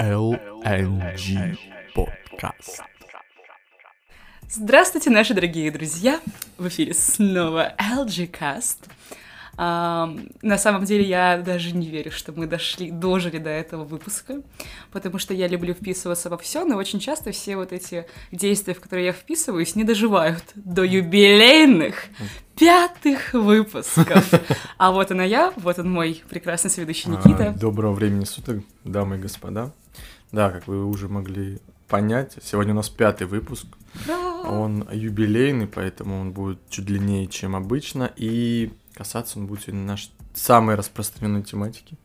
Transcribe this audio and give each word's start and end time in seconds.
LNG 0.00 1.58
подкаст. 1.94 2.82
Здравствуйте, 4.48 5.10
наши 5.10 5.34
дорогие 5.34 5.70
друзья! 5.70 6.20
В 6.56 6.68
эфире 6.68 6.94
снова 6.94 7.74
LG 7.78 8.30
Cast. 8.30 8.78
А, 9.62 10.16
на 10.40 10.56
самом 10.56 10.84
деле 10.84 11.04
я 11.04 11.36
даже 11.36 11.76
не 11.76 11.86
верю, 11.86 12.10
что 12.10 12.32
мы 12.32 12.46
дошли, 12.46 12.90
дожили 12.90 13.36
до 13.36 13.50
этого 13.50 13.84
выпуска, 13.84 14.40
потому 14.90 15.18
что 15.18 15.34
я 15.34 15.48
люблю 15.48 15.74
вписываться 15.74 16.30
во 16.30 16.38
все, 16.38 16.64
но 16.64 16.78
очень 16.78 16.98
часто 16.98 17.30
все 17.30 17.56
вот 17.56 17.70
эти 17.70 18.06
действия, 18.32 18.72
в 18.72 18.80
которые 18.80 19.08
я 19.08 19.12
вписываюсь, 19.12 19.76
не 19.76 19.84
доживают 19.84 20.42
до 20.54 20.82
юбилейных 20.82 22.04
пятых 22.58 23.34
выпусков. 23.34 24.32
А 24.78 24.92
вот 24.92 25.10
она 25.10 25.24
я, 25.24 25.52
вот 25.58 25.78
он 25.78 25.92
мой 25.92 26.22
прекрасный 26.30 26.70
соведущий 26.70 27.10
Никита. 27.10 27.50
А, 27.50 27.52
доброго 27.52 27.92
времени 27.92 28.24
суток, 28.24 28.62
дамы 28.84 29.16
и 29.16 29.18
господа. 29.18 29.72
Да, 30.32 30.50
как 30.50 30.68
вы 30.68 30.86
уже 30.86 31.10
могли 31.10 31.58
понять, 31.86 32.38
сегодня 32.42 32.72
у 32.72 32.76
нас 32.76 32.88
пятый 32.88 33.26
выпуск. 33.26 33.66
Он 34.42 34.88
юбилейный, 34.90 35.66
поэтому 35.66 36.18
он 36.18 36.32
будет 36.32 36.60
чуть 36.70 36.86
длиннее, 36.86 37.26
чем 37.26 37.54
обычно. 37.54 38.10
И 38.16 38.70
касаться 39.00 39.38
он 39.38 39.46
будет 39.46 39.62
сегодня 39.62 39.80
нашей 39.86 40.10
самой 40.34 40.74
распространенной 40.74 41.42
тематики. 41.42 41.96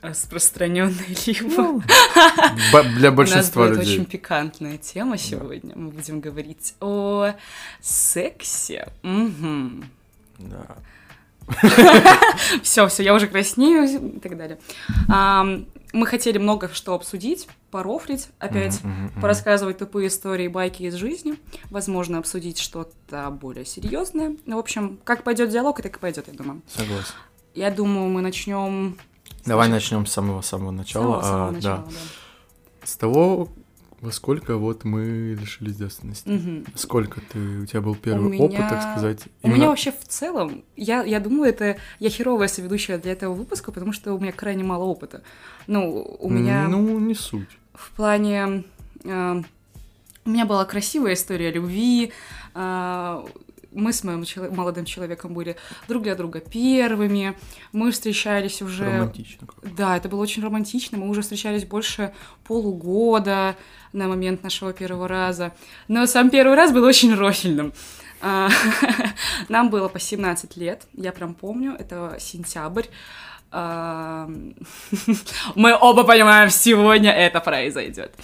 Распространенный 0.00 0.94
либо. 1.26 1.62
Ну, 1.62 1.82
Б- 2.72 2.88
для 2.96 3.10
большинства 3.12 3.64
У 3.64 3.68
нас 3.68 3.76
будет 3.76 3.84
людей. 3.86 3.98
очень 4.00 4.10
пикантная 4.10 4.78
тема 4.78 5.18
сегодня. 5.18 5.74
Мы 5.76 5.90
будем 5.90 6.20
говорить 6.20 6.74
о 6.80 7.32
сексе. 7.82 8.88
Мгм. 9.02 9.90
Да. 10.38 10.76
Все, 12.62 12.86
все, 12.88 13.02
я 13.02 13.12
уже 13.14 13.26
краснею 13.26 13.84
и 13.84 14.18
так 14.20 14.36
далее. 14.38 14.58
Мы 15.92 16.06
хотели 16.06 16.38
много 16.38 16.68
что 16.72 16.94
обсудить, 16.94 17.46
порофлить, 17.70 18.28
опять 18.38 18.82
мгм, 18.82 19.04
мгм. 19.06 19.20
порассказывать 19.20 19.78
тупые 19.78 20.08
истории, 20.08 20.48
байки 20.48 20.84
из 20.84 20.94
жизни, 20.94 21.34
возможно, 21.70 22.18
обсудить 22.18 22.58
что-то 22.58 23.28
более 23.30 23.64
серьезное. 23.64 24.36
Ну, 24.46 24.56
в 24.56 24.58
общем, 24.60 24.98
как 25.04 25.22
пойдет 25.24 25.50
диалог, 25.50 25.82
так 25.82 25.96
и 25.96 25.98
пойдет, 25.98 26.28
я 26.28 26.34
думаю. 26.34 26.62
Согласен. 26.68 27.12
Я 27.54 27.70
думаю, 27.70 28.08
мы 28.08 28.20
начнем 28.22 28.96
Давай 29.44 29.68
начнем 29.68 30.06
с 30.06 30.12
самого-самого 30.12 30.70
начала. 30.70 31.22
самого 31.22 31.48
А, 31.48 31.50
начала, 31.52 31.76
Да. 31.78 31.84
да. 31.86 32.86
С 32.86 32.96
того, 32.96 33.48
во 34.00 34.12
сколько 34.12 34.56
вот 34.56 34.84
мы 34.84 35.36
лишились 35.40 35.76
девственности. 35.76 36.28
Мгм. 36.28 36.64
Сколько 36.74 37.20
ты, 37.20 37.38
у 37.60 37.66
тебя 37.66 37.80
был 37.80 37.94
первый 37.96 38.30
меня- 38.30 38.44
опыт, 38.44 38.58
так 38.58 38.82
сказать? 38.92 39.24
У 39.42 39.48
меня 39.48 39.56
Именно- 39.56 39.68
вообще 39.70 39.90
в 39.92 40.04
целом, 40.06 40.62
я, 40.76 41.02
я 41.02 41.18
думаю, 41.20 41.50
это 41.50 41.76
я 41.98 42.08
херовая 42.10 42.48
соведущая 42.48 42.98
для 42.98 43.12
этого 43.12 43.34
выпуска, 43.34 43.72
потому 43.72 43.92
что 43.92 44.14
у 44.14 44.18
меня 44.20 44.32
крайне 44.32 44.62
мало 44.64 44.84
опыта. 44.84 45.22
Ну, 45.66 46.02
у 46.20 46.30
меня 46.30 46.68
Ну, 46.68 46.98
не 46.98 47.14
суть. 47.14 47.48
в 47.74 47.90
плане... 47.92 48.64
э, 49.04 49.42
у 50.24 50.30
меня 50.30 50.44
была 50.44 50.64
красивая 50.66 51.14
история 51.14 51.50
любви, 51.50 52.12
э, 52.54 53.22
мы 53.72 53.92
с 53.92 54.04
моим 54.04 54.24
чело- 54.24 54.50
молодым 54.50 54.84
человеком 54.84 55.34
были 55.34 55.56
друг 55.88 56.02
для 56.02 56.14
друга 56.14 56.40
первыми, 56.40 57.36
мы 57.72 57.90
встречались 57.90 58.62
уже... 58.62 58.84
Романтично. 58.84 59.48
Да, 59.76 59.96
это 59.96 60.08
было 60.08 60.20
очень 60.22 60.42
романтично. 60.42 60.98
Мы 60.98 61.08
уже 61.08 61.22
встречались 61.22 61.64
больше 61.64 62.12
полугода 62.44 63.56
на 63.92 64.08
момент 64.08 64.42
нашего 64.42 64.72
первого 64.72 65.08
раза. 65.08 65.54
Но 65.86 66.06
сам 66.06 66.30
первый 66.30 66.56
раз 66.56 66.72
был 66.72 66.84
очень 66.84 67.14
рофильным. 67.14 67.72
А, 68.20 68.48
Нам 69.48 69.70
было 69.70 69.88
по 69.88 70.00
17 70.00 70.56
лет, 70.56 70.86
я 70.94 71.12
прям 71.12 71.34
помню, 71.34 71.76
это 71.78 72.16
сентябрь. 72.18 72.86
Мы 75.54 75.74
оба 75.80 76.04
понимаем, 76.04 76.50
сегодня 76.50 77.12
это 77.12 77.40
произойдет. 77.40 78.14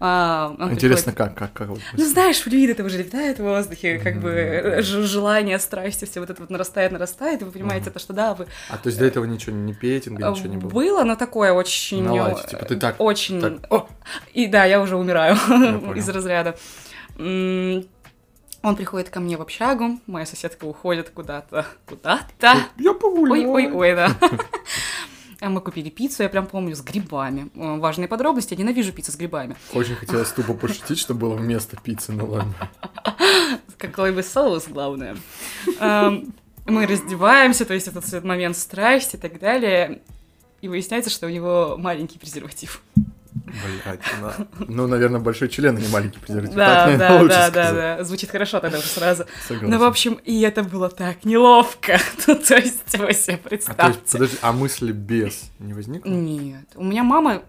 Интересно, 0.00 1.12
как, 1.12 1.36
как, 1.36 1.52
как 1.52 1.68
ну, 1.68 2.04
знаешь, 2.04 2.40
флюид 2.40 2.70
это 2.70 2.82
уже 2.82 2.98
летает 2.98 3.38
в 3.38 3.44
воздухе, 3.44 4.00
как 4.00 4.20
бы 4.20 4.30
э, 4.30 4.82
желание, 4.82 5.60
страсть, 5.60 6.04
все 6.10 6.18
вот 6.18 6.30
это 6.30 6.42
вот 6.42 6.50
нарастает, 6.50 6.90
нарастает, 6.90 7.42
и 7.42 7.44
вы 7.44 7.52
понимаете, 7.52 7.90
то, 7.90 8.00
что 8.00 8.12
да, 8.12 8.34
вы 8.34 8.48
А 8.68 8.78
то 8.78 8.88
есть 8.88 8.98
до 8.98 9.04
этого 9.04 9.24
ничего, 9.24 9.54
ни 9.54 9.72
петинга, 9.72 10.30
ничего 10.30 10.48
не 10.48 10.56
было? 10.56 10.70
было, 10.70 11.04
но 11.04 11.14
такое 11.14 11.52
очень... 11.52 12.04
Э, 12.04 12.34
типа 12.48 12.64
ты 12.64 12.76
так, 12.76 12.96
Очень... 12.98 13.60
И 14.32 14.48
да, 14.48 14.64
я 14.64 14.80
уже 14.80 14.96
умираю 14.96 15.34
из 15.94 16.08
разряда. 16.08 16.56
Он 18.62 18.76
приходит 18.76 19.10
ко 19.10 19.18
мне 19.20 19.36
в 19.36 19.42
общагу, 19.42 19.98
моя 20.06 20.24
соседка 20.24 20.64
уходит 20.66 21.10
куда-то, 21.10 21.66
куда-то. 21.86 22.56
Я 22.78 22.94
погуляю. 22.94 23.50
Ой-ой-ой, 23.50 23.94
да. 23.96 24.16
А 25.40 25.48
Мы 25.50 25.60
купили 25.60 25.90
пиццу, 25.90 26.22
я 26.22 26.28
прям 26.28 26.46
помню, 26.46 26.76
с 26.76 26.80
грибами. 26.80 27.50
Э, 27.56 27.78
Важные 27.78 28.06
подробности, 28.06 28.54
я 28.54 28.60
ненавижу 28.60 28.92
пиццу 28.92 29.10
с 29.10 29.16
грибами. 29.16 29.56
Очень 29.74 29.96
хотелось 29.96 30.30
тупо 30.32 30.54
пошутить, 30.54 30.98
что 30.98 31.14
было 31.14 31.34
вместо 31.34 31.76
пиццы, 31.76 32.12
ну 32.12 32.26
ладно. 32.26 32.54
Какой 33.78 34.12
бы 34.12 34.22
соус, 34.22 34.68
главное. 34.68 35.16
Эм, 35.80 36.32
Мы 36.66 36.86
раздеваемся, 36.86 37.64
то 37.64 37.74
есть 37.74 37.88
этот 37.88 38.22
момент 38.22 38.56
страсти 38.56 39.16
и 39.16 39.18
так 39.18 39.40
далее. 39.40 40.02
И 40.60 40.68
выясняется, 40.68 41.10
что 41.10 41.26
у 41.26 41.30
него 41.30 41.74
маленький 41.76 42.20
презерватив. 42.20 42.80
Блять, 43.52 44.00
ну, 44.68 44.86
наверное, 44.86 45.20
большой 45.20 45.48
член, 45.48 45.76
а 45.76 45.80
не 45.80 45.88
маленький 45.88 46.18
презерватив. 46.18 46.54
Да, 46.56 46.86
Так, 46.86 46.98
да, 46.98 47.24
да, 47.28 47.50
да, 47.50 47.72
да. 47.98 48.04
Звучит 48.04 48.30
хорошо 48.30 48.60
тогда 48.60 48.78
уже 48.78 48.86
сразу. 48.86 49.26
Согласен. 49.46 49.70
Ну, 49.70 49.78
в 49.78 49.84
общем, 49.84 50.14
и 50.24 50.40
это 50.40 50.62
было 50.62 50.88
так 50.88 51.24
неловко. 51.24 51.98
Ну, 52.26 52.34
то 52.36 52.56
есть, 52.56 52.96
вы 52.98 53.12
себе 53.12 53.38
А, 53.44 53.48
представьте. 53.48 53.86
есть, 54.00 54.12
подожди, 54.12 54.36
а 54.42 54.52
мысли 54.52 54.92
без 54.92 55.50
не 55.58 55.74
возникло? 55.74 56.08
Нет. 56.08 56.66
У 56.76 56.84
меня 56.84 57.02
мама 57.04 57.42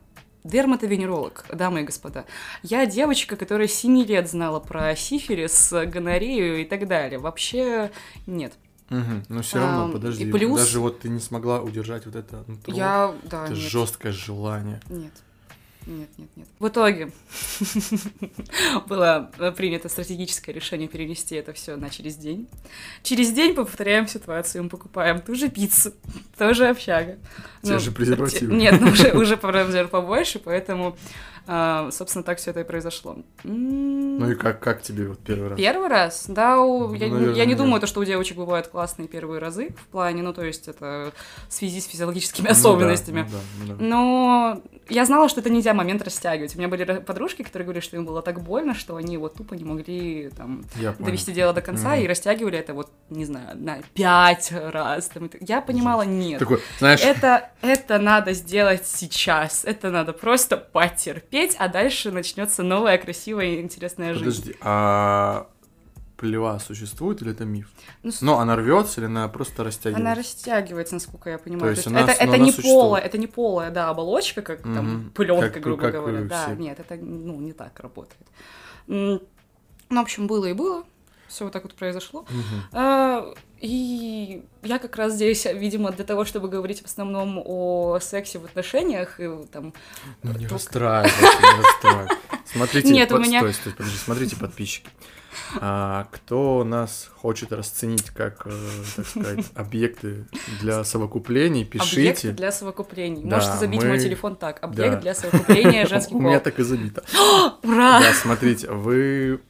дерматовенеролог, 0.44 1.46
дамы 1.54 1.82
и 1.82 1.84
господа. 1.84 2.26
Я 2.64 2.86
девочка, 2.86 3.36
которая 3.36 3.68
7 3.68 4.04
лет 4.06 4.30
знала 4.30 4.60
про 4.60 4.96
сифилис, 4.96 5.72
гонорею 5.88 6.62
и 6.62 6.66
так 6.66 6.88
далее. 6.88 7.20
Вообще 7.20 7.92
нет. 8.28 8.54
Мгм, 8.90 9.24
Но 9.30 9.42
все 9.42 9.58
равно, 9.60 9.86
Ам, 9.86 9.92
подожди. 9.94 10.26
и 10.26 10.32
плюс- 10.32 10.60
Даже 10.60 10.80
вот 10.80 11.00
ты 11.00 11.10
не 11.10 11.20
смогла 11.20 11.62
удержать 11.62 12.06
вот 12.06 12.16
это 12.16 12.44
нутро, 12.48 12.74
Я, 12.76 13.14
да, 13.24 13.46
это 13.46 13.54
нет. 13.54 13.62
жесткое 13.62 14.12
желание. 14.12 14.82
Нет. 14.90 15.14
Нет, 15.86 16.10
нет, 16.18 16.30
нет. 16.36 16.48
В 16.60 16.68
итоге 16.68 17.12
было 18.88 19.30
принято 19.58 19.90
стратегическое 19.90 20.54
решение 20.54 20.88
перенести 20.88 21.36
это 21.36 21.54
все 21.54 21.76
на 21.76 21.90
через 21.90 22.16
день. 22.16 22.48
Через 23.02 23.32
день 23.32 23.54
повторяем 23.54 24.08
ситуацию, 24.08 24.64
мы 24.64 24.70
покупаем 24.70 25.22
ту 25.22 25.36
же 25.36 25.50
пиццу, 25.50 25.94
тоже 26.38 26.68
общага. 26.68 27.18
Те 27.64 27.80
же 27.80 27.92
презервативы. 27.92 28.54
Нет, 28.54 28.80
ну 28.80 28.92
уже, 28.92 29.12
уже 29.18 29.38
по 29.38 29.52
размеру 29.52 29.90
побольше, 29.90 30.40
поэтому, 30.40 30.98
а, 31.48 31.90
собственно, 31.92 32.24
так 32.24 32.38
все 32.38 32.52
это 32.52 32.62
и 32.62 32.64
произошло. 32.64 33.18
Ну 33.44 34.30
и 34.32 34.36
как, 34.36 34.60
как 34.60 34.82
тебе 34.82 35.08
вот 35.08 35.20
первый 35.20 35.50
раз? 35.50 35.58
Первый 35.60 35.88
раз, 35.90 36.26
да, 36.28 36.60
у- 36.62 36.94
я, 36.94 37.08
не- 37.08 37.14
Наверное, 37.14 37.36
я 37.36 37.46
не 37.46 37.56
думаю, 37.56 37.82
то, 37.82 37.88
что 37.88 38.00
у 38.00 38.04
девочек 38.06 38.38
бывают 38.38 38.68
классные 38.68 39.08
первые 39.08 39.40
разы 39.40 39.70
в 39.78 39.88
плане, 39.88 40.22
ну, 40.24 40.34
то 40.34 40.44
есть 40.44 40.68
это 40.68 41.12
в 41.50 41.54
связи 41.54 41.82
с 41.82 41.86
физиологическими 41.86 42.46
Ну 42.48 42.54
да, 42.54 42.60
особенностями. 42.60 43.22
ну 43.22 43.28
да, 43.32 43.74
ну 43.74 43.76
да. 43.78 43.84
Но 43.84 44.62
я 44.90 45.06
знала, 45.06 45.30
что 45.30 45.42
это 45.42 45.50
нельзя 45.50 45.74
момент 45.74 46.02
растягивать. 46.04 46.56
У 46.56 46.60
меня 46.60 46.68
были 46.68 46.84
подружки, 47.00 47.42
которые 47.44 47.66
говорили, 47.66 47.84
что 47.84 47.98
им 47.98 48.06
было 48.06 48.22
так 48.22 48.42
больно, 48.42 48.74
что 48.76 48.96
они 48.96 49.18
вот 49.18 49.36
тупо 49.36 49.54
не 49.56 49.64
могли 49.64 50.30
там 50.36 50.64
Я 50.76 50.92
понял. 50.94 51.08
довести 51.08 51.32
дело 51.32 51.54
до 51.54 51.62
конца 51.62 51.94
Мгм. 51.96 52.04
и 52.04 52.08
растягивали 52.08 52.58
это 52.58 52.74
вот, 52.74 52.90
не 53.10 53.26
знаю, 53.26 53.58
на 53.58 53.80
пять 53.94 54.52
раз. 54.52 55.08
там. 55.10 55.30
Я 55.42 55.62
понимала, 55.62 56.04
нет. 56.04 56.40
Такой, 56.40 56.60
знаешь, 56.80 57.02
Это, 57.02 57.50
это 57.62 57.98
надо 58.00 58.34
сделать 58.34 58.86
сейчас. 58.88 59.66
Это 59.66 59.90
надо 59.90 60.14
просто 60.14 60.58
потерпеть, 60.58 61.33
а 61.60 61.68
дальше 61.68 62.12
начнется 62.12 62.64
новая, 62.64 62.98
красивая 62.98 63.46
и 63.46 63.62
интересная 63.62 64.14
жизнь. 64.14 64.26
подожди, 64.42 64.56
а 64.62 65.48
плева 66.18 66.60
существует 66.66 67.22
или 67.22 67.32
это 67.32 67.44
миф? 67.44 67.70
Ну, 68.04 68.12
Но 68.22 68.40
она 68.40 68.56
рвется 68.56 69.02
или 69.02 69.08
она 69.08 69.28
просто 69.28 69.64
растягивается? 69.64 70.02
Она 70.10 70.16
растягивается, 70.16 70.94
насколько 70.96 71.30
я 71.30 71.38
понимаю. 71.38 71.62
То 71.64 71.70
есть 71.72 71.86
есть 71.86 71.88
она- 71.88 72.02
это, 72.02 72.12
это 72.12 72.24
она 72.24 72.38
не 72.38 72.52
существует. 72.52 72.80
полая, 72.82 73.02
это 73.02 73.18
не 73.18 73.28
полая, 73.28 73.72
да, 73.72 73.90
оболочка, 73.90 74.42
как 74.42 74.62
там 74.64 74.94
Мгм. 75.02 75.12
пленка, 75.12 75.50
Как- 75.50 75.64
грубо 75.64 75.82
как 75.82 75.92
говоря. 75.94 76.20
вы 76.22 76.26
Да, 76.30 76.46
все. 76.46 76.56
нет, 76.56 76.80
это 76.80 76.96
ну 76.96 77.40
не 77.42 77.52
так 77.54 77.80
работает. 77.80 78.22
Ну, 78.88 79.22
в 79.90 79.98
общем, 79.98 80.28
было 80.28 80.46
и 80.46 80.54
было. 80.54 80.84
Все 81.28 81.46
вот 81.46 81.54
так 81.54 81.64
вот 81.64 81.74
произошло. 81.74 82.26
Мгм. 82.30 82.62
А, 82.74 83.34
И 83.60 83.68
я 84.64 84.80
как 84.80 84.96
раз 84.96 85.14
здесь, 85.14 85.46
видимо, 85.46 85.92
для 85.92 86.06
того, 86.06 86.26
чтобы 86.26 86.48
говорить 86.50 86.82
в 86.82 86.86
основном 86.86 87.42
о 87.44 88.00
сексе 88.02 88.40
в 88.40 88.46
отношениях 88.46 89.20
и 89.20 89.30
там. 89.52 89.74
Ну 90.24 90.34
не 90.38 90.48
расстраивайся, 90.48 91.16
не 91.22 91.62
расстраивайся. 91.64 92.18
Смотрите, 92.46 92.90
Нет, 92.94 93.12
у 93.12 93.16
под- 93.18 93.26
меня- 93.28 93.40
стой, 93.40 93.54
стой, 93.54 93.74
подожди, 93.74 93.98
смотрите, 93.98 94.36
подписчики. 94.36 94.90
А, 95.60 96.08
кто 96.12 96.64
нас 96.64 97.10
хочет 97.16 97.52
расценить 97.54 98.12
как, 98.12 98.46
э, 98.46 98.52
так 98.96 99.08
сказать, 99.08 99.46
объекты 99.56 100.26
для 100.62 100.84
совокуплений, 100.84 101.66
пишите. 101.66 102.32
для 102.32 102.52
совокуплений. 102.52 103.24
Да, 103.24 103.38
Можете 103.38 103.58
забить 103.58 103.82
мы- 103.82 103.88
мой 103.90 104.00
телефон 104.00 104.36
так. 104.36 104.62
Объект 104.64 104.96
Да. 104.96 105.02
для 105.02 105.16
совокупления 105.16 105.88
женский 105.88 106.14
У 106.16 106.20
меня 106.20 106.40
так 106.40 106.60
и 106.60 106.64
забито. 106.64 107.04
Ура! 107.64 108.00
Да, 108.02 108.14
смотрите, 108.14 108.70
вы 108.70 109.42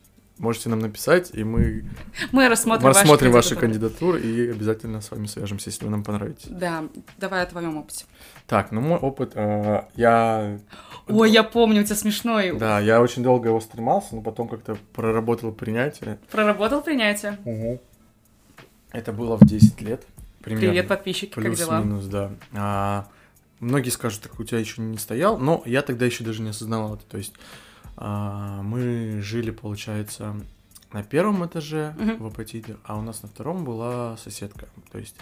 можете 0.43 0.69
нам 0.69 0.79
написать, 0.79 1.31
и 1.33 1.43
мы 1.43 1.85
Мы 2.31 2.47
рассмотрим, 2.49 2.87
рассмотрим 2.87 3.31
ваши 3.31 3.55
кандидатуры. 3.55 4.19
кандидатуры 4.19 4.47
и 4.47 4.51
обязательно 4.51 5.01
с 5.01 5.09
вами 5.09 5.25
свяжемся, 5.25 5.69
если 5.69 5.85
вы 5.85 5.91
нам 5.91 6.03
понравитесь. 6.03 6.45
Да, 6.49 6.83
давай 7.17 7.41
о 7.41 7.45
твоем 7.45 7.77
опыте. 7.77 8.05
Так, 8.45 8.71
ну 8.71 8.81
мой 8.81 8.99
опыт, 8.99 9.31
э, 9.35 9.83
я... 9.95 10.59
Ой, 11.07 11.31
я 11.31 11.43
помню, 11.43 11.81
у 11.81 11.83
тебя 11.83 11.95
смешной. 11.95 12.51
Да, 12.57 12.79
я 12.79 13.01
очень 13.01 13.23
долго 13.23 13.47
его 13.49 13.59
стремался, 13.59 14.15
но 14.15 14.21
потом 14.21 14.47
как-то 14.47 14.77
проработал 14.93 15.51
принятие. 15.51 16.19
Проработал 16.29 16.81
принятие. 16.81 17.39
Это 18.91 19.11
было 19.11 19.37
в 19.37 19.45
10 19.45 19.81
лет. 19.81 20.05
Примерно. 20.41 20.67
Привет, 20.67 20.87
подписчики, 20.87 21.33
как 21.33 21.55
дела? 21.55 21.79
Плюс-минус, 21.79 22.05
да. 22.05 22.31
А, 22.53 23.07
многие 23.59 23.89
скажут, 23.89 24.21
так 24.21 24.39
у 24.39 24.43
тебя 24.43 24.59
еще 24.59 24.81
не 24.81 24.97
стоял, 24.97 25.37
но 25.37 25.63
я 25.65 25.81
тогда 25.81 26.05
еще 26.05 26.23
даже 26.23 26.41
не 26.41 26.49
осознавал 26.49 26.95
это. 26.95 27.05
То 27.05 27.17
есть 27.17 27.33
мы 27.97 29.19
жили, 29.21 29.51
получается, 29.51 30.35
на 30.91 31.03
первом 31.03 31.45
этаже 31.45 31.95
Мгм. 31.97 32.17
в 32.23 32.25
апатите, 32.27 32.77
а 32.83 32.97
у 32.97 33.01
нас 33.01 33.23
на 33.23 33.29
втором 33.29 33.65
была 33.65 34.15
соседка. 34.17 34.67
То 34.91 34.99
есть 34.99 35.15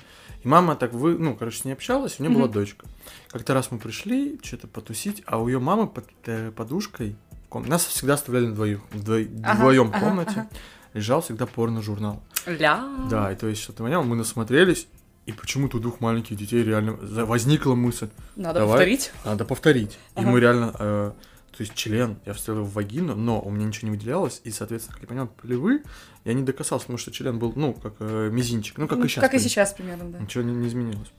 и 0.43 0.47
мама 0.47 0.75
так 0.75 0.93
вы, 0.93 1.17
ну, 1.17 1.35
короче, 1.35 1.59
с 1.59 1.65
ней 1.65 1.73
общалась, 1.73 2.19
у 2.19 2.23
нее 2.23 2.31
была 2.33 2.45
Мгм. 2.45 2.53
дочка. 2.53 2.85
Как-то 3.29 3.53
раз 3.53 3.71
мы 3.71 3.77
пришли 3.79 4.39
что-то 4.43 4.67
потусить, 4.67 5.23
а 5.25 5.37
у 5.41 5.47
ее 5.47 5.59
мамы 5.59 5.87
под 5.87 6.07
э, 6.25 6.51
подушкой 6.51 7.15
ком- 7.49 7.65
нас 7.67 7.85
всегда 7.85 8.15
оставляли 8.15 8.47
на 8.47 8.55
двоих, 8.55 8.79
Ага, 8.91 9.55
вдвоем 9.55 9.91
ага, 9.93 9.99
комнате. 9.99 10.31
ага. 10.41 10.49
Лежал 10.93 11.21
всегда 11.21 11.45
порно-журнал. 11.45 12.21
Ля. 12.45 12.83
Да, 13.09 13.31
и 13.31 13.35
то 13.35 13.47
есть 13.47 13.61
что-то 13.61 13.83
понял, 13.83 14.03
мы 14.03 14.15
насмотрелись, 14.17 14.87
и 15.25 15.31
почему-то 15.31 15.77
у 15.77 15.79
двух 15.79 16.01
маленьких 16.01 16.35
детей 16.35 16.63
реально 16.63 16.93
возникла 16.93 17.75
мысль, 17.75 18.09
Надо 18.35 18.59
Давай. 18.59 18.73
повторить. 18.77 19.11
надо 19.23 19.45
повторить. 19.45 19.91
И 20.15 20.19
Ага. 20.19 20.29
мы 20.29 20.39
реально, 20.41 20.73
э, 20.77 21.11
то 21.51 21.61
есть 21.61 21.75
член 21.75 22.17
я 22.25 22.33
вставил 22.33 22.63
в 22.63 22.73
вагину, 22.73 23.15
но 23.15 23.41
у 23.41 23.49
меня 23.49 23.65
ничего 23.65 23.89
не 23.89 23.97
выделялось, 23.97 24.41
и, 24.43 24.51
соответственно, 24.51 24.93
как 24.95 25.03
я 25.03 25.07
понял, 25.07 25.27
плевы 25.27 25.83
я 26.23 26.33
не 26.33 26.43
докасался, 26.43 26.85
потому 26.85 26.97
что 26.97 27.11
член 27.11 27.39
был, 27.39 27.53
ну, 27.55 27.73
как 27.73 27.95
э, 27.99 28.29
мизинчик, 28.31 28.77
ну, 28.77 28.87
как 28.87 28.99
Ну, 28.99 29.05
и 29.05 29.07
сейчас. 29.07 29.21
Как 29.21 29.33
и 29.33 29.39
сейчас 29.39 29.73
примерно, 29.73 30.05
да. 30.11 30.19
Ничего 30.19 30.43
не, 30.43 30.53
не 30.53 30.67
изменилось. 30.67 31.11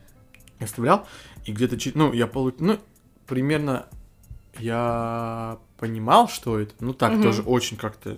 Я 0.58 0.66
вставлял, 0.66 1.06
и 1.44 1.52
где-то, 1.52 1.76
ну, 1.94 2.12
я 2.12 2.26
получ... 2.26 2.54
ну, 2.60 2.78
примерно 3.26 3.86
я 4.58 5.58
понимал, 5.78 6.28
что 6.28 6.58
это, 6.58 6.74
ну, 6.80 6.94
так, 6.94 7.12
Мгм. 7.12 7.22
тоже 7.22 7.42
очень 7.42 7.76
как-то 7.76 8.16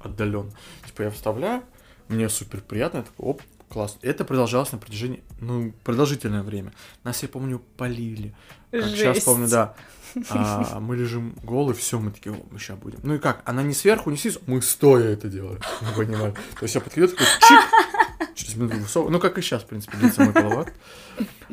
отдаленно. 0.00 0.50
Типа 0.86 1.02
я 1.02 1.10
вставляю, 1.10 1.62
мне 2.08 2.28
супер 2.28 2.60
приятно, 2.60 2.98
я 2.98 3.02
такой, 3.04 3.26
оп, 3.26 3.42
класс. 3.68 3.98
Это 4.02 4.24
продолжалось 4.24 4.72
на 4.72 4.78
протяжении, 4.78 5.22
ну, 5.40 5.72
продолжительное 5.84 6.42
время. 6.42 6.72
Нас, 7.04 7.22
я 7.22 7.28
помню, 7.28 7.62
полили. 7.76 8.34
Как 8.70 8.84
сейчас 8.84 9.16
Жесть. 9.16 9.26
помню, 9.26 9.48
да. 9.48 9.74
А, 10.30 10.80
мы 10.80 10.96
лежим 10.96 11.34
голые, 11.42 11.76
все, 11.76 11.98
мы 12.00 12.10
такие, 12.10 12.34
мы 12.50 12.58
сейчас 12.58 12.78
будем. 12.78 12.98
Ну 13.02 13.14
и 13.14 13.18
как, 13.18 13.42
она 13.44 13.62
не 13.62 13.74
сверху, 13.74 14.10
не 14.10 14.16
снизу, 14.16 14.40
мы 14.46 14.62
стоя 14.62 15.10
это 15.10 15.28
делаем, 15.28 15.60
не 15.82 15.94
понимаю. 15.94 16.32
То 16.58 16.62
есть 16.62 16.74
я 16.74 16.80
подходил, 16.80 17.08
такой, 17.10 17.26
чик, 17.46 18.34
через 18.34 18.56
минуту 18.56 18.78
высоко, 18.78 19.10
ну 19.10 19.20
как 19.20 19.36
и 19.36 19.42
сейчас, 19.42 19.62
в 19.62 19.66
принципе, 19.66 19.98
длится 19.98 20.22
мой 20.24 20.32
половак. 20.32 20.72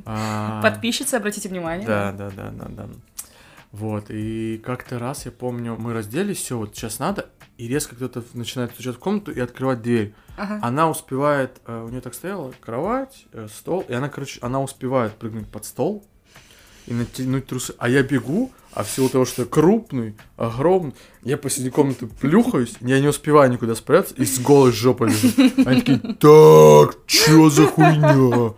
А, 0.06 0.62
Подписчицы, 0.62 1.16
обратите 1.16 1.50
внимание. 1.50 1.86
да, 1.86 2.14
да, 2.14 2.30
да, 2.30 2.50
да, 2.52 2.66
да. 2.70 2.90
Вот, 3.78 4.06
и 4.08 4.58
как-то 4.64 5.00
раз, 5.00 5.26
я 5.26 5.34
помню, 5.34 5.76
мы 5.78 5.92
разделись, 5.92 6.38
все, 6.38 6.58
вот 6.58 6.74
сейчас 6.74 6.98
надо, 7.00 7.28
и 7.58 7.68
резко 7.68 7.94
кто-то 7.94 8.24
начинает 8.34 8.72
стучать 8.72 8.96
в 8.96 9.00
комнату 9.00 9.34
и 9.34 9.40
открывать 9.42 9.82
дверь. 9.82 10.16
Ага. 10.38 10.60
Она 10.62 10.90
успевает, 10.90 11.60
э, 11.66 11.84
у 11.86 11.90
нее 11.90 12.00
так 12.00 12.14
стояла 12.14 12.54
кровать, 12.62 13.26
э, 13.34 13.50
стол, 13.54 13.84
и 13.86 13.94
она, 13.94 14.08
короче, 14.08 14.40
она 14.42 14.62
успевает 14.62 15.16
прыгнуть 15.16 15.50
под 15.50 15.66
стол 15.66 16.06
и 16.88 16.94
натянуть 16.94 17.48
трусы. 17.48 17.76
А 17.78 17.90
я 17.90 18.02
бегу, 18.02 18.50
а 18.72 18.86
в 18.86 18.90
силу 18.90 19.10
того, 19.10 19.26
что 19.26 19.42
я 19.42 19.46
крупный, 19.46 20.16
огромный, 20.38 20.94
я 21.24 21.36
посреди 21.36 21.70
комнаты 21.70 22.08
плюхаюсь, 22.08 22.76
я 22.80 23.02
не 23.02 23.10
успеваю 23.10 23.52
никуда 23.52 23.76
спрятаться, 23.76 24.16
и 24.16 24.24
с 24.24 24.40
голой 24.40 24.72
жопой 24.72 25.10
лежу. 25.10 25.28
Они 25.66 25.82
такие, 25.82 26.00
так, 26.00 27.06
чё 27.08 27.50
за 27.50 27.68
хуйня? 27.68 28.54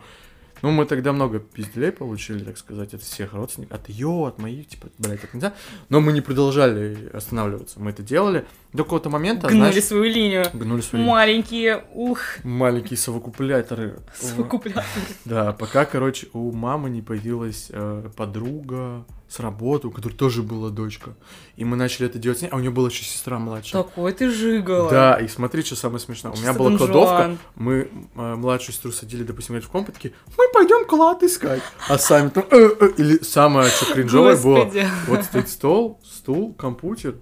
Ну, 0.62 0.70
мы 0.70 0.84
тогда 0.86 1.12
много 1.12 1.38
пизделей 1.38 1.92
получили, 1.92 2.44
так 2.44 2.58
сказать, 2.58 2.94
от 2.94 3.02
всех 3.02 3.32
родственников, 3.32 3.78
от 3.80 3.88
ее, 3.88 4.26
от 4.26 4.38
моих, 4.38 4.68
типа, 4.68 4.88
блядь, 4.98 5.20
так 5.20 5.34
нельзя. 5.34 5.54
Но 5.88 6.00
мы 6.00 6.12
не 6.12 6.20
продолжали 6.20 7.10
останавливаться, 7.12 7.80
мы 7.80 7.90
это 7.90 8.02
делали 8.02 8.44
до 8.72 8.84
какого-то 8.84 9.10
момента, 9.10 9.48
Гнули 9.48 9.70
знаешь, 9.70 9.84
свою 9.84 10.04
линию. 10.04 10.44
гнули 10.52 10.80
свои 10.80 11.02
Маленькие, 11.02 11.84
ух, 11.94 12.20
маленькие 12.44 12.96
совокупляторы. 12.96 13.98
совокупляторы. 14.14 14.84
Да, 15.24 15.52
пока, 15.52 15.84
короче, 15.84 16.28
у 16.32 16.52
мамы 16.52 16.90
не 16.90 17.02
появилась 17.02 17.68
э, 17.70 18.10
подруга 18.16 19.04
с 19.28 19.40
работы, 19.40 19.88
у 19.88 19.90
которой 19.90 20.14
тоже 20.14 20.42
была 20.42 20.70
дочка. 20.70 21.14
И 21.56 21.64
мы 21.64 21.76
начали 21.76 22.06
это 22.06 22.18
делать 22.18 22.38
с 22.38 22.42
ней, 22.42 22.48
а 22.48 22.56
у 22.56 22.60
нее 22.60 22.70
была 22.70 22.88
еще 22.88 23.04
сестра 23.04 23.38
младшая. 23.38 23.82
Такой 23.82 24.12
ты 24.12 24.30
жигала. 24.30 24.90
Да, 24.90 25.16
и 25.16 25.28
смотри, 25.28 25.62
что 25.62 25.76
самое 25.76 26.00
смешное. 26.00 26.32
У 26.32 26.36
меня 26.36 26.48
Чисто 26.48 26.58
была 26.58 26.70
Дон 26.70 26.78
кладовка, 26.78 27.36
мы 27.54 27.90
э, 28.14 28.34
младшую 28.36 28.72
сестру 28.72 28.90
садили, 28.90 29.22
допустим, 29.22 29.60
в 29.60 29.68
комп, 29.68 29.92
такие, 29.92 30.14
мы 30.36 30.44
пойдем 30.52 30.86
клад 30.86 31.22
искать. 31.22 31.62
А 31.88 31.98
сами 31.98 32.30
там, 32.30 32.44
«Э, 32.50 32.70
э». 32.80 32.90
или 32.96 33.22
самое, 33.22 33.68
что 33.68 33.92
кринжовое 33.92 34.36
было, 34.36 34.70
вот 35.06 35.24
стоит 35.24 35.48
стол, 35.48 36.00
стул, 36.04 36.54
компьютер, 36.54 37.16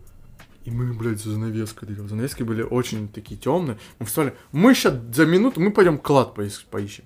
и 0.64 0.70
мы, 0.70 0.92
блядь, 0.92 1.20
за 1.20 1.30
занавеской 1.30 1.88
дырявы. 1.88 2.08
Занавески 2.08 2.42
были 2.42 2.62
очень 2.62 3.08
такие 3.08 3.38
темные. 3.38 3.78
Мы 3.98 4.06
встали, 4.06 4.34
мы 4.52 4.74
сейчас 4.74 4.94
за 5.12 5.24
минуту, 5.24 5.60
мы 5.60 5.70
пойдем 5.70 5.98
клад 5.98 6.34
поищем. 6.34 7.04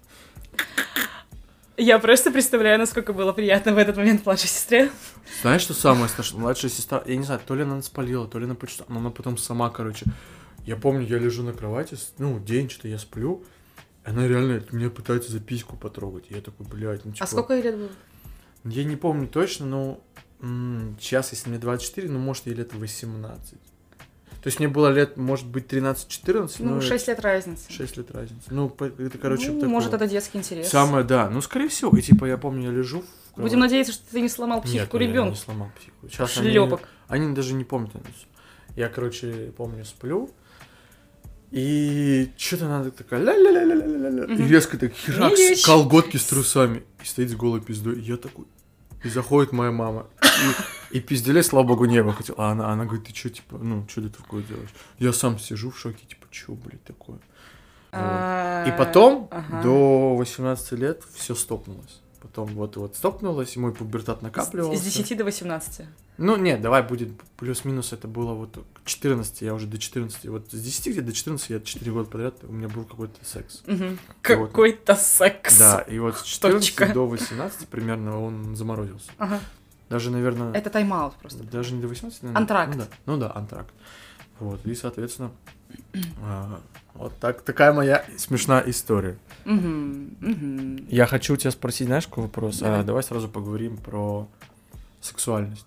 Я 1.82 1.98
просто 1.98 2.30
представляю, 2.30 2.78
насколько 2.78 3.14
было 3.14 3.32
приятно 3.32 3.72
в 3.72 3.78
этот 3.78 3.96
момент 3.96 4.26
младшей 4.26 4.50
сестре. 4.50 4.90
Знаешь, 5.40 5.62
что 5.62 5.72
самое 5.72 6.10
страшное? 6.10 6.42
Младшая 6.42 6.70
сестра, 6.70 7.02
я 7.06 7.16
не 7.16 7.24
знаю, 7.24 7.40
то 7.46 7.54
ли 7.54 7.62
она 7.62 7.80
спалила, 7.80 8.28
то 8.28 8.38
ли 8.38 8.44
она 8.44 8.54
почитала, 8.54 8.88
но 8.90 9.00
она 9.00 9.08
потом 9.08 9.38
сама, 9.38 9.70
короче. 9.70 10.04
Я 10.66 10.76
помню, 10.76 11.06
я 11.06 11.16
лежу 11.16 11.42
на 11.42 11.54
кровати, 11.54 11.96
ну, 12.18 12.38
день 12.38 12.68
что-то 12.68 12.88
я 12.88 12.98
сплю, 12.98 13.46
она 14.04 14.28
реально 14.28 14.62
меня 14.72 14.90
пытается 14.90 15.32
за 15.32 15.40
письку 15.40 15.74
потрогать. 15.78 16.26
Я 16.28 16.42
такой, 16.42 16.66
блядь, 16.66 17.06
ну 17.06 17.12
типа... 17.12 17.24
А 17.24 17.26
сколько 17.26 17.54
ей 17.54 17.62
лет 17.62 17.78
было? 17.78 17.88
Я 18.64 18.84
не 18.84 18.96
помню 18.96 19.26
точно, 19.26 19.64
но 19.64 20.00
сейчас, 21.00 21.32
если 21.32 21.48
мне 21.48 21.58
24, 21.58 22.10
ну, 22.10 22.18
может, 22.18 22.46
ей 22.46 22.56
лет 22.56 22.74
18. 22.74 23.54
То 24.42 24.46
есть 24.46 24.58
мне 24.58 24.68
было 24.68 24.88
лет, 24.88 25.16
может 25.18 25.46
быть, 25.46 25.66
13-14, 25.70 26.56
Ну, 26.60 26.74
но 26.76 26.80
6 26.80 27.08
лет 27.08 27.20
разницы. 27.20 27.70
6 27.70 27.96
лет 27.98 28.10
разницы. 28.10 28.42
Ну, 28.50 28.74
это, 28.98 29.18
короче, 29.18 29.48
Ну, 29.48 29.54
такое. 29.56 29.68
может, 29.68 29.92
это 29.92 30.06
детский 30.08 30.38
интерес. 30.38 30.68
Самое, 30.68 31.04
да. 31.04 31.28
Ну, 31.28 31.42
скорее 31.42 31.68
всего. 31.68 31.94
И, 31.96 32.00
типа, 32.00 32.24
я 32.24 32.38
помню, 32.38 32.70
я 32.70 32.76
лежу 32.76 33.00
в 33.00 33.02
Будем 33.02 33.34
кровати. 33.34 33.54
надеяться, 33.56 33.92
что 33.92 34.02
ты 34.10 34.20
не 34.22 34.28
сломал 34.30 34.58
Нет, 34.58 34.66
психику 34.66 34.96
я 34.98 35.06
ребенка. 35.06 35.30
не 35.30 35.36
сломал 35.36 35.70
психику. 35.76 36.08
Сейчас 36.08 36.38
они- 36.38 36.50
Шлепок. 36.50 36.80
Они, 37.08 37.34
даже 37.34 37.52
не 37.54 37.64
помнят. 37.64 37.92
Я, 38.76 38.88
короче, 38.88 39.52
помню, 39.56 39.84
сплю. 39.84 40.30
И 41.50 42.30
что-то 42.36 42.68
надо 42.68 42.90
такая 42.92 43.20
ля-ля-ля-ля-ля-ля. 43.22 44.24
И 44.24 44.38
Мгм. 44.38 44.48
резко 44.48 44.78
так 44.78 44.92
херак, 44.92 45.32
колготки 45.64 46.16
с 46.16 46.24
трусами. 46.24 46.84
И 47.02 47.06
стоит 47.06 47.30
с 47.30 47.34
голой 47.34 47.60
пиздой. 47.60 47.96
И 47.98 48.02
я 48.02 48.16
такой... 48.16 48.46
И 49.02 49.08
заходит 49.08 49.52
моя 49.52 49.70
мама. 49.70 50.06
И, 50.92 50.98
и 50.98 51.00
пизделей, 51.00 51.42
слава 51.42 51.66
богу, 51.66 51.86
не 51.86 52.02
было. 52.02 52.12
Хотел. 52.12 52.34
А 52.38 52.50
она, 52.50 52.70
она 52.70 52.84
говорит, 52.84 53.06
ты 53.06 53.14
что, 53.14 53.30
типа, 53.30 53.56
ну, 53.58 53.86
что 53.88 54.02
ты 54.02 54.08
такое 54.10 54.42
делаешь? 54.42 54.70
Я 54.98 55.12
сам 55.12 55.38
сижу 55.38 55.70
в 55.70 55.78
шоке, 55.78 56.04
типа, 56.06 56.26
что, 56.30 56.52
блядь, 56.52 56.84
такое? 56.84 57.18
Вот. 57.92 58.68
И 58.68 58.76
потом, 58.78 59.28
Ага. 59.30 59.62
до 59.62 60.16
18 60.16 60.72
лет, 60.72 61.02
все 61.14 61.34
стопнулось. 61.34 62.00
Потом 62.20 62.46
вот 62.48 62.76
вот 62.76 62.94
стопнулось, 62.96 63.56
и 63.56 63.58
мой 63.58 63.72
пубертат 63.72 64.22
накапливался. 64.22 64.80
С 64.80 64.84
10 64.84 65.16
до 65.16 65.24
18. 65.24 65.86
Ну, 66.20 66.36
нет, 66.36 66.60
давай 66.60 66.82
будет 66.82 67.08
плюс-минус, 67.38 67.94
это 67.94 68.06
было 68.06 68.34
вот 68.34 68.62
к 68.74 68.84
14, 68.84 69.40
я 69.40 69.54
уже 69.54 69.66
до 69.66 69.78
14, 69.78 70.26
вот 70.26 70.52
с 70.52 70.60
10 70.60 70.88
где-то 70.88 71.06
до 71.06 71.12
14 71.14 71.48
я 71.48 71.60
4 71.60 71.92
года 71.92 72.10
подряд, 72.10 72.34
у 72.42 72.52
меня 72.52 72.68
был 72.68 72.84
какой-то 72.84 73.24
секс. 73.24 73.62
Мгм. 73.66 73.98
Какой-то 74.20 74.96
секс. 74.96 75.58
Да, 75.58 75.78
и 75.80 75.98
вот 75.98 76.18
с 76.18 76.22
14 76.24 76.76
Точка. 76.76 76.92
до 76.92 77.06
18 77.06 77.66
примерно 77.68 78.20
он 78.20 78.54
заморозился. 78.54 79.10
Ага. 79.16 79.40
Даже, 79.88 80.10
наверное, 80.10 80.52
Это 80.52 80.68
тайм-аут 80.68 81.14
просто. 81.14 81.42
даже 81.42 81.72
не 81.72 81.80
до 81.80 81.88
18, 81.88 82.22
наверное. 82.22 82.42
Антракт. 82.42 82.76
Ну 82.76 82.78
да, 82.82 82.88
ну 83.06 83.16
да, 83.16 83.32
антракт. 83.34 83.74
Вот, 84.40 84.66
и, 84.66 84.74
соответственно, 84.74 85.30
а, 86.22 86.60
вот 86.92 87.18
так, 87.18 87.40
такая 87.40 87.72
моя 87.72 88.04
смешная 88.18 88.62
история. 88.66 89.16
Мгм, 89.46 90.16
мгм. 90.20 90.86
Я 90.90 91.06
хочу 91.06 91.34
тебя 91.36 91.50
спросить, 91.50 91.86
знаешь, 91.86 92.06
какой 92.06 92.24
вопрос? 92.24 92.58
Давай. 92.58 92.80
А, 92.80 92.82
давай 92.82 93.02
сразу 93.02 93.26
поговорим 93.26 93.78
про 93.78 94.28
сексуальность. 95.00 95.64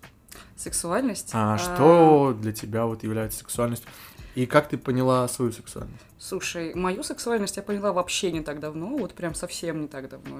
Сексуальность. 0.64 1.30
А, 1.34 1.58
что 1.58 2.34
для 2.40 2.52
тебя 2.52 2.86
вот 2.86 3.02
является 3.02 3.40
сексуальностью? 3.40 3.90
И 4.34 4.46
как 4.46 4.66
ты 4.68 4.78
поняла 4.78 5.28
свою 5.28 5.52
сексуальность? 5.52 6.02
Слушай, 6.18 6.74
мою 6.74 7.02
сексуальность 7.02 7.58
я 7.58 7.62
поняла 7.62 7.92
вообще 7.92 8.32
не 8.32 8.40
так 8.40 8.60
давно, 8.60 8.96
вот 8.96 9.12
прям 9.12 9.34
совсем 9.34 9.82
не 9.82 9.88
так 9.88 10.08
давно. 10.08 10.38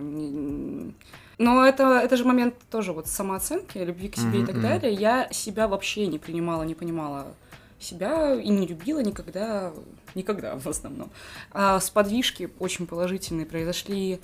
Но 1.36 1.66
это, 1.66 2.00
это 2.02 2.16
же 2.16 2.24
момент 2.24 2.54
тоже 2.70 2.94
вот 2.94 3.06
самооценки, 3.06 3.76
любви 3.76 4.08
к 4.08 4.16
себе 4.16 4.38
и 4.38 4.42
Мгм, 4.42 4.46
так 4.46 4.60
далее. 4.60 4.94
Я 4.94 5.28
себя 5.30 5.68
вообще 5.68 6.06
не 6.06 6.18
принимала, 6.18 6.62
не 6.62 6.74
понимала 6.74 7.26
себя 7.78 8.34
и 8.34 8.48
не 8.48 8.66
любила 8.66 9.00
никогда, 9.00 9.74
никогда 10.14 10.56
в 10.56 10.66
основном. 10.66 11.10
А 11.52 11.78
сподвижки 11.80 12.48
очень 12.58 12.86
положительные 12.86 13.44
произошли, 13.44 14.20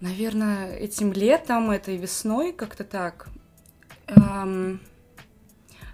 наверное, 0.00 0.74
этим 0.74 1.12
летом, 1.12 1.70
этой 1.70 1.98
весной, 1.98 2.52
как-то 2.52 2.84
так. 2.84 3.28
Ам, 4.06 4.80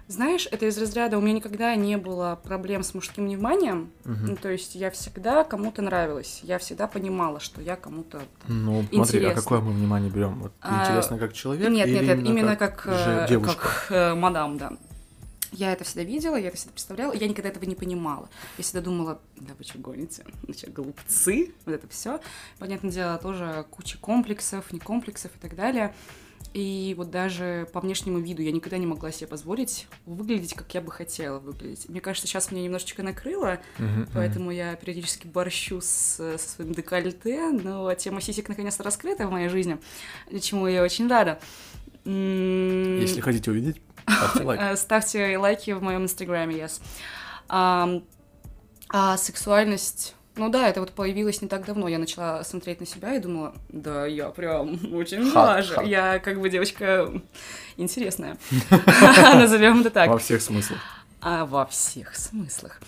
Знаешь, 0.09 0.47
это 0.49 0.65
из 0.65 0.75
разряда 0.79 1.19
у 1.19 1.21
меня 1.21 1.33
никогда 1.33 1.75
не 1.75 1.95
было 1.95 2.39
проблем 2.43 2.81
с 2.81 2.95
мужским 2.95 3.27
вниманием. 3.27 3.91
Мгм. 4.05 4.25
Ну, 4.25 4.35
то 4.37 4.49
есть 4.49 4.73
я 4.73 4.89
всегда 4.89 5.43
кому-то 5.43 5.83
нравилась. 5.83 6.39
Я 6.41 6.57
всегда 6.57 6.87
понимала, 6.87 7.39
что 7.39 7.61
я 7.61 7.75
кому-то... 7.75 8.23
Ну, 8.47 8.83
смотри, 8.91 9.19
а 9.19 9.21
Интересно. 9.21 9.41
какое 9.43 9.59
мы 9.59 9.71
внимание 9.71 10.09
берем? 10.09 10.39
Вот 10.39 10.51
А, 10.61 10.83
интересно 10.83 11.19
как 11.19 11.33
человек? 11.33 11.69
нет, 11.69 11.87
или 11.87 12.03
нет, 12.03 12.17
нет, 12.17 12.27
именно 12.27 12.55
как, 12.55 12.85
же 12.85 13.23
э, 13.23 13.27
девушка? 13.29 13.55
как 13.61 13.91
э, 13.91 14.15
мадам, 14.15 14.57
да. 14.57 14.71
Я 15.51 15.73
это 15.73 15.83
всегда 15.83 16.01
видела, 16.01 16.37
я 16.37 16.47
это 16.47 16.57
всегда 16.57 16.71
представляла, 16.71 17.13
я 17.13 17.27
никогда 17.27 17.49
этого 17.49 17.65
не 17.65 17.75
понимала. 17.75 18.29
Я 18.57 18.63
всегда 18.63 18.81
думала, 18.81 19.21
да 19.35 19.53
вы 19.59 19.63
что 19.63 19.77
гоните? 19.77 20.25
Ну 20.47 20.55
что, 20.55 20.71
глупцы? 20.71 21.53
Вот 21.67 21.75
это 21.75 21.87
все. 21.87 22.19
Понятное 22.57 22.89
дело, 22.89 23.19
тоже 23.19 23.63
куча 23.69 23.99
комплексов, 23.99 24.73
не 24.73 24.79
комплексов 24.79 25.29
и 25.35 25.39
так 25.39 25.55
далее. 25.55 25.93
И 26.53 26.95
вот 26.97 27.11
даже 27.11 27.67
по 27.73 27.79
внешнему 27.79 28.19
виду 28.19 28.41
я 28.41 28.51
никогда 28.51 28.77
не 28.77 28.87
могла 28.87 29.11
себе 29.11 29.27
позволить 29.27 29.87
выглядеть, 30.05 30.55
как 30.55 30.73
я 30.73 30.81
бы 30.81 30.91
хотела 30.91 31.39
выглядеть. 31.39 31.87
Мне 31.89 32.01
кажется, 32.01 32.27
сейчас 32.27 32.51
меня 32.51 32.63
немножечко 32.63 33.03
накрыло, 33.03 33.59
мгм. 33.77 34.07
поэтому 34.13 34.49
я 34.49 34.75
периодически 34.75 35.27
борщу 35.27 35.79
с, 35.79 36.15
со 36.15 36.37
своим 36.37 36.73
декольте, 36.73 37.51
но 37.51 37.93
тема 37.93 38.19
сисек 38.21 38.49
наконец-то 38.49 38.83
раскрыта 38.83 39.27
в 39.27 39.31
моей 39.31 39.49
жизни, 39.49 39.77
чему 40.41 40.67
я 40.67 40.81
очень 40.81 41.07
рада. 41.07 41.39
Если 42.05 43.21
хотите 43.21 43.51
увидеть, 43.51 43.81
ставьте 44.07 44.43
лайк. 44.43 44.61
Э, 44.63 44.75
Ставьте 44.75 45.37
лайки 45.37 45.71
в 45.71 45.83
моем 45.83 46.03
инстаграме, 46.03 46.55
yes. 46.55 46.81
А, 48.91 49.17
сексуальность... 49.17 50.15
Ну 50.35 50.49
да, 50.49 50.69
это 50.69 50.79
вот 50.79 50.91
появилось 50.91 51.41
не 51.41 51.47
так 51.47 51.65
давно. 51.65 51.87
Я 51.87 51.99
начала 51.99 52.43
смотреть 52.43 52.79
на 52.79 52.85
себя 52.85 53.13
и 53.13 53.19
думала, 53.19 53.53
да, 53.69 54.05
я 54.05 54.29
прям 54.29 54.79
очень 54.93 55.31
даже. 55.31 55.75
Я 55.85 56.19
как 56.19 56.39
бы 56.39 56.49
девочка 56.49 57.11
интересная. 57.77 58.37
Назовем 59.35 59.81
это 59.81 59.89
так. 59.89 60.09
Во 60.09 60.17
всех 60.17 60.41
смыслах. 60.41 60.79
А 61.21 61.45
во 61.45 61.65
всех 61.65 62.15
смыслах. 62.15 62.79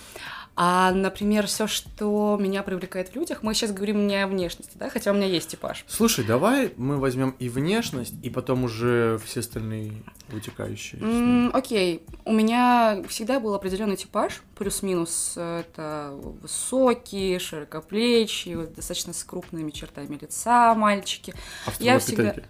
А, 0.56 0.92
например, 0.92 1.48
все, 1.48 1.66
что 1.66 2.38
меня 2.40 2.62
привлекает 2.62 3.10
в 3.10 3.16
людях, 3.16 3.42
мы 3.42 3.54
сейчас 3.54 3.72
говорим 3.72 4.06
не 4.06 4.22
о 4.22 4.28
внешности, 4.28 4.74
да, 4.76 4.90
хотя 4.90 5.12
у 5.12 5.14
меня 5.14 5.26
есть 5.26 5.50
типаж. 5.50 5.86
Слушай, 5.88 6.26
давай 6.26 6.74
мы 6.76 6.98
возьмем 6.98 7.36
и 7.40 7.48
внешность, 7.48 8.14
и 8.22 8.30
потом 8.30 8.66
уже 8.66 9.20
все 9.26 9.40
остальные 9.40 9.94
вытекающие. 10.28 11.02
М, 11.02 11.52
окей, 11.54 12.04
у 12.26 12.34
меня 12.34 13.02
всегда 13.08 13.40
был 13.40 13.54
определенный 13.54 13.96
типаж, 13.96 14.42
плюс-минус 14.56 15.34
э, 15.38 15.62
это 15.62 16.12
высокие, 16.42 17.40
широкоплечие, 17.40 18.58
достаточно 18.68 19.14
с 19.14 19.24
крупными 19.24 19.72
чертами 19.72 20.18
лица 20.22 20.76
мальчики. 20.76 21.34
я 21.80 21.96
Австралопитеки. 21.96 22.48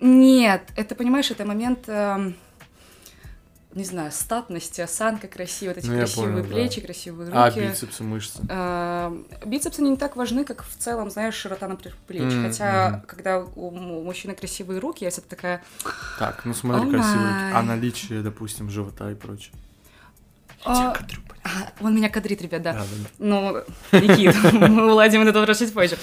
Нет, 0.00 0.62
это, 0.76 0.94
понимаешь, 0.94 1.30
это 1.30 1.44
момент, 1.44 1.84
эм, 1.86 2.34
не 3.74 3.84
знаю, 3.84 4.10
статности, 4.10 4.80
осанка 4.80 5.28
красивая, 5.28 5.74
вот 5.74 5.78
эти 5.84 5.86
Ну, 5.86 5.94
я 5.94 5.98
красивые 6.00 6.32
понял, 6.42 6.48
да. 6.48 6.54
плечи, 6.54 6.80
красивые 6.80 7.26
руки. 7.28 7.38
А, 7.38 7.50
бицепсы, 7.50 8.02
мышцы. 8.02 8.40
Эм, 8.48 9.26
Бицепсы 9.46 9.80
не 9.82 9.96
так 9.96 10.16
важны, 10.16 10.44
как 10.44 10.64
в 10.64 10.76
целом, 10.76 11.08
знаешь, 11.10 11.34
широта, 11.34 11.68
например, 11.68 11.96
плеч. 12.08 12.22
М, 12.32 12.42
Хотя, 12.46 13.04
когда 13.06 13.38
у 13.40 13.70
мужчины 13.70 14.34
красивые 14.34 14.80
руки, 14.80 15.04
я 15.04 15.10
всегда 15.10 15.28
такая, 15.28 15.62
Так, 16.18 16.44
ну 16.44 16.52
смотри, 16.54 16.88
О 16.88 16.90
красивые. 16.90 17.32
май. 17.32 17.52
А 17.52 17.62
наличие, 17.62 18.22
допустим, 18.22 18.70
живота 18.70 19.10
и 19.10 19.14
прочее. 19.14 19.52
Я 20.66 20.72
А, 20.72 20.74
тебя 20.76 20.90
кадрю, 21.00 21.20
блин. 21.22 21.36
«А, 21.44 21.72
он 21.84 21.94
меня 21.94 22.08
кадрит, 22.10 22.42
ребят, 22.42 22.60
да. 22.62 22.72
Да, 22.74 22.80
да, 22.80 22.84
да. 22.98 23.08
Ну, 23.18 23.62
Никит, 23.98 24.34
мы 24.52 24.90
уладим 24.92 25.22
этот 25.22 25.36
вопрос 25.36 25.58
чуть 25.58 25.72
позже. 25.72 25.96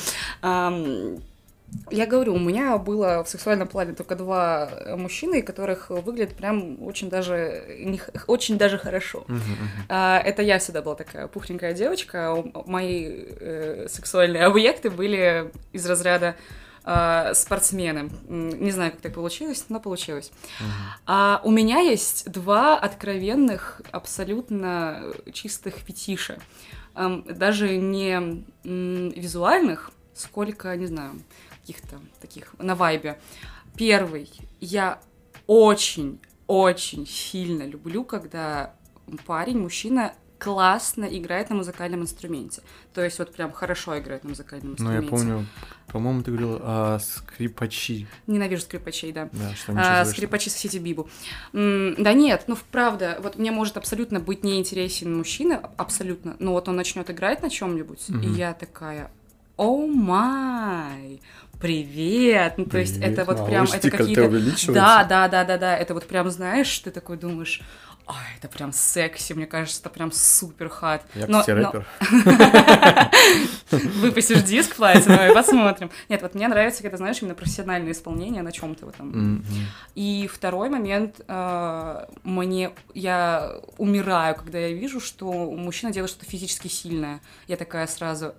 Я 1.92 2.06
говорю, 2.06 2.34
у 2.36 2.40
меня 2.40 2.78
было 2.78 3.24
в 3.24 3.30
сексуальном 3.30 3.68
плане 3.68 3.94
только 3.94 4.16
два 4.16 4.70
э, 4.72 4.96
мужчины, 4.96 5.42
которых 5.42 5.90
выглядят 5.90 6.36
прям 6.36 6.82
очень 6.84 7.10
даже, 7.10 7.64
не 7.80 8.02
очень 8.28 8.58
даже 8.58 8.78
хорошо. 8.78 9.26
Мгм, 9.28 9.38
мгм. 9.38 9.68
А, 9.90 10.20
Это 10.20 10.42
я 10.42 10.60
всегда 10.60 10.82
была 10.82 10.96
такая 10.96 11.28
пухленькая 11.28 11.74
девочка. 11.74 12.36
Мои 12.66 13.06
э, 13.08 13.88
сексуальные 13.90 14.46
объекты 14.46 14.90
были 14.90 15.52
из 15.74 15.86
разряда 15.86 16.36
а, 16.84 17.34
спортсмены. 17.34 18.10
Не 18.30 18.72
знаю, 18.72 18.92
как 18.92 19.02
так 19.02 19.14
получилось, 19.14 19.66
но 19.68 19.82
получилось. 19.82 20.32
Мгм. 20.62 20.72
А 21.06 21.42
у 21.44 21.52
меня 21.52 21.80
есть 21.80 22.32
два 22.32 22.78
откровенных, 22.80 23.82
абсолютно 23.92 25.04
чистых 25.34 25.76
фетиша. 25.76 26.38
Эм, 26.96 27.24
Даже 27.28 27.76
не 27.78 28.12
м, 28.64 29.10
визуальных, 29.10 29.92
сколько, 30.14 30.74
не 30.78 30.86
знаю, 30.88 31.22
каких-то 31.68 32.00
таких 32.22 32.56
на 32.60 32.76
вайбе. 32.76 33.20
Первый. 33.76 34.32
Я 34.62 35.00
очень, 35.48 36.20
очень 36.48 37.06
сильно 37.06 37.64
люблю, 37.64 38.04
когда 38.06 38.74
парень, 39.26 39.60
мужчина 39.60 40.14
классно 40.40 41.06
играет 41.06 41.50
на 41.50 41.56
музыкальном 41.56 42.02
инструменте. 42.04 42.62
То 42.94 43.04
есть 43.04 43.18
вот 43.20 43.34
прям 43.34 43.52
хорошо 43.52 43.98
играет 44.00 44.24
на 44.24 44.30
музыкальном 44.30 44.76
Ну, 44.78 44.92
я 44.92 45.00
инструменте. 45.00 45.10
помню, 45.10 45.46
по-моему, 45.88 46.22
ты 46.22 46.32
говорил 46.32 46.60
о 46.62 47.00
скрипачи. 47.00 48.08
Ненавижу 48.28 48.62
скрипачей, 48.62 49.12
да. 49.12 49.30
Да, 49.34 49.56
что 49.56 49.74
А, 49.76 50.06
скрипачи 50.06 50.50
соседи 50.50 50.78
Бибу. 50.78 51.10
М, 51.54 51.96
Да 52.02 52.14
нет, 52.14 52.44
ну 52.48 52.56
правда, 52.72 53.18
вот 53.22 53.38
мне 53.38 53.52
может 53.52 53.78
абсолютно 53.78 54.20
быть 54.20 54.44
неинтересен 54.44 55.18
мужчина, 55.18 55.58
абсолютно, 55.76 56.36
но 56.40 56.52
вот 56.54 56.70
он 56.70 56.76
начнет 56.76 57.10
играть 57.10 57.42
на 57.42 57.50
чем-нибудь, 57.50 58.10
и 58.10 58.14
Мгм. 58.14 58.34
я 58.36 58.54
такая, 58.54 59.12
о 59.58 59.88
май, 59.88 61.20
привет, 61.60 62.54
ну 62.58 62.66
то 62.66 62.78
есть 62.78 62.98
это 62.98 63.26
Привет, 63.26 63.28
вот 63.28 63.46
прям, 63.48 63.66
это 63.74 63.90
какие-то... 63.92 64.30
Да, 64.74 65.04
да, 65.04 65.28
да, 65.28 65.44
да, 65.44 65.58
да, 65.58 65.78
это 65.78 65.94
вот 65.94 66.08
прям, 66.08 66.30
знаешь, 66.30 66.80
ты 66.80 66.92
такой 66.92 67.18
думаешь, 67.18 67.62
ой, 68.08 68.16
это 68.38 68.48
прям 68.48 68.72
секси, 68.72 69.34
мне 69.34 69.46
кажется, 69.46 69.82
это 69.82 69.90
прям 69.90 70.12
супер 70.12 70.70
хат. 70.70 71.06
Я, 71.14 71.28
Но- 71.28 71.42
кстати, 71.42 71.58
рэпер. 71.58 71.86
Выпустишь 74.00 74.44
диск 74.44 74.76
платиновый, 74.76 75.34
посмотрим. 75.34 75.92
Нет, 76.08 76.22
вот 76.22 76.34
мне 76.34 76.48
нравится, 76.48 76.82
когда, 76.82 76.98
знаешь, 76.98 77.22
именно 77.22 77.36
профессиональное 77.36 77.92
исполнение 77.92 78.44
на 78.44 78.52
чем-то 78.52 78.86
вот 78.86 78.96
там. 78.96 79.44
И 79.96 80.30
второй 80.32 80.70
момент, 80.70 81.20
э, 81.28 82.06
мне 82.24 82.72
я 82.94 83.56
умираю, 83.78 84.36
когда 84.36 84.60
я 84.60 84.72
вижу, 84.74 85.00
что 85.00 85.52
мужчина 85.52 85.92
делает 85.92 86.12
что-то 86.12 86.30
физически 86.30 86.68
сильное. 86.68 87.20
Я 87.48 87.58
такая 87.58 87.88
сразу. 87.88 88.34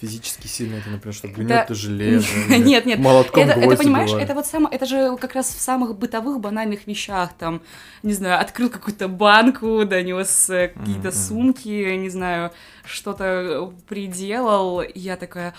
Физически 0.00 0.46
сильно 0.46 0.76
это, 0.76 0.90
например, 0.90 1.14
что 1.14 1.26
гнет 1.28 1.66
ты 1.66 1.74
железо. 1.74 2.26
Нет, 2.48 2.86
нет. 2.86 2.98
Молотком 3.00 3.42
Это, 3.48 3.58
это, 3.58 3.76
понимаешь, 3.76 4.10
бывает. 4.10 4.24
это 4.28 4.34
вот 4.34 4.46
само, 4.46 4.68
это 4.68 4.86
же 4.86 5.16
как 5.16 5.34
раз 5.34 5.48
в 5.48 5.60
самых 5.60 5.96
бытовых 5.98 6.38
банальных 6.40 6.86
вещах, 6.86 7.32
там, 7.36 7.62
не 8.04 8.12
знаю, 8.12 8.40
открыл 8.40 8.70
какую-то 8.70 9.08
банку, 9.08 9.84
донес 9.84 10.50
э, 10.50 10.68
какие-то 10.68 11.08
Мгм. 11.08 11.12
сумки, 11.16 11.96
не 11.96 12.10
знаю, 12.10 12.52
что-то 12.84 13.72
приделал, 13.88 14.82
и 14.82 14.98
я 14.98 15.16
такая, 15.16 15.52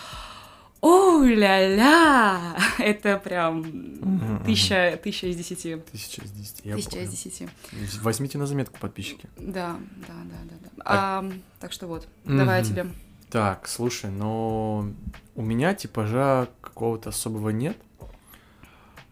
о 0.81 1.22
ля-ля, 1.22 2.39
это 2.79 3.17
прям 3.17 3.60
Мгм, 3.60 4.43
тысяча, 4.46 4.98
тысяча 5.03 5.27
из 5.27 5.36
десяти. 5.36 5.75
Тысяча 5.91 6.22
из 6.22 6.31
десяти, 6.31 6.62
я 6.69 6.75
Тысяча 6.75 6.89
из 6.91 6.96
понял. 6.96 7.12
десяти. 7.12 7.50
Возьмите 8.01 8.38
на 8.38 8.48
заметку, 8.48 8.77
подписчики. 8.79 9.27
Да, 9.38 9.75
да, 10.08 10.13
да, 10.24 10.38
да, 10.50 10.55
да. 10.62 10.69
А- 10.86 11.19
А, 11.19 11.31
так 11.60 11.74
что 11.74 11.88
вот, 11.88 12.08
давай 12.24 12.62
Мгм. 12.62 12.69
тебе. 12.69 12.86
Так, 13.29 13.67
слушай, 13.67 14.09
но 14.09 14.91
у 15.36 15.41
меня 15.43 15.75
типажа 15.75 16.50
какого-то 16.62 17.09
особого 17.09 17.50
нет. 17.50 17.77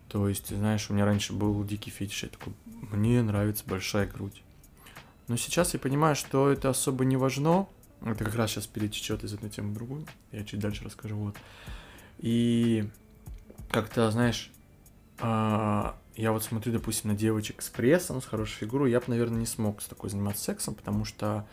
То 0.08 0.28
есть, 0.28 0.56
знаешь, 0.56 0.90
у 0.90 0.94
меня 0.94 1.06
раньше 1.06 1.34
был 1.34 1.64
дикий 1.64 1.92
фетиш, 1.92 2.24
я 2.24 2.30
такой, 2.30 2.54
мне 2.66 3.22
нравится 3.22 3.64
большая 3.68 4.08
грудь. 4.08 4.42
Но 5.28 5.38
сейчас 5.38 5.74
я 5.74 5.80
понимаю, 5.80 6.16
что 6.16 6.50
это 6.50 6.70
особо 6.70 7.06
не 7.06 7.16
важно. 7.16 7.68
Это 8.04 8.24
как 8.24 8.34
раз 8.36 8.52
сейчас 8.52 8.66
перетечет 8.66 9.24
из 9.24 9.34
одной 9.34 9.52
темы 9.52 9.72
в 9.72 9.74
другую. 9.74 10.08
Я 10.32 10.44
чуть 10.44 10.60
дальше 10.60 10.86
расскажу. 10.86 11.16
Вот. 11.16 11.36
И 12.18 12.90
как-то, 13.70 14.10
знаешь, 14.10 14.52
а, 15.20 15.98
я 16.16 16.32
вот 16.32 16.44
смотрю, 16.44 16.74
допустим, 16.74 17.12
на 17.12 17.16
девочек 17.16 17.62
с 17.62 17.70
прессом, 17.70 18.22
с 18.22 18.26
хорошей 18.26 18.56
фигурой, 18.56 18.90
я 18.90 19.00
бы, 19.00 19.06
наверное, 19.10 19.40
не 19.40 19.46
смог 19.46 19.82
с 19.82 19.86
такой 19.86 20.10
заниматься 20.10 20.44
сексом, 20.44 20.74
потому 20.74 21.06
что. 21.06 21.46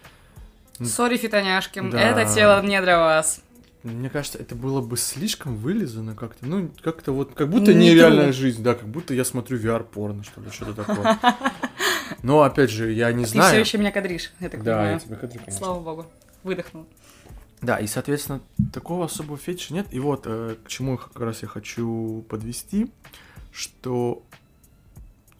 Сори, 0.83 1.17
фитоняшки, 1.17 1.81
Да. 1.91 2.01
это 2.01 2.33
тело 2.35 2.63
не 2.63 2.81
для 2.81 2.99
вас. 2.99 3.41
Мне 3.83 4.09
кажется, 4.09 4.39
это 4.39 4.55
было 4.55 4.81
бы 4.81 4.97
слишком 4.97 5.57
вылизано 5.57 6.15
как-то. 6.15 6.47
Ну, 6.47 6.71
как-то 6.83 7.13
вот, 7.13 7.35
как 7.35 7.51
будто 7.51 7.75
Не 7.75 7.91
нереальная 7.91 8.33
жизнь, 8.33 8.63
да, 8.63 8.75
как 8.75 8.89
будто 8.89 9.13
я 9.13 9.25
смотрю 9.27 9.59
VR-порно, 9.59 10.25
что 10.25 10.41
ли, 10.41 10.51
что-то 10.51 10.85
такое. 10.85 11.19
Но, 12.23 12.43
опять 12.43 12.71
же, 12.71 12.91
я 12.93 13.13
не 13.13 13.25
Ты 13.25 13.31
все 13.31 13.39
знаю. 13.39 13.61
еще 13.61 13.77
меня 13.77 13.93
кадришь, 13.93 14.33
я 14.41 14.49
так 14.49 14.63
Да, 14.63 14.71
я 14.73 14.79
понимаю. 14.79 15.01
тебя 15.01 15.17
кадрю, 15.17 15.39
конечно. 15.41 15.59
Слава 15.59 15.81
богу. 15.81 16.07
Выдохнул. 16.43 16.87
Да, 17.61 17.77
и, 17.77 17.87
соответственно, 17.87 18.41
такого 18.73 19.05
особого 19.05 19.37
фетиша 19.37 19.75
нет. 19.75 19.87
И 19.91 20.01
вот, 20.01 20.23
э, 20.27 20.57
к 20.65 20.69
чему 20.69 20.97
как 20.97 21.19
раз 21.21 21.43
я 21.43 21.49
хочу 21.49 22.25
подвести, 22.29 22.91
что 23.53 24.23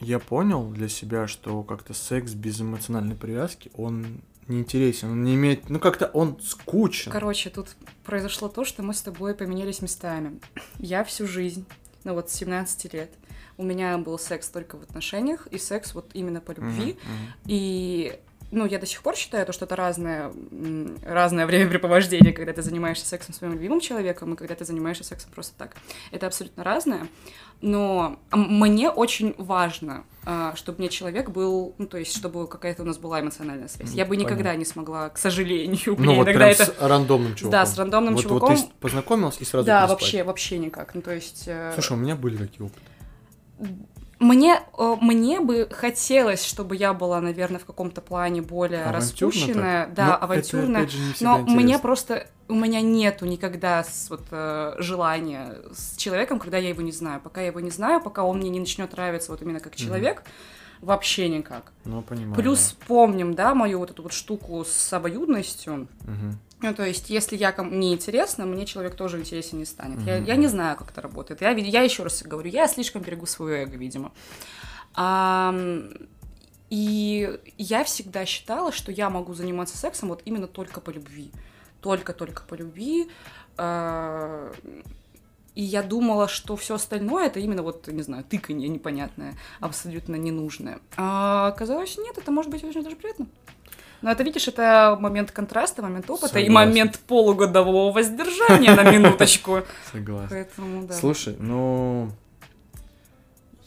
я 0.01 0.19
понял 0.19 0.69
для 0.71 0.89
себя, 0.91 1.27
что 1.27 1.63
как-то 1.63 1.95
секс 1.95 2.33
без 2.33 2.61
эмоциональной 2.61 3.15
привязки, 3.15 3.71
он 3.75 4.21
неинтересен, 4.49 5.11
он 5.11 5.25
не 5.25 5.35
имеет, 5.35 5.69
ну 5.71 5.79
как-то 5.79 6.07
он 6.07 6.41
скучен. 6.41 7.11
Короче, 7.13 7.51
тут 7.51 7.77
произошло 8.05 8.49
то, 8.49 8.65
что 8.65 8.83
мы 8.83 8.95
с 8.95 9.03
тобой 9.03 9.35
поменялись 9.35 9.83
местами. 9.83 10.41
Я 10.79 11.05
всю 11.05 11.27
жизнь, 11.27 11.65
ну 12.05 12.15
вот 12.15 12.31
с 12.31 12.35
17 12.35 12.93
лет, 12.95 13.11
у 13.57 13.63
меня 13.63 13.97
был 13.99 14.19
секс 14.19 14.49
только 14.49 14.77
в 14.77 14.83
отношениях, 14.83 15.47
и 15.49 15.59
секс 15.59 15.95
вот 15.95 16.11
именно 16.13 16.41
по 16.41 16.53
любви. 16.53 16.93
Мгм. 17.03 17.33
И, 17.47 18.19
ну, 18.55 18.67
я 18.67 18.79
до 18.79 18.87
сих 18.87 19.03
пор 19.03 19.17
считаю, 19.17 19.45
то, 19.47 19.53
что 19.53 19.65
это 19.67 19.77
разное, 19.77 20.33
разное 21.05 21.47
времяпрепровождение, 21.47 22.33
когда 22.33 22.53
ты 22.53 22.63
занимаешься 22.63 23.07
сексом 23.07 23.35
с 23.35 23.39
своим 23.39 23.55
любимым 23.55 23.81
человеком, 23.81 24.35
и 24.35 24.37
когда 24.37 24.55
ты 24.55 24.65
занимаешься 24.65 25.05
сексом 25.05 25.31
просто 25.35 25.55
так. 25.59 25.77
Это 26.13 26.27
абсолютно 26.27 26.65
разное. 26.65 27.09
Но 27.61 28.19
мне 28.33 28.91
очень 28.91 29.35
важно, 29.39 30.05
а, 30.25 30.55
чтобы 30.57 30.79
мне 30.79 30.89
человек 30.89 31.31
был, 31.31 31.75
ну, 31.79 31.87
то 31.87 31.97
есть, 31.99 32.15
чтобы 32.17 32.47
какая-то 32.47 32.83
у 32.83 32.87
нас 32.87 32.99
была 32.99 33.21
эмоциональная 33.21 33.69
связь. 33.69 33.91
М, 33.91 33.97
Я 33.97 34.05
бы 34.05 34.17
никогда 34.17 34.37
понятно. 34.45 34.59
не 34.59 34.65
смогла, 34.65 35.09
к 35.09 35.19
сожалению, 35.19 35.97
Ну 35.99 36.15
вот 36.17 36.27
прям 36.27 36.43
это... 36.43 36.67
с 36.67 36.75
рандомным 36.81 37.35
чуваком. 37.35 37.51
Да, 37.53 37.67
с 37.67 37.79
рандомным 37.79 38.15
вот, 38.15 38.23
чуваком. 38.23 38.57
Вот 38.57 38.67
ты 38.69 38.73
познакомилась 38.81 39.37
и 39.41 39.45
сразу 39.45 39.67
Да, 39.67 39.81
переспать. 39.81 39.91
вообще, 40.03 40.25
вообще 40.25 40.59
никак. 40.59 40.95
Ну, 40.95 41.03
то 41.03 41.13
есть... 41.15 41.45
э, 41.47 41.71
Слушай, 41.75 41.93
у 41.93 41.97
меня 42.01 42.17
были 42.17 42.37
такие 42.37 42.67
опыты. 42.67 42.83
Мне, 44.25 44.61
э, 44.79 44.97
мне 45.01 45.41
бы 45.41 45.69
хотелось, 45.71 46.45
чтобы 46.45 46.77
я 46.77 46.95
была, 46.95 47.21
наверное, 47.21 47.59
в 47.59 47.67
каком-то 47.67 48.01
плане 48.01 48.41
более 48.41 48.85
Авантюрно 48.85 49.01
распущенная, 49.01 49.85
так? 49.87 49.95
да, 49.95 50.07
Но 50.07 50.13
это, 50.15 50.25
авантюрная. 50.25 50.81
опять 50.83 50.93
же, 50.93 50.99
не 50.99 51.13
всегда 51.13 51.39
Но 51.39 51.45
мне 51.45 51.55
интересно. 51.55 51.79
просто 51.81 52.27
у 52.49 52.55
меня 52.55 52.81
нету 52.81 53.27
никогда 53.27 53.85
с, 53.85 54.09
вот, 54.09 54.23
э, 54.31 54.77
желания 54.79 55.57
с 55.75 55.97
человеком, 55.97 56.39
когда 56.39 56.57
я 56.59 56.71
его 56.71 56.83
не 56.83 56.93
знаю. 56.93 57.21
Пока 57.21 57.41
я 57.43 57.49
его 57.49 57.61
не 57.61 57.71
знаю, 57.71 58.01
пока 58.01 58.25
он 58.25 58.39
мне 58.39 58.49
не 58.49 58.61
начнет 58.61 58.91
нравиться 58.93 59.31
вот 59.31 59.43
именно 59.43 59.61
как 59.61 59.77
человек, 59.77 60.23
вообще 60.81 61.29
никак. 61.29 61.73
Ну, 61.85 62.03
понимаю. 62.03 62.35
Плюс 62.35 62.77
помним, 62.87 63.35
да, 63.35 63.55
мою 63.55 63.79
вот 63.79 63.91
эту 63.91 64.03
вот 64.03 64.13
штуку 64.13 64.65
с 64.67 64.93
обоюдностью. 64.93 65.87
да. 66.01 66.39
Ну, 66.65 66.75
то 66.75 66.83
есть, 66.87 67.11
если 67.11 67.37
я 67.37 67.53
кому 67.53 67.71
не 67.71 67.93
интересна, 67.93 68.47
мне 68.47 68.65
человек 68.65 68.95
тоже 68.95 69.19
интересен 69.19 69.59
не 69.59 69.67
станет. 69.67 70.01
Я, 70.07 70.17
Мгм. 70.17 70.25
я 70.25 70.37
не 70.37 70.47
знаю, 70.49 70.77
как 70.79 70.91
это 70.91 71.03
работает. 71.03 71.43
Я, 71.43 71.51
я 71.51 71.83
еще 71.83 72.03
раз 72.03 72.23
говорю, 72.23 72.49
я 72.51 72.67
слишком 72.69 73.03
берегу 73.03 73.27
свое 73.27 73.65
эго, 73.65 73.77
видимо. 73.77 74.13
Ам, 74.95 75.91
и 76.71 77.39
я 77.59 77.85
всегда 77.85 78.25
считала, 78.25 78.73
что 78.73 78.91
я 78.93 79.11
могу 79.11 79.35
заниматься 79.35 79.77
сексом 79.77 80.09
вот 80.09 80.23
именно 80.25 80.47
только 80.47 80.81
по 80.81 80.89
любви. 80.91 81.31
Только-только 81.83 82.45
по 82.45 82.55
любви. 82.55 83.11
А, 83.59 84.51
И 85.55 85.63
я 85.63 85.83
думала, 85.85 86.27
что 86.29 86.57
все 86.57 86.75
остальное 86.75 87.27
это 87.27 87.39
именно 87.41 87.63
вот, 87.63 87.87
не 87.89 88.03
знаю, 88.03 88.25
тыканье 88.25 88.69
непонятное, 88.69 89.37
абсолютно 89.61 90.17
ненужное. 90.17 90.81
А 90.97 91.47
оказалось, 91.47 91.97
нет, 91.99 92.19
это 92.19 92.33
может 92.33 92.51
быть 92.51 92.65
очень 92.65 92.83
даже 92.83 92.97
приятно. 92.97 93.27
Но 94.05 94.11
это, 94.11 94.23
видишь, 94.23 94.47
это 94.49 94.99
момент 95.01 95.31
контраста, 95.31 95.81
момент 95.81 96.11
опыта 96.11 96.39
и 96.39 96.45
Согласен. 96.45 96.53
момент 96.53 96.99
полугодового 97.07 97.91
воздержания 97.91 98.77
на 98.77 98.91
минуточку. 98.91 99.63
Согласен. 99.93 100.29
Поэтому, 100.29 100.87
да. 100.87 100.93
Слушай, 100.93 101.37
ну, 101.39 102.11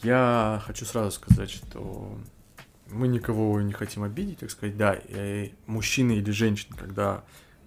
я 0.04 0.62
хочу 0.64 0.86
сразу 0.86 1.10
сказать, 1.10 1.50
что 1.50 2.16
мы 2.92 3.08
никого 3.08 3.60
не 3.62 3.74
хотим 3.74 4.04
обидеть, 4.04 4.38
так 4.38 4.52
сказать, 4.52 4.78
да, 4.78 4.94
и 5.08 5.54
мужчина 5.66 6.12
или 6.12 6.30
женщина, 6.30 6.76
когда 6.78 7.24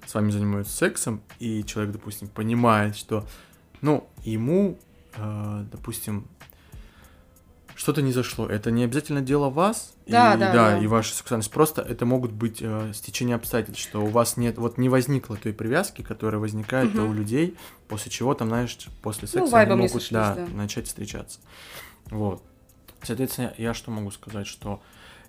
с 0.07 0.15
вами 0.15 0.31
занимаются 0.31 0.73
сексом, 0.73 1.23
и 1.41 1.65
человек, 1.65 1.95
допустим, 1.95 2.29
понимает, 2.29 2.95
что, 2.95 3.27
ну, 3.81 4.09
ему, 4.23 4.79
э, 5.17 5.65
допустим, 5.73 6.29
что-то 7.81 8.03
не 8.03 8.13
зашло. 8.13 8.47
Это 8.47 8.71
не 8.71 8.85
обязательно 8.85 9.23
дело 9.23 9.49
вас, 9.49 9.95
Да, 10.07 10.35
и, 10.35 10.39
да, 10.39 10.53
да. 10.53 10.79
и 10.79 10.87
ваша 10.87 11.15
сексуальность. 11.15 11.51
Просто 11.51 11.81
это 11.81 12.05
могут 12.05 12.31
быть 12.31 12.59
э, 12.61 12.93
стечения 12.93 13.35
обстоятельств, 13.35 13.81
что 13.83 14.03
у 14.03 14.09
вас 14.09 14.37
нет, 14.37 14.59
вот 14.59 14.77
не 14.77 14.91
возникло 14.91 15.39
той 15.39 15.55
привязки, 15.55 16.03
которая 16.03 16.43
возникает 16.43 16.93
Мгм. 16.93 17.09
у 17.09 17.15
людей, 17.15 17.57
после 17.89 18.11
чего 18.13 18.35
там, 18.35 18.49
знаешь, 18.49 18.77
после 19.01 19.23
Ну, 19.33 19.41
секса 19.41 19.51
вайбом 19.53 19.79
они 19.79 19.89
могут, 19.89 19.93
сошлись, 20.03 20.11
да, 20.11 20.35
да. 20.35 20.47
начать 20.55 20.89
встречаться. 20.89 21.39
Вот. 22.11 22.43
Соответственно, 23.03 23.55
я 23.57 23.73
что 23.73 23.91
могу 23.91 24.11
сказать, 24.11 24.47
что 24.47 24.83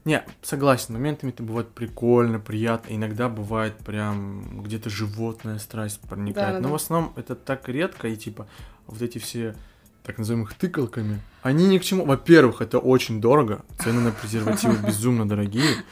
не, 0.04 0.22
согласен, 0.42 0.94
моментами 0.96 1.30
это 1.30 1.44
бывает 1.44 1.70
прикольно, 1.70 2.38
приятно, 2.40 2.94
иногда 2.94 3.30
бывает 3.30 3.78
прям 3.78 4.62
где-то 4.64 4.90
животная 4.90 5.58
страсть 5.58 6.02
проникает, 6.02 6.48
Да-да-да. 6.56 6.68
но 6.68 6.74
в 6.74 6.76
основном 6.76 7.14
это 7.16 7.34
так 7.36 7.70
редко, 7.70 8.10
и 8.10 8.18
типа 8.18 8.46
вот 8.88 9.02
эти 9.02 9.20
все 9.20 9.56
так 10.04 10.18
называемых 10.18 10.54
тыкалками, 10.54 11.22
они 11.42 11.68
ни 11.68 11.78
к 11.78 11.84
чему. 11.84 12.06
Во-первых, 12.06 12.62
это 12.62 12.80
очень 12.80 13.22
дорого, 13.22 13.64
цены 13.80 14.02
на 14.02 14.12
презервативы 14.12 14.78
безумно 14.88 15.28
дорогие, 15.28 15.84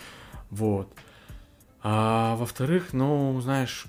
вот. 0.50 0.92
А 1.82 2.36
во-вторых, 2.36 2.92
ну, 2.92 3.40
знаешь, 3.42 3.86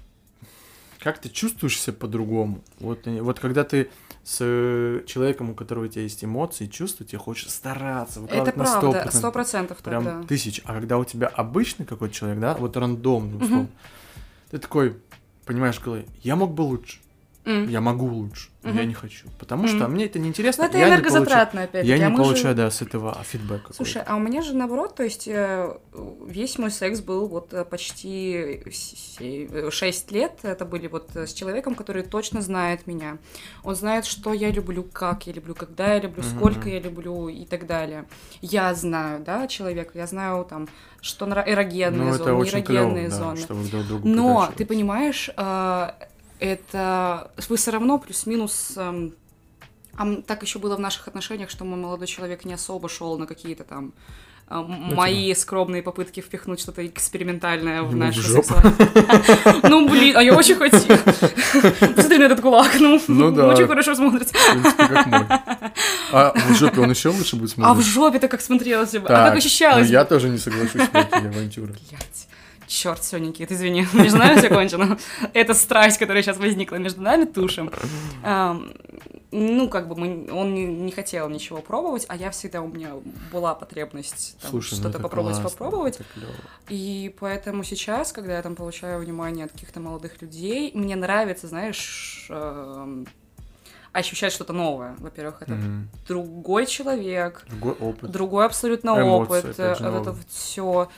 как 1.01 1.19
ты 1.19 1.29
чувствуешь 1.29 1.81
себя 1.81 1.95
по-другому. 1.95 2.63
Вот, 2.79 3.07
э, 3.07 3.21
вот 3.21 3.41
когда 3.41 3.65
ты 3.65 3.91
с 4.23 4.39
э, 4.41 5.03
человеком, 5.07 5.51
у 5.51 5.55
которого 5.55 5.85
у 5.85 5.89
тебя 5.89 6.03
есть 6.03 6.23
эмоции, 6.23 6.67
чувства, 6.67 7.07
тебе 7.07 7.19
хочется 7.19 7.57
стараться, 7.57 8.21
Это 8.21 8.21
выкладывать 8.21 8.57
на 8.57 8.65
правда, 8.65 9.09
100%. 9.09 9.17
сто 9.17 9.33
процентов 9.33 9.79
Прям 9.79 10.05
да. 10.05 10.23
тысяч. 10.23 10.61
А 10.65 10.75
когда 10.75 10.99
у 10.99 11.05
тебя 11.05 11.27
обычный 11.29 11.87
какой-то 11.87 12.15
человек, 12.15 12.39
да, 12.39 12.55
вот 12.55 12.77
рандомный, 12.77 13.43
условно, 13.43 13.69
ты 14.51 14.59
такой, 14.59 14.97
понимаешь, 15.47 15.81
я 16.23 16.37
мог 16.37 16.53
бы 16.53 16.63
лучше, 16.63 17.01
М. 17.45 17.69
я 17.69 17.81
могу 17.81 18.07
лучше, 18.07 18.51
но 18.63 18.73
я 18.73 18.85
не 18.85 18.93
хочу. 18.95 19.29
Потому 19.39 19.67
что 19.67 19.85
Мгм. 19.85 19.93
мне 19.95 20.05
это 20.07 20.19
неинтересно, 20.19 20.65
Ну, 20.65 20.69
это 20.69 20.79
я 20.79 20.85
не 20.85 20.91
получаю, 20.91 21.11
энергозатратно, 21.13 21.63
опять 21.63 21.87
я 21.87 21.99
не 21.99 22.15
получаю, 22.15 22.55
да, 22.55 22.71
с 22.71 22.83
этого 22.83 23.17
фидбэка. 23.25 23.73
Слушай, 23.73 24.03
а 24.07 24.17
у 24.17 24.19
меня 24.19 24.43
же 24.43 24.55
наоборот, 24.55 24.95
то 24.95 25.03
есть 25.03 25.27
э, 25.27 25.77
весь 26.27 26.59
мой 26.59 26.71
секс 26.71 27.01
был 27.01 27.29
вот 27.29 27.55
э, 27.55 27.65
почти 27.65 28.63
6 29.71 30.13
лет. 30.13 30.33
Это 30.43 30.65
были 30.65 30.87
вот 30.87 31.11
с 31.17 31.33
человеком, 31.33 31.75
который 31.75 32.03
точно 32.03 32.43
знает 32.43 32.87
меня. 32.87 33.19
Он 33.63 33.75
знает, 33.75 34.05
что 34.05 34.33
я 34.35 34.51
люблю, 34.51 34.83
как 34.83 35.27
я 35.27 35.33
люблю, 35.33 35.55
когда 35.55 35.95
я 35.95 36.01
люблю, 36.01 36.23
Мгм. 36.23 36.31
сколько 36.37 36.69
я 36.69 36.81
люблю 36.81 37.29
и 37.29 37.45
так 37.47 37.67
далее. 37.67 38.07
Я 38.43 38.75
знаю, 38.75 39.23
да, 39.25 39.47
человека, 39.49 39.93
я 39.95 40.07
знаю 40.07 40.45
там, 40.45 40.69
что 41.01 41.27
эрогенные 41.27 42.11
ну, 42.11 42.13
зоны, 42.13 43.09
да, 43.09 43.17
зоны. 43.17 43.37
что 43.37 43.55
другу 43.89 44.09
Но 44.09 44.53
ты 44.57 44.67
понимаешь, 44.67 45.31
а, 45.37 45.97
это 46.41 47.31
вы 47.49 47.57
все 47.57 47.71
равно 47.71 47.99
плюс-минус. 47.99 48.73
ам, 48.77 50.23
так 50.23 50.43
еще 50.43 50.59
было 50.59 50.77
в 50.77 50.81
наших 50.81 51.09
отношениях, 51.09 51.51
что 51.51 51.65
мой 51.65 51.79
молодой 51.79 52.07
человек 52.07 52.45
не 52.45 52.55
особо 52.55 52.89
шел 52.89 53.19
на 53.19 53.27
какие-то 53.27 53.65
там 53.65 53.93
ам, 54.49 54.87
Ну, 54.89 54.95
мои 54.97 55.35
скромные 55.35 55.83
попытки 55.83 56.21
впихнуть 56.21 56.61
что-то 56.61 56.87
экспериментальное 56.87 57.83
в 57.83 57.95
нашу 57.95 58.23
жопу. 58.23 58.43
сексуальность. 58.45 59.63
Ну, 59.65 59.89
блин, 59.89 60.17
а 60.17 60.23
я 60.23 60.35
очень 60.35 60.55
хотела. 60.57 60.97
Посмотри 61.95 62.19
на 62.19 62.25
этот 62.25 62.41
кулак, 62.41 62.71
ну, 62.81 63.01
Ну 63.09 63.47
очень 63.49 63.67
хорошо 63.67 63.95
смотрится. 63.95 64.35
А 66.13 66.33
в 66.35 66.55
жопе 66.57 66.81
он 66.81 66.91
еще 66.91 67.09
лучше 67.11 67.37
будет 67.37 67.51
А 67.51 67.55
в 67.55 67.55
смотреться? 67.55 67.91
жопе-то 67.93 68.29
как 68.29 68.41
смотрелось 68.41 68.93
бы, 68.93 69.07
а 69.09 69.29
как 69.29 69.37
ощущалось 69.37 69.87
Ну, 69.87 69.93
я 69.93 70.05
тоже 70.05 70.29
не 70.29 70.39
соглашусь 70.39 70.83
с 70.83 70.89
такие 70.89 71.29
авантюры. 71.29 71.75
Блять. 71.91 72.27
Черт, 72.71 73.01
все, 73.01 73.19
Никит, 73.19 73.51
извини, 73.51 73.85
между 73.95 74.19
нами 74.19 74.39
все 74.39 74.49
кончено. 74.49 74.97
Это 75.35 75.55
страсть, 75.55 75.99
которая 75.99 76.23
сейчас 76.23 76.37
возникла 76.37 76.77
между 76.77 77.03
нами, 77.03 77.25
тушим. 77.25 77.69
Ну, 79.33 79.69
как 79.69 79.89
бы 79.89 79.97
мы, 79.97 80.29
он 80.33 80.55
не, 80.55 80.65
не 80.67 80.93
хотел 80.93 81.29
ничего 81.29 81.61
пробовать, 81.61 82.05
а 82.09 82.17
я 82.17 82.31
всегда, 82.31 82.63
у 82.63 82.69
меня 82.69 82.93
была 83.33 83.55
потребность 83.55 84.37
там, 84.43 84.51
ну 84.55 84.61
что-то 84.61 84.99
попробовать, 85.01 85.37
классно, 85.41 85.51
попробовать. 85.51 85.99
И 86.69 87.15
поэтому 87.19 87.63
сейчас, 87.65 88.13
когда 88.13 88.37
я 88.37 88.43
там 88.43 88.55
получаю 88.57 89.01
внимание 89.01 89.45
от 89.47 89.53
каких-то 89.53 89.81
молодых 89.81 90.21
людей, 90.23 90.71
мне 90.75 90.97
нравится, 90.97 91.47
знаешь, 91.47 92.27
эм, 92.29 93.07
ощущать 93.93 94.33
что-то 94.33 94.53
новое. 94.53 94.95
Во-первых, 94.99 95.43
это 95.43 95.53
Мгм. 95.55 95.89
другой 96.09 96.67
человек, 96.67 97.45
Другой 97.49 97.73
опыт. 97.75 98.11
другой 98.11 98.47
абсолютно 98.47 98.91
Эмоции, 98.91 99.39
опыт, 99.39 99.59
э, 99.59 99.77
новые. 99.81 100.03
это 100.03 100.17
все. 100.29 100.89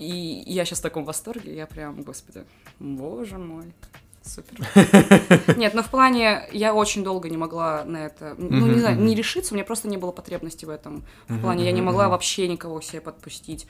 И 0.00 0.42
я 0.46 0.64
сейчас 0.64 0.78
в 0.78 0.82
таком 0.82 1.04
восторге, 1.04 1.54
я 1.54 1.66
прям, 1.66 2.02
господи, 2.02 2.44
боже 2.78 3.36
мой, 3.36 3.72
супер. 4.22 4.66
Нет, 5.58 5.74
но 5.74 5.82
в 5.82 5.90
плане, 5.90 6.48
я 6.52 6.74
очень 6.74 7.04
долго 7.04 7.28
не 7.28 7.36
могла 7.36 7.84
на 7.84 7.98
это, 8.06 8.34
ну, 8.38 8.48
Мгм, 8.66 8.72
не 8.72 8.80
знаю, 8.80 8.98
не 8.98 9.14
решиться, 9.14 9.52
у 9.52 9.56
меня 9.56 9.64
просто 9.66 9.88
не 9.88 9.98
было 9.98 10.10
потребности 10.10 10.64
в 10.64 10.70
этом. 10.70 11.04
В 11.28 11.38
плане, 11.40 11.66
я 11.66 11.72
не 11.72 11.82
могла 11.82 12.08
вообще 12.08 12.48
никого 12.48 12.80
себе 12.80 13.02
подпустить. 13.02 13.66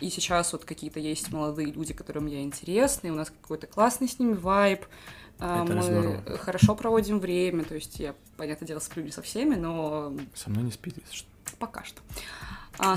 И 0.00 0.10
сейчас 0.10 0.52
вот 0.52 0.64
какие-то 0.66 1.00
есть 1.00 1.32
молодые 1.32 1.72
люди, 1.72 1.94
которым 1.94 2.26
я 2.26 2.42
интересны, 2.42 3.08
и 3.08 3.10
у 3.10 3.14
нас 3.14 3.30
какой-то 3.30 3.66
классный 3.66 4.08
с 4.08 4.18
ними 4.18 4.34
вайб. 4.34 4.84
а, 5.38 5.64
Это 5.64 5.74
Мы 5.74 5.82
здорово. 5.82 6.38
хорошо 6.38 6.74
проводим 6.74 7.20
время, 7.20 7.64
то 7.64 7.74
есть 7.74 7.98
я, 7.98 8.14
понятное 8.36 8.66
дело, 8.66 8.80
сплю 8.80 9.02
не 9.02 9.10
со 9.12 9.22
всеми, 9.22 9.54
но 9.56 10.12
Со 10.34 10.50
мной 10.50 10.64
не 10.64 10.70
спит, 10.72 10.94
если 10.98 11.16
что. 11.16 11.28
пока 11.58 11.84
что. 11.84 12.00
А, 12.82 12.96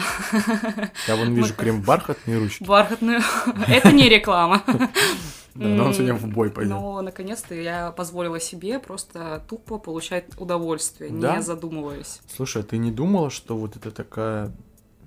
Я 1.07 1.15
вон 1.15 1.33
вижу 1.33 1.53
крем 1.53 1.81
бархатные 1.81 2.37
ручки. 2.39 2.63
Бархатную. 2.63 3.21
Это 3.67 3.91
не 3.91 4.09
реклама. 4.09 4.63
Да, 5.55 5.67
но 5.67 5.85
он 5.85 5.93
сегодня 5.93 6.15
в 6.15 6.25
бой 6.25 6.49
пойдет. 6.49 6.71
Но 6.73 6.99
наконец-то 7.03 7.53
я 7.53 7.91
позволила 7.91 8.39
себе 8.39 8.79
просто 8.79 9.43
тупо 9.47 9.77
получать 9.77 10.25
удовольствие, 10.39 11.11
Да? 11.11 11.35
не 11.35 11.43
задумываясь. 11.43 12.21
Слушай, 12.35 12.63
а 12.63 12.65
ты 12.65 12.77
не 12.79 12.89
думала, 12.91 13.29
что 13.29 13.55
вот 13.55 13.75
это 13.75 13.91
такая... 13.91 14.51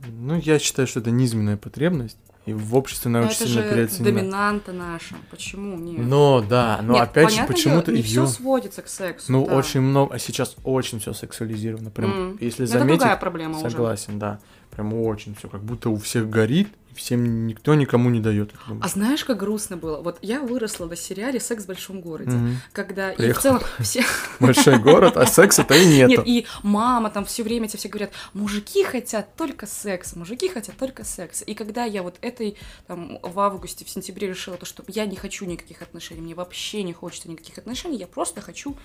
Ну, 0.07 0.37
я 0.39 0.61
считаю, 0.61 0.87
что 0.87 1.01
это 1.01 1.11
низменная 1.11 1.57
потребность. 1.57 2.17
И 2.45 2.53
в 2.53 2.77
обществе 2.77 3.09
она 3.09 3.23
Но 3.23 3.27
очень 3.27 3.37
это 3.39 3.47
сильно 3.49 3.63
же 3.65 3.69
переоценена. 3.71 4.21
доминанта 4.21 4.73
наша. 4.73 5.17
Почему 5.33 5.77
нет? 5.79 6.07
Но 6.07 6.41
да, 6.49 6.79
но 6.81 6.93
Нет, 6.93 7.03
опять 7.03 7.33
же 7.35 7.43
почему-то 7.45 7.91
ее. 7.91 8.05
все 8.05 8.27
сводится 8.29 8.83
к 8.83 8.89
сексу. 8.89 9.33
Ну, 9.33 9.47
да. 9.49 9.57
очень 9.57 9.81
много, 9.81 10.15
а 10.15 10.21
сейчас 10.21 10.55
очень 10.63 11.01
все 11.01 11.13
сексуализировано. 11.13 11.91
Прям, 11.91 12.11
М. 12.13 12.39
если 12.41 12.63
Но 12.63 12.69
Это 12.69 12.79
заметить, 12.79 12.99
другая 13.01 13.17
проблема 13.17 13.59
уже. 13.59 13.69
согласен, 13.71 14.21
да. 14.21 14.39
Прям 14.77 14.93
очень 14.93 15.35
все, 15.35 15.49
как 15.49 15.63
будто 15.63 15.89
у 15.89 15.97
всех 15.97 16.29
горит, 16.29 16.69
и 16.91 16.95
всем 16.95 17.47
никто 17.47 17.75
никому 17.75 18.11
не 18.11 18.21
дает. 18.21 18.53
А 18.83 18.89
знаешь, 18.89 19.25
как 19.25 19.39
грустно 19.39 19.79
было? 19.79 20.03
Вот 20.03 20.19
я 20.21 20.39
выросла 20.43 20.85
на 20.85 20.97
сериале 20.97 21.41
«Секс 21.41 21.65
в 21.65 21.67
большом 21.67 22.03
городе», 22.03 22.37
Мгм. 22.37 22.57
когда 22.75 23.11
и 23.11 23.15
в 23.15 23.17
Приехал. 23.17 23.41
целом 23.43 23.61
все... 23.81 24.05
Большой 24.39 24.79
город, 24.79 25.17
а 25.17 25.25
секса-то 25.25 25.75
и 25.75 25.87
нету. 25.87 26.11
Нет, 26.11 26.23
и 26.27 26.47
мама 26.63 27.09
там 27.09 27.25
все 27.25 27.43
время 27.43 27.69
тебе 27.69 27.79
все 27.79 27.89
говорят, 27.89 28.11
мужики 28.35 28.85
хотят 28.85 29.35
только 29.35 29.67
секса, 29.67 30.19
мужики 30.19 30.47
хотят 30.51 30.77
только 30.77 31.05
секса. 31.05 31.45
И 31.47 31.55
когда 31.55 31.85
я 31.87 32.03
вот 32.03 32.19
этой, 32.21 32.59
там, 32.87 33.19
в 33.23 33.41
августе, 33.41 33.87
в 33.87 33.89
сентябре 33.89 34.29
решила 34.29 34.59
то, 34.59 34.67
что 34.67 34.85
я 34.89 35.07
не 35.07 35.17
хочу 35.17 35.47
никаких 35.47 35.81
отношений, 35.81 36.21
мне 36.21 36.35
вообще 36.35 36.83
не 36.83 36.93
хочется 36.93 37.31
никаких 37.31 37.57
отношений, 37.57 37.97
я 37.97 38.07
просто 38.07 38.43
хочу 38.43 38.77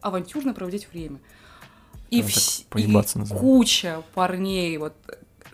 авантюрно 0.00 0.54
проводить 0.54 0.88
время. 0.92 1.20
И, 2.10 2.20
вс- 2.20 2.64
и 2.76 3.34
куча 3.34 4.02
парней, 4.14 4.76
вот, 4.78 4.92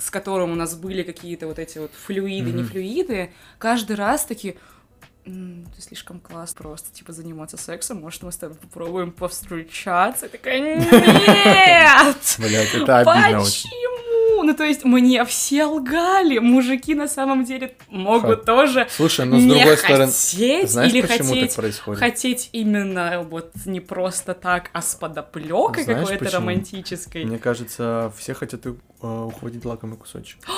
с 0.05 0.11
которым 0.11 0.53
у 0.53 0.55
нас 0.55 0.75
были 0.75 1.03
какие-то 1.03 1.47
вот 1.47 1.59
эти 1.59 1.79
вот 1.79 1.91
флюиды, 2.07 2.51
не 2.53 2.63
Мгм. 2.63 2.69
флюиды, 2.71 3.33
каждый 3.59 3.97
раз 3.97 4.25
такие, 4.25 4.57
«М, 5.25 5.67
ты 5.77 5.81
слишком 5.83 6.19
класс 6.19 6.53
просто, 6.53 6.93
типа, 6.93 7.13
заниматься 7.13 7.57
сексом, 7.57 8.01
может, 8.01 8.23
мы 8.25 8.33
с 8.33 8.37
тобой 8.37 8.57
попробуем 8.57 9.13
повстречаться? 9.13 10.27
Я 10.27 10.29
такая, 10.31 10.59
нет! 10.61 12.17
Блять, 12.39 12.75
это 12.75 12.99
обидно 12.99 13.41
очень. 13.43 13.69
Почему? 13.71 14.43
Ну, 14.45 14.55
то 14.57 14.65
есть, 14.65 14.85
мне 14.85 15.25
все 15.25 15.67
лгали. 15.67 16.39
Мужики 16.39 16.97
на 16.97 17.07
самом 17.07 17.45
деле 17.45 17.77
могут 17.89 18.41
Ха. 18.41 18.45
тоже 18.45 18.89
Слушай, 18.91 19.25
но 19.27 19.39
с 19.39 19.43
не 19.43 19.51
другой 19.55 19.77
стороны, 19.77 20.07
хотеть 20.07 20.71
знаешь, 20.71 20.93
или 20.93 21.01
почему 21.03 21.29
хотеть, 21.29 21.49
так 21.51 21.57
происходит? 21.57 22.01
хотеть 22.01 22.49
именно 22.53 23.23
вот 23.23 23.53
не 23.67 23.79
просто 23.79 24.35
так, 24.35 24.71
а 24.73 24.83
с 24.83 24.97
подоплекой 24.97 25.85
какой-то 25.85 26.29
романтической. 26.31 27.25
Мне 27.25 27.39
кажется, 27.39 28.13
все 28.19 28.35
хотят 28.35 28.67
э, 29.03 29.25
ухватить 29.25 29.65
лакомый 29.65 29.97
кусочек. 29.99 30.39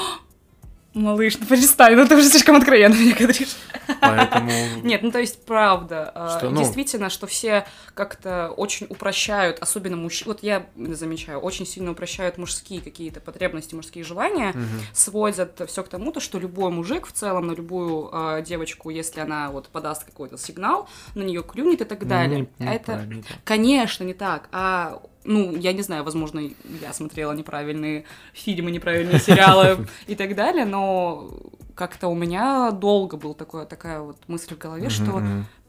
Малыш, 0.94 1.36
ну 1.40 1.46
перестань, 1.46 1.96
ну 1.96 2.06
ты 2.06 2.14
уже 2.14 2.28
слишком 2.28 2.54
откровенно 2.54 2.94
мне 2.94 3.12
говоришь. 3.12 3.56
Поэтому... 4.00 4.48
Нет, 4.84 5.02
ну 5.02 5.10
то 5.10 5.18
есть 5.18 5.44
правда, 5.44 6.12
а, 6.14 6.38
Что, 6.38 6.50
ну? 6.50 6.58
действительно, 6.58 7.10
что 7.10 7.26
все 7.26 7.66
как-то 7.94 8.50
очень 8.50 8.86
упрощают, 8.88 9.58
особенно 9.58 9.96
мужчины, 9.96 10.28
вот 10.28 10.44
я 10.44 10.66
замечаю, 10.76 11.40
очень 11.40 11.66
сильно 11.66 11.90
упрощают 11.90 12.38
мужские 12.38 12.80
какие-то 12.80 13.20
потребности, 13.20 13.74
мужские 13.74 14.04
желания, 14.04 14.50
Мгм. 14.54 14.68
сводят 14.92 15.60
все 15.66 15.82
к 15.82 15.88
тому, 15.88 16.12
то, 16.12 16.20
что 16.20 16.38
любой 16.38 16.70
мужик 16.70 17.08
в 17.08 17.12
целом 17.12 17.48
на 17.48 17.52
любую 17.54 18.10
а, 18.12 18.40
девочку, 18.42 18.88
если 18.90 19.18
она 19.18 19.50
вот 19.50 19.70
подаст 19.70 20.04
какой-то 20.04 20.38
сигнал, 20.38 20.88
на 21.16 21.22
нее 21.22 21.42
клюнет 21.42 21.80
и 21.80 21.84
так 21.84 22.06
далее. 22.06 22.46
Не- 22.60 22.64
не 22.66 22.72
Это, 22.72 22.84
правильно, 22.84 23.24
конечно, 23.42 24.04
не 24.04 24.14
так, 24.14 24.48
а 24.52 25.02
ну, 25.24 25.56
я 25.56 25.72
не 25.72 25.82
знаю, 25.82 26.04
возможно, 26.04 26.40
я 26.82 26.92
смотрела 26.92 27.32
неправильные 27.32 28.04
фильмы, 28.32 28.70
неправильные 28.70 29.18
сериалы 29.18 29.86
и 30.06 30.14
так 30.14 30.34
далее, 30.34 30.64
но 30.64 31.30
как-то 31.74 32.08
у 32.08 32.14
меня 32.14 32.70
долго 32.70 33.16
была 33.16 33.34
такое, 33.34 33.64
такая 33.64 34.00
вот 34.00 34.16
мысль 34.28 34.54
в 34.54 34.58
голове, 34.58 34.90
что 34.90 35.22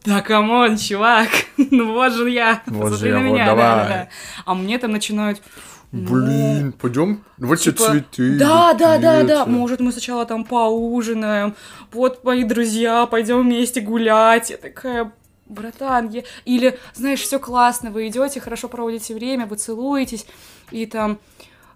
да, 0.04 0.20
come 0.22 0.53
on, 0.53 0.76
чувак, 0.76 1.28
ну 1.56 1.92
вот 1.92 2.12
же 2.12 2.30
я, 2.30 2.62
Вот 2.66 2.90
посмотри 2.90 3.10
же 3.10 3.16
на 3.16 3.18
я, 3.18 3.24
вот 3.24 3.34
меня, 3.34 3.46
давай. 3.46 3.64
да-да-да. 3.64 4.08
А 4.44 4.54
мне 4.54 4.78
там 4.78 4.92
начинают... 4.92 5.42
ну, 5.90 6.08
Блин, 6.08 6.72
пойдем? 6.72 7.24
Вот 7.38 7.58
типа, 7.58 7.90
цветы. 7.90 8.38
Да, 8.38 8.72
да, 8.74 8.98
да, 8.98 9.24
да. 9.24 9.38
букеты. 9.44 9.50
Может, 9.50 9.80
мы 9.80 9.90
сначала 9.90 10.24
там 10.24 10.44
поужинаем. 10.44 11.56
Вот 11.90 12.22
мои 12.22 12.44
друзья, 12.44 13.06
пойдем 13.06 13.42
вместе 13.42 13.80
гулять. 13.80 14.50
Я 14.50 14.58
такая, 14.58 15.12
братан, 15.48 16.08
я... 16.10 16.22
или, 16.44 16.78
знаешь, 16.94 17.20
все 17.20 17.38
классно, 17.38 17.90
вы 17.90 18.08
идете, 18.08 18.40
хорошо 18.40 18.68
проводите 18.68 19.14
время, 19.14 19.46
вы 19.46 19.56
целуетесь, 19.56 20.26
и 20.70 20.86
там 20.86 21.18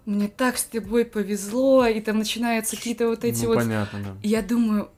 мне 0.05 0.27
так 0.27 0.57
с 0.57 0.63
тобой 0.63 1.05
повезло, 1.05 1.85
и 1.85 1.99
там 2.01 2.17
начинаются 2.19 2.75
какие-то 2.75 3.07
вот 3.07 3.23
эти 3.23 3.43
Ну, 3.43 3.49
вот. 3.49 3.57
понятно, 3.57 3.99
да. 4.03 4.15
Я 4.23 4.41
думаю, 4.41 4.89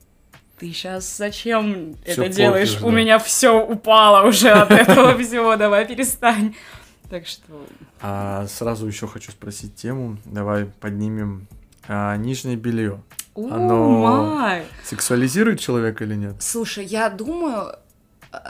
ты 0.59 0.71
сейчас 0.71 1.17
зачем 1.17 1.95
Всё 2.05 2.23
это 2.23 2.33
делаешь? 2.33 2.69
портишь, 2.69 2.83
У 2.83 2.89
да. 2.91 2.95
меня 2.97 3.19
все 3.19 3.59
упало 3.65 4.27
уже 4.27 4.49
от 4.49 4.71
этого 4.71 5.17
всего, 5.17 5.55
давай 5.57 5.85
перестань. 5.87 6.55
Так 7.09 7.27
что 7.27 7.43
А 8.01 8.47
сразу 8.47 8.87
еще 8.87 9.07
хочу 9.07 9.31
спросить 9.31 9.75
тему. 9.75 10.17
Давай 10.25 10.65
поднимем 10.65 11.47
а, 11.87 12.15
нижнее 12.17 12.55
белье. 12.55 13.01
Оно- 13.35 13.89
май! 13.99 14.63
Сексуализирует 14.83 15.59
человека 15.59 16.03
или 16.05 16.15
нет? 16.15 16.35
Слушай, 16.39 16.85
я 16.85 17.09
думаю, 17.09 17.75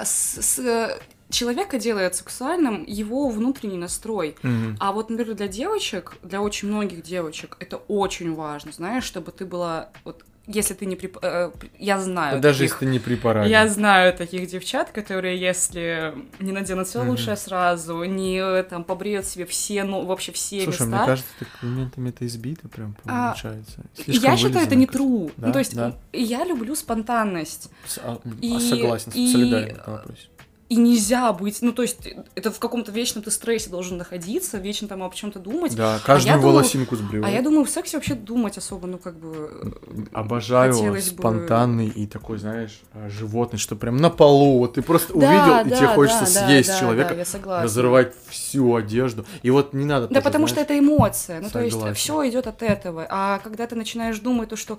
с- 0.03 0.41
с- 0.41 0.59
э, 0.59 0.99
человека 1.29 1.79
делает 1.79 2.15
сексуальным 2.15 2.83
его 2.87 3.27
внутренний 3.29 3.77
настрой. 3.77 4.35
Мгм. 4.43 4.77
А 4.79 4.91
вот, 4.91 5.09
например, 5.09 5.35
для 5.35 5.47
девочек, 5.47 6.17
для 6.21 6.41
очень 6.41 6.67
многих 6.67 7.01
девочек, 7.03 7.57
это 7.59 7.77
очень 7.77 8.33
важно, 8.35 8.71
знаешь, 8.71 9.03
чтобы 9.03 9.31
ты 9.31 9.45
была 9.45 9.89
вот 10.05 10.23
если 10.47 10.73
ты 10.73 10.85
не 10.85 10.95
прип... 10.95 11.17
э, 11.21 11.51
при- 11.57 11.71
я 11.79 11.99
знаю 12.01 12.41
Даже 12.41 12.59
таких- 12.59 12.71
если 12.73 12.85
ты 12.85 12.91
не 12.91 12.99
при 12.99 13.15
параде. 13.15 13.49
я 13.49 13.67
знаю 13.69 14.13
таких 14.13 14.47
девчат, 14.47 14.91
которые, 14.91 15.39
если 15.39 16.13
не 16.39 16.51
наденут 16.51 16.87
все 16.87 16.99
Мгм. 16.99 17.09
лучшее 17.11 17.37
сразу, 17.37 18.03
не 18.03 18.63
там 18.63 18.83
побреют 18.83 19.25
себе 19.25 19.45
все, 19.45 19.83
ну, 19.85 20.05
вообще 20.05 20.31
все 20.33 20.63
Слушай, 20.63 20.81
места. 20.81 20.97
мне 20.97 21.05
кажется, 21.05 21.31
так 21.39 21.47
моментами 21.61 22.09
это 22.09 22.25
избито 22.25 22.67
прям 22.67 22.95
А, 23.05 23.29
получается. 23.31 23.83
Слишком 23.95 24.31
я 24.31 24.37
считаю, 24.37 24.65
это 24.67 24.75
не 24.75 24.85
true. 24.85 25.31
Да? 25.37 25.47
Ну, 25.47 25.53
то 25.53 25.59
есть, 25.59 25.75
Да. 25.75 25.95
я 26.11 26.43
люблю 26.43 26.75
спонтанность. 26.75 27.69
С- 27.87 27.99
а, 28.03 28.19
И- 28.41 28.53
а, 28.55 28.59
согласен, 28.59 29.11
и- 29.15 29.31
солидарен 29.31 29.75
в 29.75 29.79
этом 29.79 29.93
вопросе. 29.93 30.27
И 30.69 30.75
нельзя 30.77 31.31
быть, 31.33 31.61
ну, 31.61 31.71
то 31.73 31.81
есть, 31.83 31.99
это 32.35 32.49
в 32.49 32.57
каком-то 32.57 32.91
вечном 32.91 33.23
ты 33.23 33.29
стрессе 33.31 33.69
должен 33.69 33.97
находиться, 33.97 34.57
вечно 34.57 34.87
там 34.87 35.03
об 35.03 35.13
чем-то 35.13 35.37
думать. 35.37 35.75
Да, 35.75 35.99
каждую 36.03 36.31
я 36.33 36.37
думаю- 36.37 36.53
волосинку 36.55 36.95
сблевал. 36.95 37.29
А 37.29 37.31
я 37.33 37.41
думаю, 37.41 37.65
в 37.65 37.69
сексе 37.69 37.97
вообще 37.97 38.15
думать 38.15 38.57
особо, 38.57 38.87
ну, 38.87 38.97
как 38.97 39.15
бы... 39.19 39.51
э, 39.85 40.01
Обожаю 40.13 40.73
хотелось 40.73 41.11
бы- 41.11 41.17
спонтанный 41.19 41.87
и 41.89 42.07
такой, 42.07 42.37
знаешь, 42.39 42.79
а, 42.93 43.09
животный, 43.09 43.59
что 43.59 43.75
прям 43.75 43.97
на 43.97 44.09
полу, 44.09 44.59
вот 44.59 44.75
ты 44.75 44.81
просто 44.81 45.13
Да, 45.13 45.27
увидел, 45.27 45.65
и 45.67 45.69
да, 45.69 45.75
тебе 45.77 45.87
хочется 45.89 46.25
да, 46.33 46.39
да, 46.41 46.47
съесть 46.47 46.69
да, 46.69 46.79
человека, 46.79 47.09
да, 47.09 47.15
я 47.15 47.25
согласна. 47.25 47.63
разрывать 47.65 48.13
всю 48.29 48.75
одежду. 48.75 49.25
И 49.43 49.51
вот 49.51 49.73
не 49.73 49.85
надо 49.85 50.07
Да, 50.07 50.15
тоже, 50.15 50.21
потому 50.23 50.47
что 50.47 50.55
знаешь, 50.55 50.69
это 50.69 50.79
эмоция. 50.79 51.41
Ну, 51.41 51.49
то 51.49 51.59
есть, 51.59 51.73
Согласен. 51.73 51.95
все 51.95 52.29
идет 52.29 52.47
от 52.47 52.63
этого. 52.63 53.05
А 53.09 53.39
когда 53.39 53.67
ты 53.67 53.75
начинаешь 53.75 54.17
думать, 54.19 54.49
то 54.49 54.55
что 54.55 54.77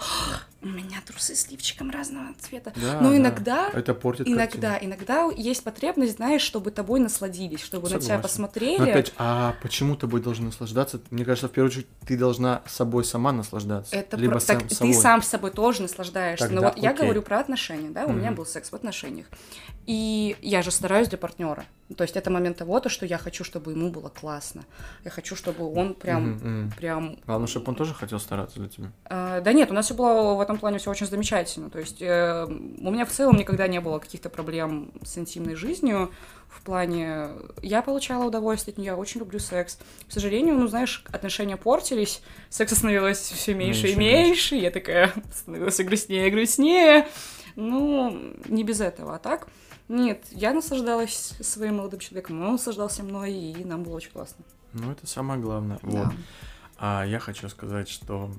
у 0.64 0.68
меня 0.68 1.00
трусы 1.06 1.36
с 1.36 1.50
лифчиком 1.50 1.90
разного 1.90 2.28
цвета. 2.40 2.72
Да, 2.76 3.00
Но 3.00 3.10
да. 3.10 3.16
иногда, 3.18 3.70
Это 3.72 3.92
портит 3.94 4.26
иногда, 4.26 4.70
картину. 4.72 4.94
иногда 4.94 5.24
есть 5.36 5.62
потребность, 5.62 6.16
знаешь, 6.16 6.40
чтобы 6.42 6.70
тобой 6.70 7.00
насладились, 7.00 7.60
чтобы 7.60 7.84
на 7.84 7.96
тебя 7.96 8.00
Согласен. 8.00 8.22
посмотрели. 8.22 8.78
Но 8.78 8.84
опять, 8.84 9.12
а 9.18 9.54
почему 9.62 9.94
тобой 9.96 10.20
должны 10.22 10.46
наслаждаться? 10.46 11.00
Мне 11.10 11.24
кажется, 11.24 11.48
в 11.48 11.52
первую 11.52 11.70
очередь, 11.70 11.86
ты 12.06 12.16
должна 12.16 12.62
собой 12.66 13.04
сама 13.04 13.32
наслаждаться. 13.32 13.94
Это 13.94 14.16
либо 14.16 14.32
про- 14.32 14.40
сам 14.40 14.60
так 14.60 14.72
собой. 14.72 14.92
ты 14.94 15.00
сам 15.00 15.22
с 15.22 15.28
собой 15.28 15.50
тоже 15.50 15.82
наслаждаешься. 15.82 16.48
Но 16.48 16.54
Тогда 16.62 16.68
вот 16.70 16.78
я 16.82 16.90
окей. 16.90 17.02
говорю 17.04 17.22
про 17.22 17.40
отношения, 17.40 17.90
да, 17.90 18.06
у 18.06 18.12
меня 18.12 18.28
Мгм. 18.28 18.36
был 18.36 18.46
секс 18.46 18.70
в 18.70 18.74
отношениях. 18.74 19.26
И 19.86 20.36
я 20.40 20.62
же 20.62 20.70
стараюсь 20.70 21.08
для 21.08 21.18
партнера. 21.18 21.64
То 21.96 22.02
есть 22.04 22.16
это 22.16 22.30
момент 22.30 22.56
того, 22.56 22.80
то, 22.80 22.88
что 22.88 23.04
я 23.04 23.18
хочу, 23.18 23.44
чтобы 23.44 23.72
ему 23.72 23.90
было 23.90 24.08
классно. 24.08 24.64
Я 25.04 25.10
хочу, 25.10 25.36
чтобы 25.36 25.70
он 25.70 25.92
прям, 25.94 26.30
мгм. 26.32 26.72
прям 26.78 27.18
Главное, 27.26 27.46
чтобы 27.46 27.66
он 27.68 27.74
тоже 27.74 27.92
хотел 27.92 28.18
стараться 28.18 28.58
для 28.58 28.68
тебя. 28.68 28.90
А, 29.04 29.40
Да 29.42 29.52
нет, 29.52 29.70
у 29.70 29.74
нас 29.74 29.84
все 29.86 29.94
было 29.94 30.34
в 30.34 30.40
этом 30.40 30.53
плане 30.58 30.78
все 30.78 30.90
очень 30.90 31.06
замечательно. 31.06 31.70
То 31.70 31.78
есть 31.78 32.00
э, 32.00 32.46
у 32.46 32.90
меня 32.90 33.04
в 33.04 33.10
целом 33.10 33.36
никогда 33.36 33.66
не 33.68 33.80
было 33.80 33.98
каких-то 33.98 34.28
проблем 34.30 34.92
с 35.02 35.18
интимной 35.18 35.54
жизнью. 35.54 36.10
В 36.48 36.62
плане 36.62 37.28
я 37.62 37.82
получала 37.82 38.24
удовольствие 38.24 38.72
от 38.72 38.78
нее, 38.78 38.86
я 38.88 38.96
очень 38.96 39.20
люблю 39.20 39.38
секс. 39.38 39.78
К 40.08 40.12
сожалению, 40.12 40.56
ну 40.56 40.66
знаешь, 40.68 41.04
отношения 41.10 41.56
портились, 41.56 42.22
секса 42.48 42.76
становилось 42.76 43.18
все 43.18 43.54
меньше, 43.54 43.88
и 43.88 43.96
Меньше, 43.96 44.26
меньше. 44.26 44.56
Я 44.56 44.70
такая 44.70 45.12
становилась 45.32 45.78
грустнее 45.78 46.28
и 46.28 46.30
грустнее. 46.30 47.08
Ну, 47.56 48.34
не 48.46 48.64
без 48.64 48.80
этого. 48.80 49.16
А 49.16 49.18
так, 49.18 49.48
нет, 49.88 50.24
я 50.30 50.52
наслаждалась 50.52 51.34
своим 51.40 51.76
молодым 51.76 52.00
человеком, 52.00 52.42
он 52.42 52.52
наслаждался 52.52 53.02
мной, 53.02 53.32
и 53.32 53.64
нам 53.64 53.82
было 53.82 53.96
очень 53.96 54.10
классно. 54.10 54.44
Ну, 54.72 54.90
это 54.90 55.06
самое 55.06 55.40
главное. 55.40 55.78
Вот. 55.82 56.08
Да. 56.08 56.12
А 56.78 57.04
я 57.04 57.18
хочу 57.18 57.48
сказать, 57.48 57.88
что... 57.88 58.30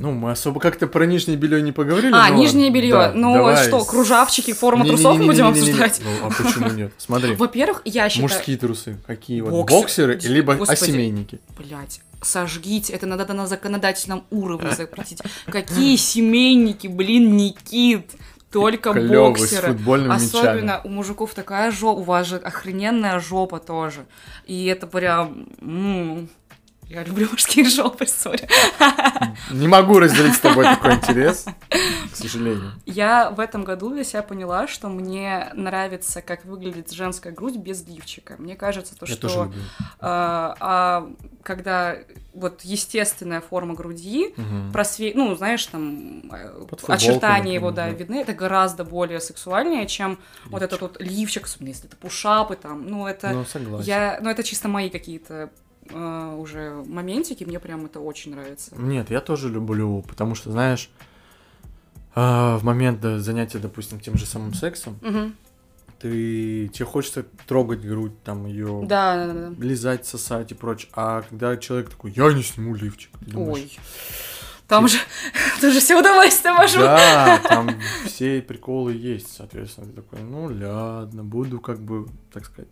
Ну, 0.00 0.12
мы 0.12 0.30
особо 0.30 0.60
как-то 0.60 0.86
про 0.86 1.06
нижнее 1.06 1.36
белье 1.36 1.60
не 1.62 1.72
поговорили. 1.72 2.12
А, 2.14 2.28
но 2.28 2.36
нижнее 2.36 2.70
белье. 2.70 2.92
Да, 2.92 3.12
ну 3.14 3.34
давай 3.34 3.66
что, 3.66 3.84
кружавчики, 3.84 4.52
форма 4.52 4.84
трусов 4.86 5.18
мы 5.18 5.26
будем 5.26 5.46
обсуждать? 5.46 6.00
Ну, 6.04 6.26
а 6.26 6.30
почему 6.30 6.70
нет? 6.70 6.92
Смотри, 6.98 7.34
Во-первых, 7.34 7.82
я 7.84 8.08
считаю... 8.08 8.28
мужские 8.28 8.56
трусы. 8.58 8.96
Какие 9.06 9.40
вот? 9.40 9.52
Боксер- 9.52 9.80
Боксеры, 9.80 10.18
либо 10.22 10.54
осемейники. 10.54 11.40
Блять, 11.58 12.00
сожгите, 12.22 12.92
это 12.92 13.06
надо 13.06 13.32
на 13.32 13.46
законодательном 13.46 14.24
уровне 14.30 14.70
запретить. 14.72 15.20
Какие 15.46 15.96
семейники, 15.96 16.86
блин, 16.86 17.36
Никит, 17.36 18.12
только 18.52 18.92
Клёвый, 18.92 19.30
боксеры. 19.40 19.74
Особенно 19.74 20.62
мячами. 20.62 20.80
у 20.84 20.88
мужиков 20.90 21.34
такая 21.34 21.70
жопа, 21.70 21.98
у 21.98 22.02
вас 22.02 22.26
же 22.28 22.36
охрененная 22.36 23.18
жопа 23.20 23.58
тоже. 23.58 24.06
И 24.46 24.66
это 24.66 24.86
прям... 24.86 25.46
м, 25.60 26.28
я 26.88 27.04
люблю 27.04 27.28
мужские 27.30 27.68
жопы, 27.68 28.06
сори. 28.06 28.48
Не 29.50 29.68
могу 29.68 29.98
разделить 29.98 30.34
с 30.34 30.38
тобой 30.40 30.64
такой 30.64 30.94
интерес, 30.94 31.44
к 32.12 32.16
сожалению. 32.16 32.72
Я 32.86 33.30
в 33.30 33.40
этом 33.40 33.64
году 33.64 33.90
для 33.90 34.04
себя 34.04 34.22
поняла, 34.22 34.66
что 34.66 34.88
мне 34.88 35.50
нравится, 35.54 36.22
как 36.22 36.44
выглядит 36.44 36.90
женская 36.90 37.32
грудь 37.32 37.56
без 37.56 37.86
лифчика. 37.86 38.36
Мне 38.38 38.56
кажется, 38.56 38.96
то, 38.96 39.06
Я 39.06 39.14
что 39.14 39.52
а, 40.00 40.56
а 40.60 41.10
когда 41.42 41.96
вот 42.32 42.62
естественная 42.62 43.40
форма 43.40 43.74
груди, 43.74 44.32
Мгм. 44.36 44.72
просве... 44.72 45.12
ну, 45.14 45.34
знаешь, 45.34 45.64
там 45.66 46.30
э, 46.30 46.66
очертания 46.86 47.54
его, 47.54 47.70
да, 47.70 47.86
да. 47.86 47.90
видны, 47.90 48.20
это 48.20 48.32
гораздо 48.32 48.84
более 48.84 49.20
сексуальнее, 49.20 49.86
чем 49.86 50.18
вот 50.46 50.62
Лифчик. 50.62 50.62
этот 50.62 50.80
вот 50.80 51.00
лифчик, 51.02 51.44
особенно 51.44 51.68
если 51.68 51.86
это 51.86 51.96
пушапы 51.96 52.56
там, 52.56 52.86
ну, 52.86 53.06
это... 53.06 53.30
Ну, 53.30 53.44
согласен. 53.44 53.86
я... 53.86 54.18
Ну, 54.22 54.30
это 54.30 54.42
чисто 54.42 54.68
мои 54.68 54.88
какие-то 54.88 55.50
э, 55.90 56.34
уже 56.38 56.82
моментики, 56.86 57.44
мне 57.44 57.58
прям 57.60 57.86
это 57.86 58.00
очень 58.00 58.32
нравится. 58.32 58.74
Нет, 58.76 59.10
я 59.10 59.20
тоже 59.20 59.48
люблю, 59.48 60.02
потому 60.08 60.34
что, 60.34 60.50
знаешь, 60.50 60.90
а, 62.14 62.56
в 62.58 62.64
момент 62.64 63.02
занятия, 63.02 63.58
допустим, 63.58 64.00
тем 64.00 64.16
же 64.18 64.26
самым 64.26 64.54
сексом, 64.54 64.98
Мгм. 65.02 65.34
ты 66.00 66.68
тебе 66.68 66.84
хочется 66.84 67.24
трогать 67.46 67.80
грудь, 67.80 68.20
там 68.24 68.46
ее 68.46 68.82
Да, 68.86 69.14
да, 69.26 69.32
да, 69.32 69.48
да. 69.50 69.64
лизать, 69.64 70.06
сосать 70.06 70.50
и 70.52 70.54
прочее. 70.54 70.90
А 70.94 71.22
когда 71.22 71.56
человек 71.56 71.90
такой, 71.90 72.12
я 72.12 72.32
не 72.32 72.42
сниму 72.42 72.74
лифчик, 72.74 73.10
ты 73.20 73.30
думаешь, 73.32 73.58
Ой. 73.58 73.78
Там 74.68 74.86
же 74.86 74.98
тоже 75.62 75.80
все 75.80 75.98
удовольствие 75.98 76.52
вожу. 76.52 76.80
Да, 76.80 77.38
там 77.38 77.70
все 78.04 78.42
приколы 78.42 78.92
есть, 78.92 79.34
соответственно. 79.34 79.86
Ты 79.86 79.94
такой, 79.94 80.20
ну 80.20 80.44
ладно, 80.44 81.24
буду 81.24 81.58
как 81.58 81.80
бы, 81.80 82.06
так 82.32 82.44
сказать, 82.44 82.68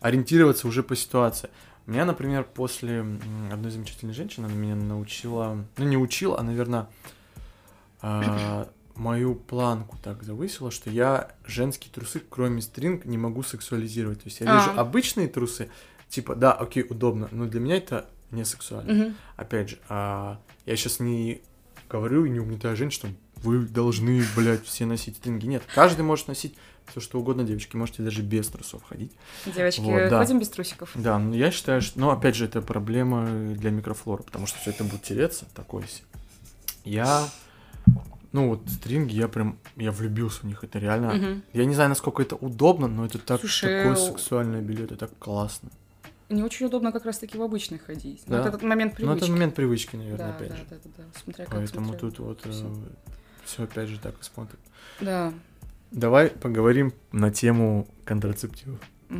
ориентироваться 0.00 0.68
уже 0.68 0.84
по 0.84 0.94
ситуации. 0.94 1.50
Меня, 1.86 2.04
например, 2.06 2.44
после 2.44 3.00
одной 3.52 3.70
замечательной 3.70 4.14
женщины, 4.14 4.46
она 4.46 4.54
меня 4.54 4.74
научила, 4.74 5.64
ну 5.76 5.84
не 5.84 5.96
учила, 5.98 6.38
а, 6.38 6.42
наверное, 6.42 6.88
мою 8.94 9.34
планку 9.34 9.98
так 10.02 10.22
завысила, 10.22 10.70
что 10.70 10.88
я 10.90 11.32
женские 11.44 11.92
трусы, 11.92 12.22
кроме 12.28 12.62
стринг, 12.62 13.04
не 13.04 13.18
могу 13.18 13.42
сексуализировать. 13.42 14.20
То 14.22 14.26
есть 14.28 14.40
я 14.40 14.46
вижу 14.52 14.70
А. 14.76 14.80
обычные 14.80 15.28
трусы, 15.28 15.68
типа, 16.08 16.34
да, 16.34 16.52
окей, 16.52 16.86
удобно, 16.88 17.28
но 17.32 17.46
для 17.46 17.60
меня 17.60 17.76
это 17.76 18.08
не 18.30 18.44
сексуально 18.44 18.92
Мгм. 18.92 19.14
опять 19.36 19.70
же, 19.70 19.78
а, 19.88 20.40
я 20.66 20.76
сейчас 20.76 21.00
не 21.00 21.42
говорю 21.88 22.24
и 22.24 22.30
не 22.30 22.40
угнетаю 22.40 22.76
женщин, 22.76 22.98
что 23.00 23.08
вы 23.42 23.66
должны, 23.66 24.24
блядь, 24.36 24.64
все 24.64 24.86
носить 24.86 25.16
стринги. 25.16 25.46
Нет, 25.46 25.62
каждый 25.74 26.02
может 26.02 26.28
носить 26.28 26.54
все 26.86 27.00
что 27.00 27.18
угодно, 27.18 27.44
девочки, 27.44 27.76
можете 27.76 28.02
даже 28.02 28.22
без 28.22 28.48
трусов 28.48 28.82
ходить. 28.84 29.12
Девочки, 29.46 29.80
Вот, 29.80 30.08
да. 30.10 30.18
ходим 30.18 30.38
без 30.38 30.48
трусиков. 30.48 30.90
Да, 30.94 31.18
но 31.18 31.34
я 31.34 31.50
считаю, 31.50 31.80
что, 31.82 31.98
ну, 31.98 32.10
опять 32.10 32.34
же, 32.36 32.44
это 32.44 32.60
проблема 32.62 33.26
для 33.54 33.70
микрофлоры, 33.70 34.22
потому 34.22 34.46
что 34.46 34.58
все 34.60 34.70
это 34.70 34.84
будет 34.84 35.02
тереться, 35.02 35.46
такое 35.54 35.86
себе. 35.86 36.06
Я, 36.84 37.26
ну, 38.32 38.50
вот 38.50 38.60
стринги, 38.68 39.14
я 39.14 39.28
прям, 39.28 39.58
я 39.76 39.90
влюбился 39.92 40.40
в 40.42 40.44
них, 40.44 40.62
это 40.62 40.78
реально, 40.78 41.14
Мгм. 41.14 41.42
я 41.52 41.64
не 41.64 41.74
знаю, 41.74 41.88
насколько 41.88 42.22
это 42.22 42.36
удобно, 42.36 42.86
но 42.88 43.06
это 43.06 43.18
так, 43.18 43.40
Слушай, 43.40 43.78
такое 43.84 43.92
у- 43.94 44.06
сексуальное 44.10 44.60
белье, 44.60 44.84
это 44.84 44.96
так 44.96 45.10
классно. 45.18 45.70
Не 46.30 46.42
очень 46.42 46.66
удобно 46.66 46.90
как 46.90 47.04
раз-таки 47.04 47.36
в 47.38 47.42
обычных 47.42 47.82
ходить. 47.84 48.22
Ну, 48.26 48.32
Да. 48.36 48.42
Вот 48.42 48.48
этот 48.48 48.62
момент 48.62 48.92
Ну, 48.92 48.96
привычки. 48.96 49.22
это 49.24 49.32
момент 49.32 49.54
привычки, 49.54 49.96
наверное, 49.96 50.28
да, 50.28 50.34
опять 50.34 50.48
да, 50.50 50.56
же. 50.56 50.64
да, 50.70 50.76
да, 50.82 50.90
да. 50.98 51.04
Смотря 51.22 51.44
как 51.44 51.54
Поэтому 51.54 51.86
смотрю. 51.88 52.10
тут 52.10 52.18
вот 52.20 52.40
Всё. 52.50 52.74
все 53.44 53.62
опять 53.64 53.88
же 53.88 53.98
так 53.98 54.14
и 54.20 54.24
смотрит. 54.24 54.58
Да. 55.00 55.32
Давай 55.94 56.28
поговорим 56.28 56.92
на 57.12 57.30
тему 57.30 57.86
контрацептивов. 58.04 58.80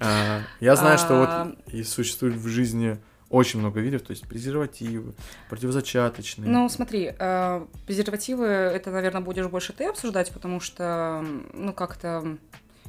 А, 0.00 0.40
Я 0.60 0.76
знаю, 0.76 0.96
что 0.98 1.22
А. 1.22 1.44
вот 1.44 1.58
и 1.74 1.82
существует 1.84 2.34
в 2.36 2.48
жизни 2.48 2.98
очень 3.28 3.60
много 3.60 3.80
видов, 3.80 4.02
то 4.02 4.10
есть 4.12 4.26
презервативы, 4.26 5.12
противозачаточные. 5.50 6.48
Ну, 6.50 6.68
смотри, 6.70 7.12
э, 7.18 7.66
презервативы, 7.86 8.46
это, 8.46 8.90
наверное, 8.90 9.20
будешь 9.22 9.46
больше 9.46 9.72
ты 9.74 9.84
обсуждать, 9.86 10.30
потому 10.32 10.60
что, 10.60 11.22
ну, 11.52 11.72
как-то, 11.74 12.36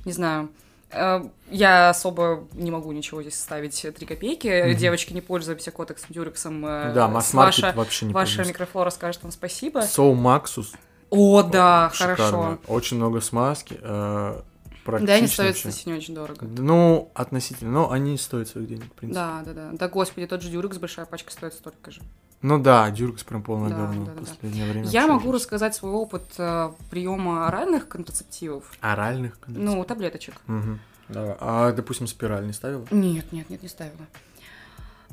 не 0.05 0.11
знаю, 0.13 0.49
э, 0.91 1.23
я 1.49 1.89
особо 1.89 2.47
не 2.53 2.71
могу 2.71 2.91
ничего 2.93 3.21
здесь 3.21 3.35
ставить 3.39 3.81
3 3.95 4.05
копейки. 4.05 4.69
Мгм. 4.69 4.77
Девочки, 4.77 5.13
не 5.13 5.21
пользуемся 5.21 5.71
котексом, 5.71 6.09
дюрексом. 6.11 6.65
э, 6.65 6.93
да, 6.93 7.07
масс-маркет 7.09 7.63
ваша, 7.63 7.77
вообще 7.77 8.05
не 8.05 8.13
ваша 8.13 8.35
пользуюсь. 8.37 8.47
микрофлора 8.49 8.89
скажет 8.89 9.23
вам 9.23 9.31
спасибо. 9.33 9.79
Соу 9.81 10.13
Максус. 10.13 10.73
О, 11.15 11.43
да, 11.43 11.91
шикарно. 11.93 12.15
хорошо. 12.15 12.57
Очень 12.67 12.97
много 12.97 13.21
смазки. 13.21 13.79
э, 13.81 14.41
Да, 14.85 15.13
они 15.13 15.27
стоят, 15.27 15.55
кстати, 15.55 15.87
не 15.87 15.93
очень 15.93 16.13
дорого. 16.15 16.45
Ну, 16.45 17.09
относительно, 17.13 17.71
но 17.71 17.91
они 17.91 18.17
стоят 18.17 18.47
своих 18.49 18.67
денег, 18.67 18.85
в 18.85 18.91
принципе. 18.91 19.19
Да, 19.19 19.41
да, 19.45 19.53
да. 19.53 19.69
Да, 19.73 19.87
господи, 19.89 20.27
тот 20.27 20.41
же 20.41 20.49
дюрекс, 20.49 20.77
большая 20.77 21.05
пачка 21.05 21.31
стоит 21.31 21.53
столько 21.53 21.91
же. 21.91 22.01
Ну 22.41 22.59
да, 22.59 22.89
Дюрекс 22.91 23.23
прям 23.23 23.41
полное 23.41 23.69
Да, 23.69 23.77
говно 23.77 24.03
да, 24.05 24.11
да, 24.11 24.21
в 24.21 24.23
да. 24.25 24.29
последнее 24.31 24.69
время. 24.69 24.85
Я 24.87 25.07
могу 25.07 25.31
жесть. 25.31 25.45
рассказать 25.45 25.75
свой 25.75 25.93
опыт 25.93 26.23
э, 26.37 26.71
приема 26.89 27.47
оральных 27.47 27.87
контрацептивов. 27.87 28.65
Оральных 28.81 29.39
контрацептивов? 29.39 29.75
Ну, 29.77 29.83
таблеточек. 29.85 30.33
Мгм. 30.47 30.79
Давай. 31.07 31.37
А, 31.39 31.71
допустим, 31.71 32.05
спираль 32.05 32.45
не 32.45 32.51
ставила? 32.51 32.85
Нет, 32.91 33.31
нет, 33.31 33.49
нет, 33.49 33.63
не 33.63 33.69
ставила. 33.69 34.05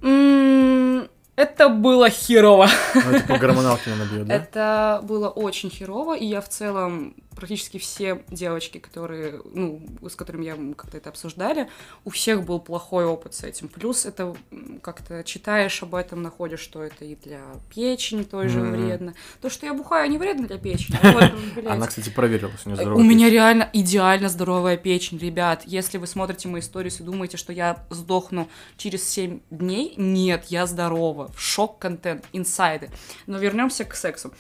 М, 0.02 0.69
Это 1.40 1.70
было 1.70 2.10
херово. 2.10 2.68
Ну, 2.94 3.00
это 3.12 3.26
по 3.26 3.38
гормоналке 3.38 3.92
она 3.92 4.04
бьет, 4.04 4.26
да? 4.26 4.34
Это 4.34 5.00
было 5.02 5.30
очень 5.30 5.70
херово, 5.70 6.14
и 6.14 6.26
я 6.26 6.42
в 6.42 6.48
целом 6.50 7.14
практически 7.34 7.78
все 7.78 8.22
девочки, 8.28 8.78
которые, 8.78 9.40
ну, 9.44 9.82
с 10.08 10.14
которыми 10.14 10.44
я 10.44 10.56
как-то 10.76 10.96
это 10.96 11.10
обсуждали, 11.10 11.68
у 12.04 12.10
всех 12.10 12.44
был 12.44 12.60
плохой 12.60 13.04
опыт 13.04 13.34
с 13.34 13.44
этим. 13.44 13.68
Плюс 13.68 14.04
это 14.06 14.34
как-то 14.82 15.22
читаешь 15.24 15.82
об 15.82 15.94
этом, 15.94 16.22
находишь, 16.22 16.60
что 16.60 16.82
это 16.82 17.04
и 17.04 17.14
для 17.16 17.40
печени 17.74 18.24
той 18.24 18.48
же 18.48 18.60
Мгм. 18.60 18.70
вредно. 18.72 19.14
То, 19.40 19.48
что 19.48 19.66
я 19.66 19.74
бухаю, 19.74 20.10
не 20.10 20.18
вредно 20.18 20.46
для 20.46 20.58
печени. 20.58 20.98
Она, 21.66 21.86
кстати, 21.86 22.10
проверилась, 22.10 22.60
у 22.64 22.70
нее 22.70 22.76
здоровая 22.76 23.02
У 23.02 23.06
меня 23.06 23.30
реально 23.30 23.70
идеально 23.72 24.28
здоровая 24.28 24.76
печень, 24.76 25.18
ребят. 25.18 25.62
Если 25.66 25.98
вы 25.98 26.06
смотрите 26.06 26.48
мои 26.48 26.60
истории 26.60 26.92
и 26.98 27.02
думаете, 27.02 27.36
что 27.36 27.52
я 27.52 27.84
сдохну 27.90 28.48
через 28.76 29.08
7 29.08 29.40
дней, 29.50 29.94
нет, 29.96 30.46
я 30.48 30.66
здорова. 30.66 31.30
Шок-контент, 31.36 32.24
инсайды. 32.32 32.90
Но 33.26 33.38
вернемся 33.38 33.84
к 33.84 33.94
сексу. 33.94 34.32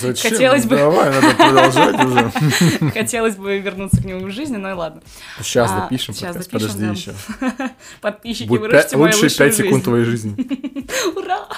Зачем? 0.00 0.30
хотелось 0.32 0.64
бы- 0.66 0.76
Давай, 0.76 1.10
надо 1.10 1.34
продолжать 1.34 2.04
уже. 2.04 2.90
Хотелось 2.92 3.36
бы 3.36 3.58
вернуться 3.58 4.00
к 4.02 4.04
нему 4.04 4.26
в 4.26 4.30
жизни, 4.30 4.56
но 4.56 4.70
и 4.70 4.72
ладно. 4.72 5.02
Сейчас 5.40 5.70
А, 5.72 5.82
допишем 5.82 6.14
щас 6.14 6.36
подкаст, 6.36 6.50
допишем, 6.50 6.68
подожди 6.70 6.86
да. 6.86 7.60
еще. 7.60 7.70
Подписчики, 8.00 8.48
Будет 8.48 8.60
вырежьте 8.62 8.96
пя- 8.96 8.98
мою 8.98 9.06
лучшие 9.12 9.22
лучшую 9.24 9.48
5 9.48 9.54
секунд 9.56 9.72
жизнь. 9.72 9.84
твоей 9.84 10.04
жизни. 10.04 10.86
Ура! 11.16 11.48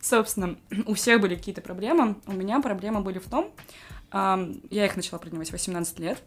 Собственно, 0.00 0.56
у 0.86 0.94
всех 0.94 1.20
были 1.20 1.34
какие-то 1.34 1.60
проблемы. 1.60 2.16
У 2.26 2.32
меня 2.32 2.60
проблемы 2.60 3.00
были 3.00 3.18
в 3.18 3.26
том, 3.28 3.50
я 4.12 4.86
их 4.86 4.96
начала 4.96 5.18
принимать 5.18 5.48
в 5.50 5.52
18 5.52 5.98
лет, 5.98 6.18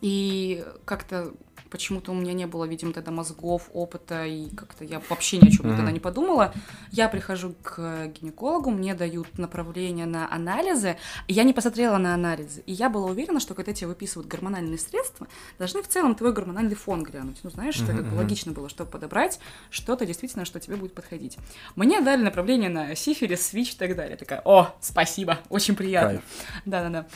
и 0.00 0.64
как-то 0.84 1.32
почему-то 1.76 2.10
у 2.12 2.14
меня 2.14 2.32
не 2.32 2.46
было, 2.46 2.64
видимо, 2.64 2.94
тогда 2.94 3.10
мозгов, 3.10 3.68
опыта, 3.74 4.24
и 4.24 4.48
как-то 4.56 4.82
я 4.82 5.02
вообще 5.10 5.36
ни 5.36 5.48
о 5.48 5.50
чем 5.50 5.66
Мгм. 5.66 5.76
тогда 5.76 5.92
не 5.92 6.00
подумала. 6.00 6.54
Я 6.90 7.08
прихожу 7.08 7.54
к 7.62 8.06
гинекологу, 8.06 8.70
мне 8.70 8.94
дают 8.94 9.36
направление 9.36 10.06
на 10.06 10.32
анализы, 10.32 10.96
и 11.28 11.34
я 11.34 11.42
не 11.42 11.52
посмотрела 11.52 11.98
на 11.98 12.14
анализы. 12.14 12.62
И 12.64 12.72
я 12.72 12.88
была 12.88 13.08
уверена, 13.08 13.40
что 13.40 13.54
когда 13.54 13.74
тебе 13.74 13.88
выписывают 13.88 14.26
гормональные 14.26 14.78
средства, 14.78 15.28
должны 15.58 15.82
в 15.82 15.88
целом 15.88 16.14
твой 16.14 16.32
гормональный 16.32 16.76
фон 16.76 17.02
глянуть. 17.02 17.40
Ну, 17.42 17.50
знаешь, 17.50 17.74
что 17.74 17.92
Мгм, 17.92 17.96
как 18.04 18.10
бы 18.10 18.14
логично 18.16 18.52
было, 18.52 18.70
чтобы 18.70 18.90
подобрать 18.90 19.38
что-то 19.68 20.06
действительно, 20.06 20.46
что 20.46 20.58
тебе 20.60 20.76
будет 20.76 20.94
подходить. 20.94 21.36
Мне 21.74 22.00
дали 22.00 22.22
направление 22.22 22.70
на 22.70 22.94
сифилис, 22.94 23.48
СВИЧ 23.48 23.74
и 23.74 23.76
так 23.76 23.96
далее. 23.96 24.12
Я 24.12 24.16
такая, 24.16 24.40
о, 24.46 24.74
спасибо, 24.80 25.40
очень 25.50 25.76
приятно. 25.76 26.22
Да-да-да. 26.64 27.06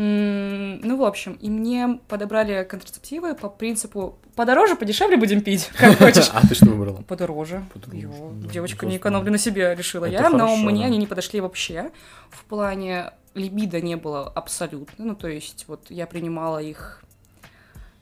Ну, 0.00 0.96
в 0.96 1.02
общем, 1.02 1.32
и 1.32 1.50
мне 1.50 1.98
подобрали 2.06 2.62
контрацептивы 2.62 3.34
по 3.34 3.48
принципу 3.48 4.16
подороже, 4.36 4.76
подешевле 4.76 5.16
будем 5.16 5.40
пить, 5.40 5.68
как 5.76 5.98
хочешь. 5.98 6.30
А 6.32 6.46
ты 6.46 6.54
что 6.54 6.66
выбрала? 6.66 7.02
Подороже. 7.02 7.64
Да, 7.74 8.48
Девочка, 8.48 8.84
ну, 8.84 8.92
не 8.92 8.98
экономлю 8.98 9.32
на 9.32 9.38
себе, 9.38 9.74
решила 9.74 10.04
я, 10.04 10.30
но 10.30 10.56
мне 10.56 10.86
они 10.86 10.98
не 10.98 11.08
подошли 11.08 11.40
вообще. 11.40 11.90
В 12.30 12.44
плане 12.44 13.10
либидо 13.34 13.80
не 13.80 13.96
было 13.96 14.28
абсолютно. 14.28 15.04
Ну, 15.04 15.16
то 15.16 15.26
есть, 15.26 15.64
вот 15.66 15.86
я 15.90 16.06
принимала 16.06 16.62
их 16.62 17.02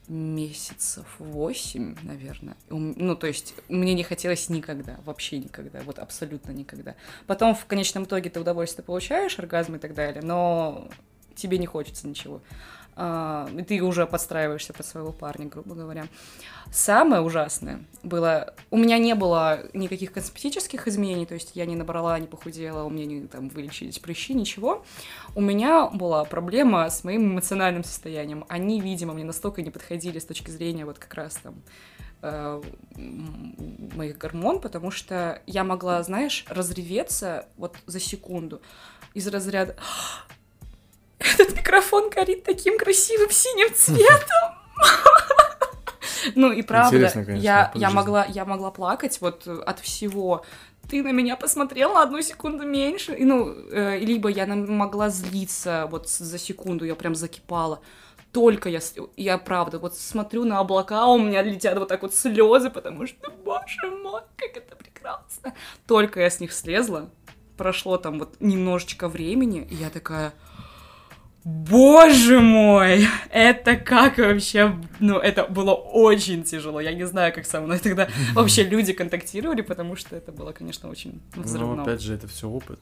месяцев 0.06 1.06
восемь, 1.18 1.96
наверное. 2.02 2.58
Ну, 2.68 3.16
то 3.16 3.26
есть, 3.26 3.54
мне 3.70 3.94
не 3.94 4.02
хотелось 4.02 4.50
никогда, 4.50 4.98
вообще 5.06 5.38
никогда, 5.38 5.80
вот 5.80 5.98
абсолютно 5.98 6.52
никогда. 6.52 6.94
Потом 7.26 7.54
в 7.54 7.64
конечном 7.64 8.04
итоге 8.04 8.28
ты 8.28 8.38
удовольствие 8.38 8.84
получаешь, 8.84 9.38
оргазм 9.38 9.76
и 9.76 9.78
так 9.78 9.94
далее, 9.94 10.22
но 10.22 10.90
тебе 11.36 11.58
не 11.58 11.66
хочется 11.66 12.08
ничего. 12.08 12.40
А, 12.98 13.46
и 13.54 13.62
ты 13.62 13.82
уже 13.82 14.06
подстраиваешься 14.06 14.72
под 14.72 14.86
своего 14.86 15.12
парня, 15.12 15.46
грубо 15.46 15.74
говоря. 15.74 16.06
Самое 16.72 17.20
ужасное 17.20 17.80
было... 18.02 18.54
У 18.70 18.78
меня 18.78 18.98
не 18.98 19.14
было 19.14 19.60
никаких 19.74 20.12
косметических 20.12 20.88
изменений, 20.88 21.26
то 21.26 21.34
есть 21.34 21.52
я 21.54 21.66
не 21.66 21.76
набрала, 21.76 22.18
не 22.18 22.26
похудела, 22.26 22.84
у 22.84 22.90
меня 22.90 23.04
не 23.04 23.26
там 23.26 23.50
вылечились 23.50 23.98
прыщи, 23.98 24.32
ничего. 24.32 24.82
У 25.34 25.42
меня 25.42 25.88
была 25.88 26.24
проблема 26.24 26.88
с 26.88 27.04
моим 27.04 27.32
эмоциональным 27.32 27.84
состоянием. 27.84 28.46
Они, 28.48 28.80
видимо, 28.80 29.12
мне 29.12 29.24
настолько 29.24 29.60
не 29.60 29.70
подходили 29.70 30.18
с 30.18 30.24
точки 30.24 30.50
зрения 30.50 30.86
вот 30.86 30.98
как 30.98 31.12
раз 31.12 31.34
там 31.36 31.56
э, 32.22 32.62
моих 32.96 34.16
гормон, 34.16 34.58
потому 34.58 34.90
что 34.90 35.42
я 35.46 35.64
могла, 35.64 36.02
знаешь, 36.02 36.46
разреветься 36.48 37.46
вот 37.58 37.76
за 37.84 38.00
секунду 38.00 38.62
из 39.12 39.26
разряда 39.28 39.76
«Этот 41.18 41.56
микрофон 41.56 42.10
горит 42.10 42.44
таким 42.44 42.78
красивым 42.78 43.30
синим 43.30 43.74
цветом!» 43.74 44.54
Ну 46.34 46.50
и 46.52 46.62
правда, 46.62 47.12
я, 47.34 47.70
я, 47.74 47.90
могла, 47.90 48.24
я 48.24 48.44
могла 48.44 48.70
плакать 48.70 49.20
вот 49.20 49.46
от 49.46 49.80
всего. 49.80 50.44
Ты 50.88 51.02
на 51.02 51.12
меня 51.12 51.36
посмотрел 51.36 51.94
на 51.94 52.02
одну 52.02 52.20
секунду 52.20 52.66
меньше. 52.66 53.14
И, 53.14 53.24
ну, 53.24 53.54
э, 53.70 53.98
либо 53.98 54.28
я 54.28 54.46
могла 54.46 55.08
злиться 55.08 55.86
вот 55.90 56.08
за 56.08 56.38
секунду, 56.38 56.84
я 56.84 56.94
прям 56.94 57.14
закипала. 57.14 57.80
Только 58.32 58.68
я, 58.68 58.80
я 59.16 59.38
правда, 59.38 59.78
вот 59.78 59.96
смотрю 59.96 60.44
на 60.44 60.58
облака, 60.58 61.06
у 61.06 61.18
меня 61.18 61.42
летят 61.42 61.78
вот 61.78 61.88
так 61.88 62.02
вот 62.02 62.14
слезы, 62.14 62.70
потому 62.70 63.06
что, 63.06 63.30
боже 63.30 63.90
мой, 64.02 64.20
как 64.36 64.56
это 64.56 64.76
прекрасно. 64.76 65.54
Только 65.86 66.20
я 66.20 66.28
с 66.28 66.38
них 66.38 66.52
слезла, 66.52 67.08
прошло 67.56 67.96
там 67.96 68.18
вот 68.18 68.36
немножечко 68.40 69.08
времени, 69.08 69.66
и 69.70 69.76
я 69.76 69.88
такая, 69.88 70.34
Боже 71.46 72.40
мой, 72.40 73.06
это 73.30 73.76
как 73.76 74.18
вообще, 74.18 74.76
ну, 74.98 75.16
это 75.16 75.44
было 75.44 75.74
очень 75.74 76.42
тяжело. 76.42 76.80
Я 76.80 76.92
не 76.92 77.06
знаю, 77.06 77.32
как 77.32 77.46
со 77.46 77.60
мной 77.60 77.78
тогда 77.78 78.08
вообще 78.34 78.64
люди 78.64 78.92
контактировали, 78.92 79.60
потому 79.60 79.94
что 79.94 80.16
это 80.16 80.32
было, 80.32 80.50
конечно, 80.50 80.90
очень 80.90 81.22
взрывно. 81.36 81.76
Ну, 81.76 81.82
опять 81.82 82.02
же, 82.02 82.14
это 82.14 82.26
все 82.26 82.48
опыт. 82.48 82.80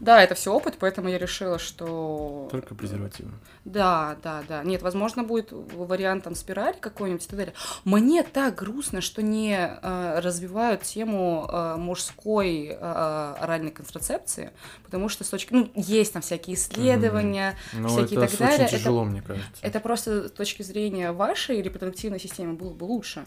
Да, 0.00 0.22
это 0.22 0.34
все 0.34 0.50
опыт, 0.50 0.76
поэтому 0.80 1.10
я 1.10 1.18
решила, 1.18 1.58
что... 1.58 2.48
Только 2.50 2.74
презервативы. 2.74 3.32
Да, 3.66 4.16
да, 4.22 4.42
да. 4.48 4.62
Нет, 4.64 4.80
возможно, 4.80 5.22
будет 5.22 5.48
вариант 5.52 6.24
там 6.24 6.34
спираль 6.34 6.76
какой-нибудь 6.80 7.26
и 7.26 7.28
так 7.28 7.38
далее. 7.38 7.54
Мне 7.84 8.22
так 8.22 8.54
грустно, 8.54 9.02
что 9.02 9.20
не 9.20 9.58
э, 9.58 10.20
развивают 10.20 10.84
тему 10.84 11.46
э, 11.52 11.76
мужской 11.76 12.68
э, 12.68 13.34
оральной 13.40 13.72
контрацепции, 13.72 14.52
потому 14.84 15.10
что 15.10 15.22
с 15.22 15.28
точки... 15.28 15.52
Ну, 15.52 15.70
есть 15.74 16.14
там 16.14 16.22
всякие 16.22 16.56
исследования, 16.56 17.58
mm-hmm. 17.74 17.88
всякие 17.88 18.05
это 18.05 18.05
и 18.12 18.16
так 18.16 18.38
далее. 18.38 18.66
Очень 18.66 18.78
тяжело, 18.78 19.02
это, 19.02 19.10
мне 19.10 19.22
кажется. 19.22 19.62
Это 19.62 19.80
просто 19.80 20.28
с 20.28 20.32
точки 20.32 20.62
зрения 20.62 21.12
вашей 21.12 21.62
репродуктивной 21.62 22.20
системы 22.20 22.54
было 22.54 22.72
бы 22.72 22.84
лучше. 22.84 23.26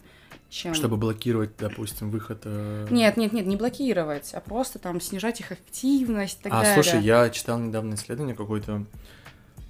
Чем... 0.50 0.74
Чтобы 0.74 0.98
блокировать, 0.98 1.52
допустим, 1.58 2.10
выход... 2.10 2.42
Э... 2.46 2.88
Нет, 2.90 3.18
нет, 3.18 3.34
нет, 3.34 3.46
не 3.46 3.56
блокировать, 3.56 4.34
а 4.34 4.42
просто 4.42 4.80
там 4.80 5.00
снижать 5.00 5.40
их 5.40 5.52
активность 5.52 6.40
и 6.40 6.44
так 6.44 6.54
а, 6.54 6.64
далее. 6.64 6.74
слушай, 6.74 7.02
я 7.02 7.30
читал 7.30 7.60
недавно 7.60 7.94
исследование, 7.94 8.36
какой-то 8.36 8.86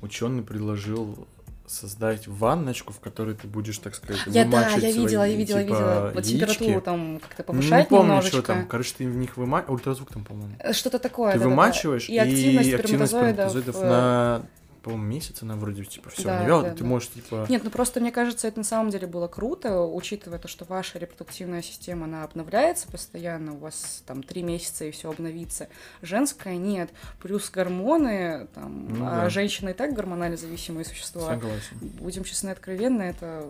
ученый 0.02 0.42
предложил 0.42 1.28
создать 1.70 2.28
ванночку, 2.28 2.94
в 2.94 3.00
которой 3.00 3.36
ты 3.36 3.48
будешь, 3.48 3.78
так 3.78 3.94
сказать, 3.94 4.22
я, 4.26 4.46
да, 4.46 4.70
я 4.70 4.92
видела, 4.92 5.24
я 5.24 5.36
видела, 5.36 5.62
типа, 5.62 5.74
видела. 5.74 6.12
Вот 6.16 6.24
температуру 6.24 6.82
там 6.82 7.20
как-то 7.20 7.44
повышать 7.44 7.86
Не 7.86 7.90
помню, 7.90 8.06
немножечко. 8.06 8.38
что 8.38 8.48
там. 8.48 8.68
Короче, 8.68 8.96
ты 8.98 9.08
в 9.08 9.16
них 9.16 9.38
вымачиваешь... 9.38 9.74
Ультразвук 9.74 10.12
там, 10.12 10.26
по-моему. 10.26 10.56
Э, 10.60 10.74
что-то 10.74 10.98
такое, 10.98 11.34
Ты 11.34 11.40
да, 11.40 11.46
вымачиваешь, 11.46 12.08
да, 12.08 12.14
да. 12.14 12.26
и 12.26 12.30
активность, 12.30 12.70
и 12.70 12.74
активность 12.74 13.12
сперматозоидов, 13.12 13.52
сперматозоидов 13.52 13.76
э, 13.76 13.90
на 13.90 14.42
по-моему, 14.82 15.06
месяц 15.06 15.42
она 15.42 15.56
вроде 15.56 15.84
типа 15.86 16.10
все 16.10 16.24
Да, 16.24 16.40
не 16.42 16.48
вела, 16.48 16.64
да, 16.64 16.70
ты 16.74 16.84
да. 16.84 16.86
можешь 16.86 17.10
типа. 17.10 17.46
Нет, 17.50 17.64
ну 17.64 17.70
просто 17.70 18.00
мне 18.00 18.12
кажется, 18.12 18.48
это 18.48 18.60
на 18.60 18.64
самом 18.64 18.90
деле 18.92 19.08
было 19.08 19.28
круто, 19.28 19.82
учитывая 19.82 20.40
то, 20.40 20.48
что 20.48 20.66
ваша 20.66 21.00
репродуктивная 21.00 21.62
система, 21.62 22.06
она 22.06 22.24
обновляется 22.24 22.88
постоянно, 22.88 23.54
у 23.54 23.58
вас 23.58 24.04
там 24.06 24.24
три 24.24 24.44
месяца 24.44 24.86
и 24.86 24.92
все 24.92 25.10
обновится. 25.12 25.68
Женская 26.02 26.58
нет. 26.58 26.90
Плюс 27.22 27.50
гормоны, 27.50 28.48
там, 28.56 28.88
Ну 28.90 29.06
а 29.06 29.22
да. 29.24 29.30
женщины 29.30 29.72
и 29.72 29.74
так 29.74 29.94
гормонально 29.94 30.38
зависимые 30.38 30.86
существа. 30.86 31.28
Согласен. 31.28 31.78
Будем 31.82 32.24
честны 32.24 32.50
и 32.50 32.52
откровенны, 32.52 33.04
это 33.04 33.50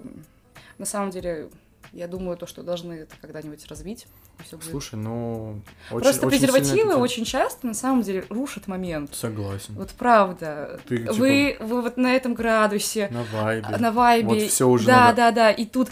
на 0.78 0.86
самом 0.86 1.12
деле, 1.12 1.50
я 1.94 2.08
думаю, 2.08 2.38
то, 2.38 2.46
что 2.48 2.62
должны 2.64 2.94
это 2.94 3.16
когда-нибудь 3.22 3.66
развить. 3.68 4.08
и 4.40 4.44
всё 4.44 4.58
будет. 4.58 4.70
Слушай, 4.70 4.96
ну 4.96 5.62
очень, 5.92 6.02
Просто 6.04 6.28
очень 6.28 6.40
презервативы 6.40 6.92
это- 6.92 7.00
очень 7.00 7.26
часто 7.26 7.68
на 7.68 7.74
самом 7.74 8.04
деле 8.04 8.26
рушат 8.30 8.68
момент. 8.68 9.14
Согласен. 9.16 9.74
Вот 9.76 9.90
правда. 9.92 10.80
Ты, 10.88 11.00
типа, 11.00 11.14
вы, 11.14 11.58
вы 11.60 11.82
вот 11.82 11.98
на 11.98 12.16
этом 12.16 12.34
градусе, 12.36 13.10
На 13.12 13.24
вайбе. 13.24 13.78
на 13.78 13.92
вайбе. 13.92 14.28
Вот 14.28 14.42
всё 14.44 14.70
уже 14.70 14.86
Да, 14.86 15.06
надо. 15.06 15.16
да, 15.18 15.32
да. 15.32 15.52
И 15.52 15.66
тут 15.66 15.90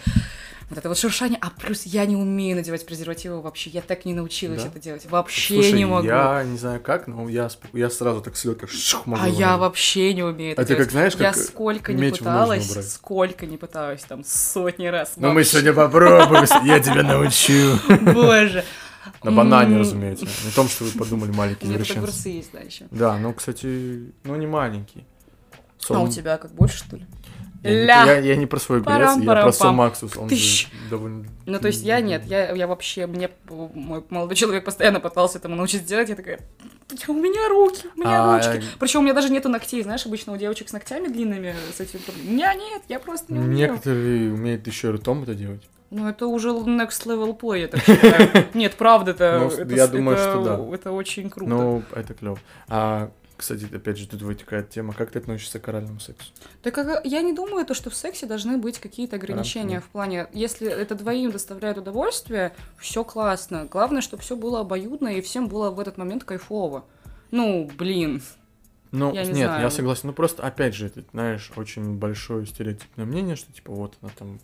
вот 0.70 0.78
это 0.78 0.90
вот 0.90 0.98
шуршание. 0.98 1.38
А 1.42 1.50
плюс 1.50 1.84
я 1.84 2.06
не 2.06 2.16
умею 2.16 2.56
надевать 2.58 2.86
презервативы 2.86 3.42
вообще. 3.42 3.70
Я 3.70 3.82
так 3.82 4.06
не 4.06 4.14
научилась 4.14 4.64
Да? 4.64 4.70
это 4.70 4.80
делать. 4.80 5.06
Вообще 5.10 5.54
Слушай, 5.56 5.74
не 5.74 5.86
могу. 5.86 6.06
я 6.06 6.44
не 6.44 6.58
знаю 6.58 6.82
как, 6.82 7.08
но 7.08 7.30
я, 7.30 7.50
я 7.74 7.90
сразу 7.90 8.22
так 8.22 8.36
селедка 8.36 8.68
шух, 8.68 9.06
могу. 9.06 9.24
А 9.24 9.30
я 9.30 9.58
вообще 9.58 10.14
не 10.14 10.24
умею 10.24 10.52
это 10.54 10.62
А 10.62 10.66
ты 10.66 10.70
делать. 10.74 10.84
как 10.86 10.92
знаешь, 10.92 11.14
я 11.16 11.32
как 11.34 11.38
сколько 11.38 11.94
не 11.94 12.12
пыталась, 12.12 12.92
сколько 12.94 13.46
не 13.46 13.58
пыталась, 13.58 14.04
там 14.04 14.24
сотни 14.26 14.88
раз. 14.88 15.14
Ну 15.16 15.32
мы 15.32 15.44
сегодня 15.44 15.74
попробуем, 15.74 16.46
я 16.66 16.80
тебя 16.80 17.04
научу. 17.04 17.78
Боже. 18.14 18.64
На 19.24 19.32
банане, 19.32 19.78
разумеется. 19.78 20.26
Не 20.26 20.52
том, 20.52 20.68
что 20.68 20.84
вы 20.84 20.92
подумали 20.92 21.54
тут 21.54 21.70
извращенцы. 21.70 21.98
огурцы 22.00 22.30
есть, 22.30 22.50
да, 22.52 22.60
еще. 22.60 22.86
Да, 22.92 23.18
ну, 23.18 23.34
кстати, 23.34 24.12
ну 24.24 24.36
не 24.36 24.48
маленький. 24.48 25.06
А 25.90 26.00
у 26.02 26.10
тебя 26.10 26.38
как 26.38 26.52
больше, 26.54 26.78
что 26.80 26.98
ли? 26.98 27.06
Я, 27.64 27.70
не- 27.72 27.86
Ля. 27.86 28.04
я, 28.06 28.18
я 28.20 28.36
не 28.36 28.46
про 28.46 28.60
свой 28.60 28.80
огурец, 28.80 28.98
я 29.00 29.06
про 29.06 29.14
Парам-парам-пам. 29.26 29.52
Сом 29.54 29.76
Максус. 29.76 30.16
Он 30.18 30.30
Тыщ. 30.30 30.68
же 30.68 30.90
довольно... 30.90 31.26
Ну, 31.46 31.60
то 31.60 31.68
есть 31.68 31.84
я 31.84 32.00
нет, 32.02 32.24
я, 32.26 32.52
я 32.52 32.68
вообще, 32.68 33.08
мне 33.08 33.30
мой 33.50 34.04
молодой 34.10 34.36
человек 34.36 34.64
постоянно 34.64 35.00
пытался 35.00 35.40
этому 35.40 35.56
научить 35.56 35.86
делать, 35.86 36.10
я 36.10 36.16
такая, 36.16 36.40
«Я- 36.92 37.14
у 37.14 37.18
меня 37.18 37.50
руки, 37.50 37.88
у 37.96 38.00
меня 38.00 38.24
А, 38.24 38.38
ручки. 38.38 38.64
Причем 38.80 39.00
у 39.00 39.04
меня 39.04 39.14
даже 39.14 39.30
нету 39.30 39.50
ногтей, 39.50 39.82
знаешь, 39.84 40.06
обычно 40.06 40.34
у 40.34 40.38
девочек 40.38 40.70
с 40.70 40.74
ногтями 40.74 41.08
длинными 41.08 41.56
с 41.76 41.80
этим. 41.82 42.00
У 42.26 42.32
меня 42.32 42.54
нет, 42.54 42.84
я 42.90 43.00
просто 43.00 43.34
не 43.34 43.40
умею. 43.40 43.72
Некоторые 43.72 44.32
умеют 44.34 44.66
еще 44.68 44.92
ртом 44.92 45.24
это 45.24 45.34
делать. 45.36 45.62
Ну, 45.90 46.08
это 46.08 46.28
уже 46.28 46.50
next 46.50 47.06
level 47.06 47.38
play, 47.40 47.62
я 47.62 47.68
так 47.70 47.82
считаю. 47.82 48.46
Нет, 48.54 48.76
правда, 48.76 49.12
это, 49.12 49.40
Ну, 49.40 49.48
это, 49.64 49.74
я 49.76 49.88
думаю, 49.88 50.18
это- 50.18 50.32
что 50.32 50.44
да. 50.44 50.76
это 50.76 50.92
очень 50.92 51.30
круто. 51.30 51.50
Ну, 51.50 51.84
это 51.96 52.14
клево. 52.14 52.38
А, 52.68 53.10
кстати, 53.38 53.68
опять 53.74 53.98
же, 53.98 54.08
тут 54.08 54.24
вытекает 54.24 54.70
тема, 54.70 54.94
как 54.94 55.12
ты 55.12 55.20
относишься 55.20 55.60
к 55.60 55.68
оральному 55.70 56.00
сексу? 56.00 56.32
Так 56.64 56.74
как 56.74 57.06
я 57.06 57.22
не 57.22 57.34
думаю, 57.34 57.66
то, 57.66 57.74
что 57.74 57.90
в 57.90 57.96
сексе 57.96 58.26
должны 58.26 58.58
быть 58.58 58.80
какие-то 58.80 59.18
ограничения 59.18 59.76
Рамки. 59.76 59.88
в 59.88 59.92
плане, 59.92 60.28
если 60.34 60.68
это 60.68 60.96
двоим 60.96 61.32
доставляет 61.32 61.78
удовольствие, 61.78 62.54
все 62.80 63.04
классно. 63.04 63.66
Главное, 63.70 64.02
чтобы 64.02 64.24
все 64.24 64.36
было 64.36 64.62
обоюдно 64.62 65.10
и 65.10 65.22
всем 65.22 65.48
было 65.48 65.70
в 65.70 65.80
этот 65.80 65.98
момент 65.98 66.24
кайфово. 66.24 66.84
Ну, 67.32 67.70
блин. 67.78 68.22
Ну, 68.92 69.14
Я 69.14 69.24
не 69.24 69.34
нет, 69.34 69.48
знаю. 69.48 69.62
я 69.64 69.70
согласен. 69.70 70.08
Ну, 70.08 70.14
просто, 70.14 70.44
опять 70.44 70.74
же, 70.74 70.88
это, 70.88 71.04
знаешь, 71.12 71.52
очень 71.56 71.98
большое 71.98 72.46
стереотипное 72.46 73.06
мнение, 73.06 73.36
что, 73.36 73.52
типа, 73.52 73.72
вот 73.72 73.96
она 74.02 74.12
там... 74.18 74.40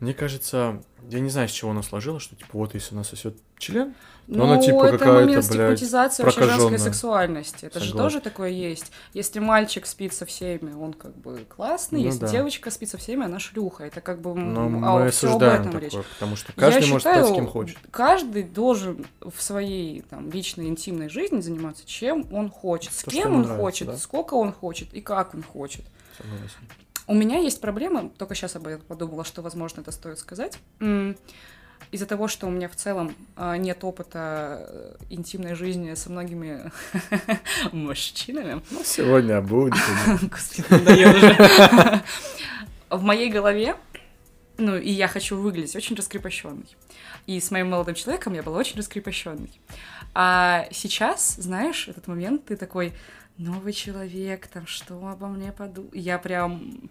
Мне 0.00 0.14
кажется, 0.14 0.80
я 1.10 1.18
не 1.18 1.28
знаю, 1.28 1.48
с 1.48 1.52
чего 1.52 1.72
она 1.72 1.82
сложила, 1.82 2.20
что, 2.20 2.36
типа, 2.36 2.50
вот 2.52 2.74
если 2.74 2.94
она 2.94 3.02
сосет 3.02 3.36
член, 3.58 3.94
Ну, 4.28 4.44
она, 4.44 4.60
типа, 4.60 4.84
это 4.84 4.98
какая-то, 4.98 5.20
момент 5.20 5.30
блядь, 5.30 5.44
стигматизации 5.44 6.22
вообще 6.22 6.44
женской 6.44 6.78
сексуальности. 6.78 7.64
Это 7.64 7.80
же 7.80 7.90
Согласен. 7.90 8.10
тоже 8.10 8.20
такое 8.20 8.50
есть. 8.50 8.92
Если 9.12 9.40
мальчик 9.40 9.86
спит 9.86 10.12
со 10.12 10.24
всеми, 10.24 10.72
он 10.72 10.92
как 10.92 11.16
бы 11.16 11.44
классный. 11.48 12.00
Ну 12.00 12.06
Если 12.06 12.20
да. 12.20 12.28
девочка 12.28 12.70
спит 12.70 12.90
со 12.90 12.98
всеми, 12.98 13.24
она 13.24 13.40
шлюха. 13.40 13.84
Это 13.84 14.00
как 14.00 14.20
бы... 14.20 14.34
но 14.34 14.66
а, 14.66 14.68
мы 14.68 15.06
осуждаем 15.06 15.62
этом 15.62 15.72
такое, 15.72 15.80
речь. 15.80 16.06
потому 16.12 16.36
что 16.36 16.52
Я 16.54 16.60
каждый 16.60 16.88
может 16.88 16.98
считаю, 16.98 17.24
спать 17.24 17.32
с 17.32 17.36
кем 17.36 17.46
хочет. 17.48 17.78
Каждый 17.90 18.42
должен 18.44 19.06
в 19.20 19.42
своей 19.42 20.02
там, 20.02 20.30
личной 20.30 20.66
интимной 20.66 21.08
жизни 21.08 21.40
заниматься 21.40 21.84
чем 21.86 22.32
он 22.32 22.50
хочет, 22.50 22.92
с 22.92 23.02
То, 23.02 23.10
что 23.10 23.20
кем 23.22 23.34
он 23.34 23.42
нравится, 23.42 23.62
хочет, 23.62 23.88
да. 23.88 23.96
сколько 23.96 24.34
он 24.34 24.52
хочет 24.52 24.94
и 24.94 25.00
как 25.00 25.34
он 25.34 25.42
хочет. 25.42 25.84
Согласен. 26.16 26.68
У 27.08 27.14
меня 27.14 27.38
есть 27.38 27.60
проблема, 27.62 28.10
только 28.10 28.34
сейчас 28.34 28.54
об 28.54 28.66
этом 28.66 28.84
подумала, 28.86 29.24
что, 29.24 29.40
возможно, 29.40 29.80
это 29.80 29.92
стоит 29.92 30.18
сказать. 30.18 30.58
Из-за 31.90 32.04
того, 32.04 32.28
что 32.28 32.46
у 32.46 32.50
меня 32.50 32.68
в 32.68 32.76
целом 32.76 33.14
а, 33.34 33.56
нет 33.56 33.82
опыта 33.82 34.66
э, 34.68 34.96
интимной 35.08 35.54
жизни 35.54 35.94
со 35.94 36.10
многими 36.10 36.70
мужчинами, 37.72 38.60
Ну, 38.70 38.82
сегодня 38.84 39.40
будет. 39.40 39.74
Господи. 40.22 42.02
В 42.90 43.02
моей 43.02 43.30
голове, 43.30 43.76
ну, 44.58 44.76
и 44.76 44.90
я 44.90 45.08
хочу 45.08 45.38
выглядеть 45.38 45.76
очень 45.76 45.96
раскрепощенной. 45.96 46.66
И 47.26 47.40
с 47.40 47.50
моим 47.50 47.70
молодым 47.70 47.94
человеком 47.94 48.34
я 48.34 48.42
была 48.42 48.58
очень 48.58 48.76
раскрепощенной. 48.76 49.52
А 50.12 50.66
сейчас, 50.72 51.36
знаешь, 51.36 51.88
этот 51.88 52.06
момент, 52.06 52.44
ты 52.46 52.56
такой, 52.56 52.92
новый 53.38 53.72
человек, 53.72 54.46
там, 54.48 54.66
что 54.66 55.08
обо 55.08 55.28
мне 55.28 55.52
подумал? 55.52 55.90
Я 55.94 56.18
прям 56.18 56.90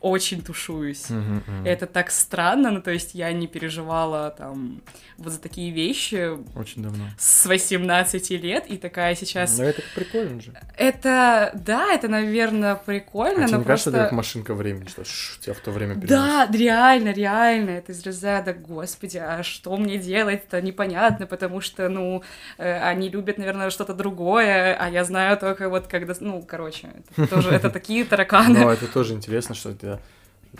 очень 0.00 0.42
тушуюсь. 0.42 1.10
Мгм, 1.10 1.42
мгм. 1.46 1.66
Это 1.66 1.86
так 1.86 2.10
странно, 2.10 2.70
ну, 2.70 2.80
то 2.80 2.90
есть 2.90 3.14
я 3.14 3.32
не 3.32 3.46
переживала 3.46 4.30
там 4.30 4.80
вот 5.16 5.32
за 5.32 5.40
такие 5.40 5.70
вещи 5.72 6.30
Очень 6.56 6.82
давно. 6.82 7.04
с 7.18 7.46
18 7.46 8.36
лет, 8.36 8.66
и 8.68 8.76
такая 8.76 9.14
сейчас 9.16 9.58
Но 9.58 9.64
это 9.64 9.82
прикольно 9.94 10.40
же. 10.40 10.52
это, 10.76 11.50
да, 11.54 11.92
это, 11.92 12.08
наверное, 12.08 12.76
прикольно, 12.76 13.44
А 13.44 13.46
тебе 13.48 13.56
но 13.56 13.62
не 13.62 13.64
кажется, 13.64 13.90
это 13.90 13.98
просто... 13.98 14.08
как 14.10 14.12
машинка 14.16 14.54
времени, 14.54 14.86
что 14.88 15.04
ш, 15.04 15.38
тебя 15.40 15.54
в 15.54 15.58
то 15.58 15.70
время 15.72 15.94
переносит? 15.94 16.08
Да, 16.08 16.48
реально, 16.52 17.12
реально, 17.12 17.70
это 17.70 17.92
из 17.92 18.04
разряда, 18.06 18.52
господи, 18.54 19.16
а 19.18 19.42
что 19.42 19.76
мне 19.76 19.98
делать-то, 19.98 20.60
непонятно, 20.62 21.26
потому 21.26 21.60
что, 21.60 21.88
ну, 21.88 22.22
э, 22.58 22.80
они 22.80 23.08
любят, 23.08 23.38
наверное, 23.38 23.70
что-то 23.70 23.94
другое, 23.94 24.76
а 24.78 24.88
я 24.88 25.04
знаю 25.04 25.36
только 25.38 25.68
вот 25.68 25.88
когда, 25.88 26.14
ну, 26.20 26.42
короче, 26.42 26.88
это 27.16 27.26
тоже, 27.26 27.50
это 27.50 27.70
такие 27.78 28.04
тараканы. 28.04 28.60
Но 28.60 28.72
это 28.72 28.86
тоже 28.86 29.14
интересно, 29.14 29.54
что 29.54 29.70
тебя 29.88 30.00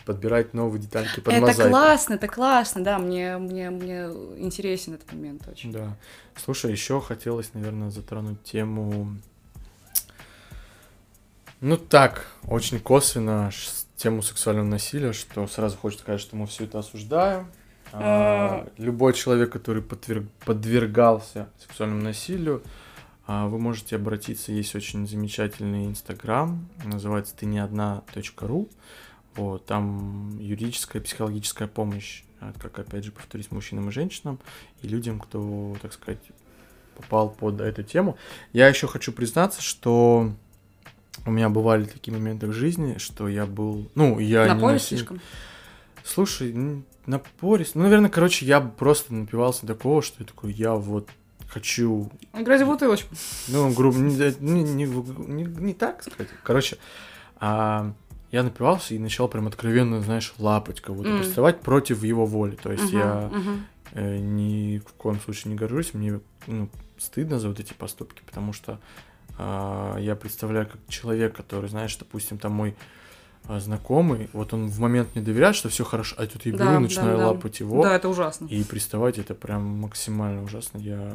подбирать 0.04 0.54
новые 0.54 0.80
детальки 0.80 1.20
под 1.20 1.32
это 1.32 1.46
мозаику. 1.46 1.70
классно, 1.70 2.14
это 2.14 2.28
классно, 2.28 2.84
да, 2.84 2.98
мне, 2.98 3.38
мне, 3.38 3.70
мне 3.70 4.04
интересен 4.36 4.94
этот 4.94 5.12
момент 5.12 5.48
очень. 5.48 5.72
Да. 5.72 5.96
Слушай, 6.36 6.72
еще 6.72 7.00
хотелось, 7.00 7.54
наверное, 7.54 7.90
затронуть 7.90 8.42
тему... 8.42 9.16
Ну 11.60 11.76
так, 11.76 12.26
очень 12.46 12.78
косвенно 12.78 13.50
тему 13.96 14.22
сексуального 14.22 14.66
насилия, 14.66 15.12
что 15.12 15.46
сразу 15.48 15.76
хочется 15.76 16.04
сказать, 16.04 16.20
что 16.20 16.36
мы 16.36 16.46
все 16.46 16.64
это 16.64 16.78
осуждаем. 16.78 17.50
А, 17.92 18.68
Любой 18.76 19.14
человек, 19.14 19.50
который 19.50 19.82
подверг- 19.82 20.28
подвергался 20.44 21.48
сексуальному 21.58 22.02
насилию, 22.02 22.62
а, 23.26 23.48
вы 23.48 23.58
можете 23.58 23.96
обратиться, 23.96 24.52
есть 24.52 24.74
очень 24.76 25.08
замечательный 25.08 25.86
инстаграм, 25.86 26.68
называется 26.84 27.34
ты 27.34 27.46
не 27.46 27.58
одна 27.58 28.04
.ру. 28.40 28.68
Вот, 29.36 29.66
там 29.66 30.36
юридическая, 30.38 31.00
психологическая 31.00 31.68
помощь, 31.68 32.24
а, 32.40 32.52
как 32.60 32.78
опять 32.78 33.04
же 33.04 33.12
повторюсь, 33.12 33.50
мужчинам 33.50 33.88
и 33.88 33.92
женщинам, 33.92 34.38
и 34.82 34.88
людям, 34.88 35.20
кто, 35.20 35.76
так 35.80 35.92
сказать, 35.92 36.18
попал 36.96 37.30
под 37.30 37.60
эту 37.60 37.82
тему. 37.84 38.16
Я 38.52 38.66
еще 38.68 38.88
хочу 38.88 39.12
признаться, 39.12 39.62
что 39.62 40.32
у 41.26 41.30
меня 41.30 41.48
бывали 41.48 41.84
такие 41.84 42.12
моменты 42.16 42.46
в 42.48 42.52
жизни, 42.52 42.98
что 42.98 43.28
я 43.28 43.46
был, 43.46 43.88
ну, 43.94 44.18
я 44.18 44.44
не 44.48 44.54
Напоре 44.54 44.74
насильник. 44.74 45.06
слишком? 45.08 45.20
Слушай, 46.04 46.52
м, 46.52 46.84
напорист. 47.06 47.74
Ну, 47.76 47.82
наверное, 47.82 48.10
короче, 48.10 48.44
я 48.46 48.60
просто 48.60 49.14
напивался 49.14 49.66
такого, 49.66 50.02
что 50.02 50.16
я 50.20 50.26
такой, 50.26 50.52
я 50.52 50.74
вот 50.74 51.08
хочу, 51.48 52.10
Играть 52.34 52.62
в 52.62 52.66
бутылочку. 52.66 53.14
ну, 53.48 53.72
грубо, 53.72 53.98
не, 53.98 54.14
не, 54.40 54.62
не, 54.62 54.84
не- 54.86 55.44
не 55.44 55.74
так 55.74 56.02
сказать. 56.02 56.28
Короче, 56.42 56.78
а, 57.40 57.92
я 58.30 58.42
напивался 58.42 58.94
и 58.94 58.98
начал 58.98 59.28
прям 59.28 59.46
откровенно, 59.46 60.00
знаешь, 60.00 60.34
лапать 60.38 60.80
кого-то, 60.80 61.10
М. 61.10 61.16
приставать 61.18 61.60
против 61.60 62.02
его 62.02 62.26
воли. 62.26 62.56
То 62.56 62.72
есть 62.72 62.92
Мгм, 62.92 62.98
я 62.98 63.30
мгм. 63.32 63.66
э, 63.92 64.18
ни 64.18 64.78
в 64.78 64.92
коем 64.94 65.18
случае 65.20 65.52
не 65.52 65.58
горжусь, 65.58 65.94
мне 65.94 66.20
ну, 66.46 66.68
стыдно 66.98 67.38
за 67.38 67.48
вот 67.48 67.58
эти 67.60 67.72
поступки, 67.72 68.22
потому 68.26 68.52
что 68.52 68.80
а, 69.38 69.96
я 69.98 70.16
представляю 70.16 70.66
как 70.66 70.80
человек, 70.88 71.36
который, 71.36 71.70
знаешь, 71.70 71.96
допустим, 71.96 72.38
там 72.38 72.52
мой 72.52 72.74
знакомый, 73.48 74.28
вот 74.32 74.52
он 74.52 74.68
в 74.68 74.78
момент 74.78 75.08
мне 75.14 75.24
доверяет, 75.24 75.56
что 75.56 75.68
все 75.68 75.84
хорошо, 75.84 76.14
а 76.18 76.26
тут 76.26 76.44
я 76.44 76.52
беру 76.52 76.64
Да, 76.64 76.70
и 76.70 76.74
да, 76.74 76.80
начинаю 76.80 77.18
да. 77.18 77.28
лапать 77.28 77.60
его. 77.60 77.82
Да, 77.82 77.94
это 77.94 78.08
ужасно. 78.08 78.46
И 78.46 78.62
приставать 78.62 79.18
это 79.18 79.34
прям 79.34 79.62
максимально 79.80 80.42
ужасно. 80.42 80.78
Я 80.78 81.12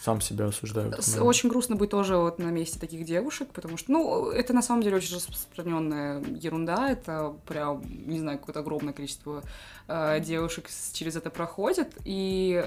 сам 0.00 0.20
себя 0.20 0.46
осуждаю. 0.46 0.94
С-. 1.00 1.20
Очень 1.20 1.48
грустно 1.48 1.74
быть 1.76 1.90
тоже 1.90 2.16
вот 2.16 2.38
на 2.38 2.50
месте 2.50 2.78
таких 2.78 3.04
девушек, 3.04 3.48
потому 3.52 3.76
что, 3.76 3.90
ну, 3.90 4.30
это 4.30 4.52
на 4.52 4.62
самом 4.62 4.82
деле 4.82 4.96
очень 4.96 5.16
распространенная 5.16 6.22
ерунда, 6.22 6.90
это 6.90 7.34
прям, 7.46 7.82
не 8.06 8.20
знаю, 8.20 8.38
какое-то 8.38 8.60
огромное 8.60 8.92
количество 8.92 9.42
э, 9.88 10.20
девушек 10.20 10.66
через 10.92 11.16
это 11.16 11.30
проходит, 11.30 11.96
и 12.04 12.64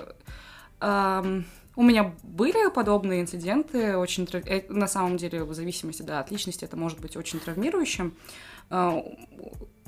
ам, 0.79 1.45
у 1.75 1.83
меня 1.83 2.13
были 2.23 2.69
подобные 2.69 3.21
инциденты, 3.21 3.95
очень 3.95 4.27
э, 4.31 4.63
на 4.69 4.87
самом 4.87 5.17
деле, 5.17 5.43
в 5.43 5.53
зависимости, 5.53 6.01
да, 6.01 6.19
от 6.19 6.29
личности, 6.29 6.65
это 6.65 6.75
может 6.75 6.99
быть 6.99 7.15
очень 7.15 7.39
травмирующим. 7.39 8.13
А, 8.13 8.50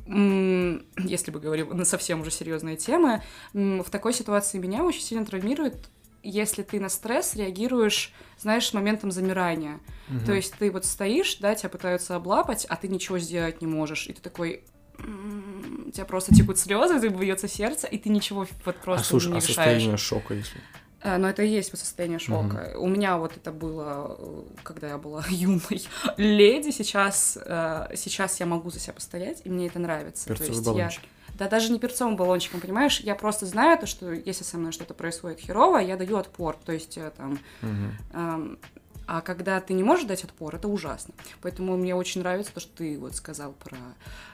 Если 0.05 1.31
бы 1.31 1.39
говорить 1.39 1.73
на 1.73 1.85
совсем 1.85 2.21
уже 2.21 2.31
серьезные 2.31 2.75
темы, 2.75 3.21
в 3.53 3.89
такой 3.89 4.13
ситуации 4.13 4.57
меня 4.57 4.83
очень 4.83 5.01
сильно 5.01 5.25
травмирует 5.25 5.89
если 6.23 6.63
ты 6.63 6.79
на 6.79 6.89
стресс 6.89 7.35
реагируешь, 7.35 8.13
знаешь, 8.39 8.67
с 8.67 8.73
моментом 8.73 9.11
замирания. 9.11 9.81
Мгм. 10.07 10.25
То 10.25 10.33
есть 10.33 10.55
ты 10.57 10.71
вот 10.71 10.85
стоишь, 10.85 11.35
да, 11.35 11.53
тебя 11.53 11.69
пытаются 11.69 12.15
облапать, 12.15 12.65
а 12.69 12.77
ты 12.77 12.87
ничего 12.87 13.19
сделать 13.19 13.61
не 13.61 13.67
можешь. 13.67 14.07
И 14.07 14.13
ты 14.13 14.21
такой... 14.21 14.63
У 14.97 15.91
тебя 15.91 16.05
просто 16.05 16.33
текут 16.33 16.57
слезы, 16.57 17.05
бьется 17.09 17.47
сердце, 17.47 17.87
и 17.87 17.97
ты 17.97 18.09
ничего 18.09 18.47
вот 18.63 18.77
а 18.77 18.83
просто 18.83 19.07
слушай, 19.07 19.27
не 19.27 19.33
а 19.33 19.41
решаешь. 19.41 19.55
состояние 19.55 19.97
шока, 19.97 20.33
если. 20.33 20.61
А, 21.03 21.17
Но 21.17 21.29
это 21.29 21.43
и 21.43 21.47
есть 21.49 21.77
состояние 21.77 22.19
шока. 22.19 22.73
У 22.77 22.87
меня 22.87 23.17
вот 23.17 23.35
это 23.35 23.51
было, 23.51 24.15
э, 24.17 24.41
когда 24.63 24.87
я 24.87 24.97
была 24.97 25.23
юной 25.29 25.81
леди. 26.17 26.71
Сейчас, 26.71 27.37
э, 27.45 27.87
сейчас 27.95 28.39
я 28.39 28.45
могу 28.45 28.69
за 28.71 28.79
себя 28.79 28.93
постоять, 28.93 29.41
и 29.43 29.49
мне 29.49 29.67
это 29.67 29.79
нравится. 29.79 30.27
То 30.27 30.33
Перцовые 30.33 30.49
есть 30.55 30.65
я- 30.65 30.71
баллончики. 30.73 31.07
да 31.37 31.49
даже 31.49 31.71
не 31.73 31.79
перцовым 31.79 32.15
баллончиком, 32.15 32.61
понимаешь? 32.61 32.99
Я 33.01 33.15
просто 33.15 33.45
знаю 33.45 33.77
то, 33.79 33.85
что 33.85 34.11
если 34.11 34.43
со 34.43 34.57
мной 34.57 34.71
что-то 34.71 34.93
происходит 34.93 35.39
херово, 35.39 35.79
я 35.79 35.97
даю 35.97 36.17
отпор. 36.17 36.55
То 36.65 36.71
есть 36.71 36.97
э, 36.97 37.11
там... 37.17 37.39
Мгм. 37.61 37.97
эм, 38.13 38.59
а 39.05 39.21
когда 39.21 39.59
ты 39.59 39.73
не 39.73 39.83
можешь 39.83 40.05
дать 40.05 40.23
отпор, 40.23 40.55
это 40.55 40.67
ужасно. 40.67 41.13
Поэтому 41.41 41.77
мне 41.77 41.95
очень 41.95 42.21
нравится 42.21 42.53
то, 42.53 42.59
что 42.59 42.77
ты 42.77 42.97
вот 42.97 43.15
сказал 43.15 43.53
про 43.53 43.77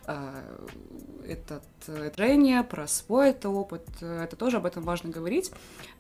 э, 0.07 0.57
этот 1.27 1.63
э, 1.87 2.11
движение, 2.15 2.63
про 2.63 2.87
свой 2.87 3.29
это 3.31 3.49
опыт. 3.49 3.87
Э, 4.01 4.23
Это 4.23 4.35
тоже 4.35 4.57
об 4.57 4.65
этом 4.65 4.83
важно 4.83 5.09
говорить. 5.09 5.51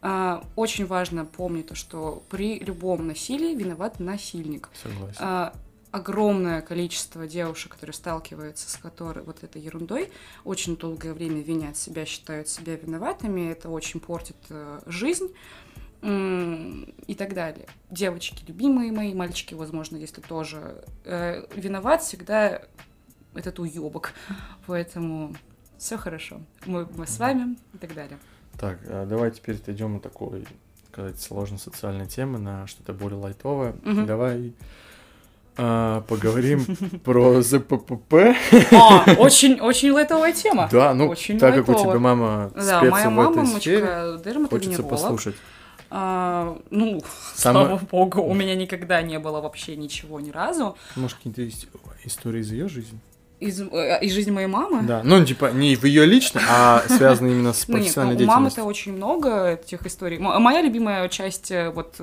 А, 0.01 0.43
очень 0.55 0.85
важно 0.85 1.25
помнить 1.25 1.67
то, 1.67 1.75
что 1.75 2.23
при 2.29 2.59
любом 2.59 3.07
насилии 3.07 3.55
виноват 3.55 3.99
насильник. 3.99 4.69
Согласен. 4.81 5.17
А, 5.19 5.53
огромное 5.91 6.61
количество 6.61 7.27
девушек, 7.27 7.71
которые 7.73 7.93
сталкиваются 7.93 8.69
с 8.69 8.77
которой 8.77 9.23
вот 9.23 9.43
этой 9.43 9.61
ерундой, 9.61 10.11
очень 10.43 10.77
долгое 10.77 11.13
время 11.13 11.41
винят 11.41 11.77
себя, 11.77 12.05
считают 12.05 12.47
себя 12.47 12.75
виноватыми, 12.75 13.51
это 13.51 13.69
очень 13.69 13.99
портит 13.99 14.37
э, 14.49 14.81
жизнь 14.85 15.33
м, 16.01 16.88
и 17.09 17.15
так 17.15 17.33
далее. 17.33 17.65
Девочки, 17.89 18.43
любимые 18.47 18.91
мои, 18.91 19.15
мальчики, 19.15 19.55
возможно, 19.55 19.97
если 19.97 20.21
тоже 20.21 20.83
э, 21.05 21.43
виноват 21.55 22.03
всегда 22.03 22.61
этот 23.33 23.57
уебок, 23.57 24.13
поэтому 24.67 25.35
все 25.79 25.97
хорошо, 25.97 26.39
мы, 26.67 26.87
мы 26.95 27.07
с 27.07 27.17
вами 27.17 27.57
и 27.73 27.77
так 27.79 27.95
далее. 27.95 28.19
Так, 28.59 28.77
а 28.85 29.07
давай 29.07 29.31
теперь 29.31 29.55
отойдем 29.55 29.95
от 29.95 30.03
такой, 30.03 30.45
сказать, 30.91 31.19
сложной 31.19 31.57
социальной 31.57 32.05
темы 32.05 32.37
на 32.37 32.67
что-то 32.67 32.93
более 32.93 33.17
лайтовое. 33.17 33.73
Мгм. 33.81 34.05
Давай 34.05 34.53
а, 35.57 36.01
поговорим 36.01 36.63
про 37.03 37.41
ЗППП. 37.41 38.35
А, 38.71 39.13
очень, 39.17 39.59
очень 39.59 39.89
лайтовая 39.89 40.31
тема. 40.31 40.69
Да, 40.71 40.93
ну, 40.93 41.07
Очень 41.07 41.39
так 41.39 41.55
как 41.55 41.69
у 41.69 41.71
лайтово. 41.71 41.91
тебя 41.91 41.99
мама 41.99 42.51
Да, 42.55 42.81
спец 42.81 42.91
моя 42.91 43.09
в 43.09 43.31
этой 43.31 43.45
сфере, 43.47 44.47
хочется 44.47 44.83
послушать. 44.83 45.35
А, 45.91 46.57
ну, 46.69 47.01
Самое- 47.33 47.65
слава 47.65 47.81
богу, 47.91 48.21
у 48.21 48.33
меня 48.33 48.55
никогда 48.55 49.01
не 49.01 49.17
было 49.19 49.41
вообще 49.41 49.75
ничего 49.75 50.19
ни 50.19 50.29
разу. 50.29 50.77
Может, 50.95 51.17
какие-то 51.17 51.41
есть 51.41 51.67
истории 52.03 52.41
из 52.41 52.51
ее 52.51 52.69
жизни? 52.69 52.99
Из, 53.39 53.61
э, 53.61 53.99
из 54.01 54.13
жизни 54.13 54.31
моей 54.31 54.47
мамы. 54.47 54.83
Да, 54.83 55.01
ну, 55.03 55.23
типа, 55.23 55.51
не 55.51 55.75
в 55.75 55.85
ее 55.85 56.05
лично, 56.05 56.41
а 56.49 56.83
связанные 56.89 57.33
именно 57.33 57.53
с 57.53 57.67
Ну, 57.67 57.75
нет, 57.77 57.83
профессиональной 57.85 58.25
ну, 58.25 58.31
у 58.31 58.35
мамы-то 58.35 58.63
очень 58.63 58.93
много 58.93 59.53
этих 59.53 59.85
историй. 59.85 60.19
Моя 60.19 60.61
любимая 60.61 61.07
часть 61.07 61.49
э, 61.49 61.69
вот 61.69 61.95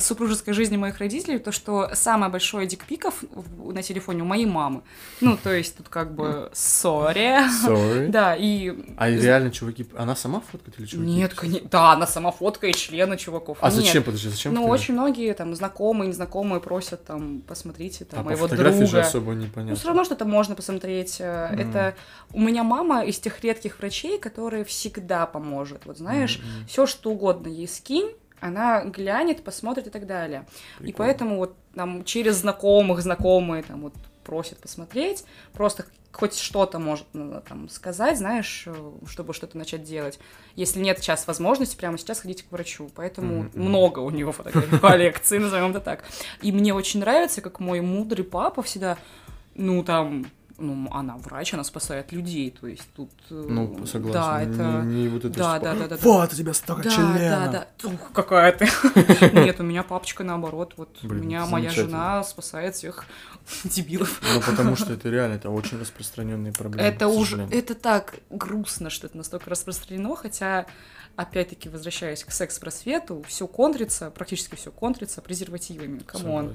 супружеской 0.00 0.54
жизни 0.54 0.76
моих 0.76 0.98
родителей, 0.98 1.38
то, 1.38 1.52
что 1.52 1.90
самое 1.94 2.30
большое 2.30 2.66
дикпиков 2.66 3.24
на 3.64 3.82
телефоне 3.82 4.22
у 4.22 4.26
моей 4.26 4.46
мамы. 4.46 4.82
Ну, 5.20 5.36
то 5.36 5.52
есть 5.52 5.76
тут 5.76 5.88
как 5.88 6.14
бы 6.14 6.50
сори. 6.52 7.38
Sorry. 7.66 8.08
Да, 8.18 8.34
и... 8.36 8.74
А 8.96 9.10
реально, 9.10 9.50
чуваки, 9.50 9.86
она 9.96 10.16
сама 10.16 10.40
фоткает 10.40 10.78
или 10.78 10.86
чуваки? 10.86 11.10
Нет, 11.10 11.34
конечно. 11.34 11.68
Да, 11.70 11.92
она 11.92 12.06
сама 12.06 12.30
фоткает 12.30 12.76
члены 12.76 13.16
чуваков. 13.16 13.58
А 13.60 13.66
Нет. 13.66 13.74
зачем, 13.74 14.02
подожди, 14.02 14.28
зачем? 14.28 14.54
Ну, 14.54 14.66
очень 14.66 14.94
многие 14.94 15.32
там 15.34 15.54
знакомые, 15.54 16.08
незнакомые 16.08 16.60
просят 16.60 17.04
там, 17.04 17.40
посмотрите, 17.40 18.04
там, 18.04 18.20
А 18.20 18.22
моего 18.22 18.46
фотографии 18.48 18.84
же 18.84 18.92
друга. 18.92 19.00
особо 19.06 19.32
Ну, 19.34 19.40
непонятно. 19.42 19.76
все 19.76 19.88
равно 19.88 20.04
что-то 20.04 20.24
можно 20.24 20.54
посмотреть. 20.54 21.16
э. 21.20 21.54
Это 21.58 21.94
у 22.32 22.40
меня 22.40 22.62
мама 22.62 23.04
из 23.04 23.18
тех 23.18 23.42
редких 23.42 23.78
врачей, 23.78 24.18
которые 24.18 24.64
всегда 24.64 25.26
поможет. 25.26 25.82
Вот 25.86 25.98
знаешь, 25.98 26.38
Мгм. 26.38 26.66
все 26.66 26.86
что 26.86 27.10
угодно 27.10 27.48
ей 27.48 27.68
скинь, 27.68 28.10
она 28.40 28.84
глянет, 28.84 29.44
посмотрит 29.44 29.86
и 29.86 29.90
так 29.90 30.06
далее. 30.06 30.46
И 30.80 30.84
Прикольно. 30.84 30.96
поэтому 30.96 31.36
вот 31.36 31.56
там 31.74 32.04
через 32.04 32.36
знакомых, 32.36 33.00
знакомые 33.00 33.62
там 33.62 33.82
вот 33.82 33.94
просят 34.24 34.58
посмотреть, 34.58 35.24
просто 35.52 35.86
хоть 36.12 36.36
что-то 36.36 36.78
может 36.78 37.06
ну, 37.12 37.40
там 37.48 37.68
сказать, 37.68 38.18
знаешь, 38.18 38.64
э, 38.66 38.74
чтобы 39.06 39.34
что-то 39.34 39.56
начать 39.56 39.84
делать. 39.84 40.18
Если 40.56 40.80
нет 40.80 40.98
сейчас 40.98 41.26
возможности, 41.26 41.76
прямо 41.76 41.96
сейчас 41.96 42.20
ходите 42.20 42.44
к 42.44 42.50
врачу. 42.50 42.90
Поэтому 42.94 43.44
мгм. 43.44 43.50
много 43.54 44.00
у 44.00 44.10
него 44.10 44.32
фотографий 44.32 44.78
коллекции, 44.80 45.38
назовем 45.38 45.70
это 45.70 45.80
так. 45.80 46.04
И 46.42 46.50
мне 46.52 46.74
очень 46.74 47.00
нравится, 47.00 47.40
как 47.40 47.60
мой 47.60 47.80
мудрый 47.80 48.24
папа 48.24 48.62
всегда, 48.62 48.98
ну 49.54 49.84
там, 49.84 50.26
ну, 50.58 50.88
она 50.90 51.16
врач, 51.16 51.54
она 51.54 51.62
спасает 51.64 52.10
людей, 52.12 52.50
то 52.50 52.66
есть 52.66 52.82
тут... 52.96 53.10
э, 53.30 53.46
Ну, 53.48 53.86
согласен. 53.86 54.20
Да, 54.20 54.42
это... 54.42 54.82
Не, 54.86 55.02
не 55.02 55.08
вот 55.08 55.24
это 55.24 55.38
Да, 55.38 55.58
да, 55.60 55.74
да, 55.74 55.88
да. 55.88 55.96
Вот, 56.02 56.32
у 56.32 56.36
тебя 56.36 56.52
столько 56.52 56.82
Да, 56.84 56.90
члена. 56.90 57.18
да, 57.52 57.68
да. 57.82 57.88
Ух, 57.88 58.12
какая 58.12 58.52
ты. 58.52 58.68
Нет, 59.32 59.60
у 59.60 59.62
меня 59.62 59.84
папочка 59.84 60.24
наоборот. 60.24 60.74
Вот 60.76 60.98
у 61.02 61.08
меня 61.08 61.46
моя 61.46 61.70
жена 61.70 62.24
спасает 62.24 62.74
всех 62.74 63.04
дебилов. 63.64 64.20
Ну, 64.34 64.40
потому 64.40 64.74
что 64.74 64.92
это 64.94 65.08
реально, 65.08 65.34
это 65.34 65.50
очень 65.50 65.78
распространенные 65.80 66.52
проблемы. 66.52 66.88
Это 66.88 67.06
уже, 67.08 67.48
это 67.52 67.74
так 67.74 68.16
грустно, 68.30 68.90
что 68.90 69.06
это 69.06 69.16
настолько 69.16 69.50
распространено, 69.50 70.16
хотя, 70.16 70.66
опять-таки, 71.14 71.68
возвращаясь 71.68 72.24
к 72.24 72.32
секс-просвету, 72.32 73.22
все 73.28 73.46
контрится, 73.46 74.10
практически 74.10 74.56
все 74.56 74.72
контрится 74.72 75.22
презервативами. 75.22 76.00
Come 76.00 76.31
on. 76.31 76.54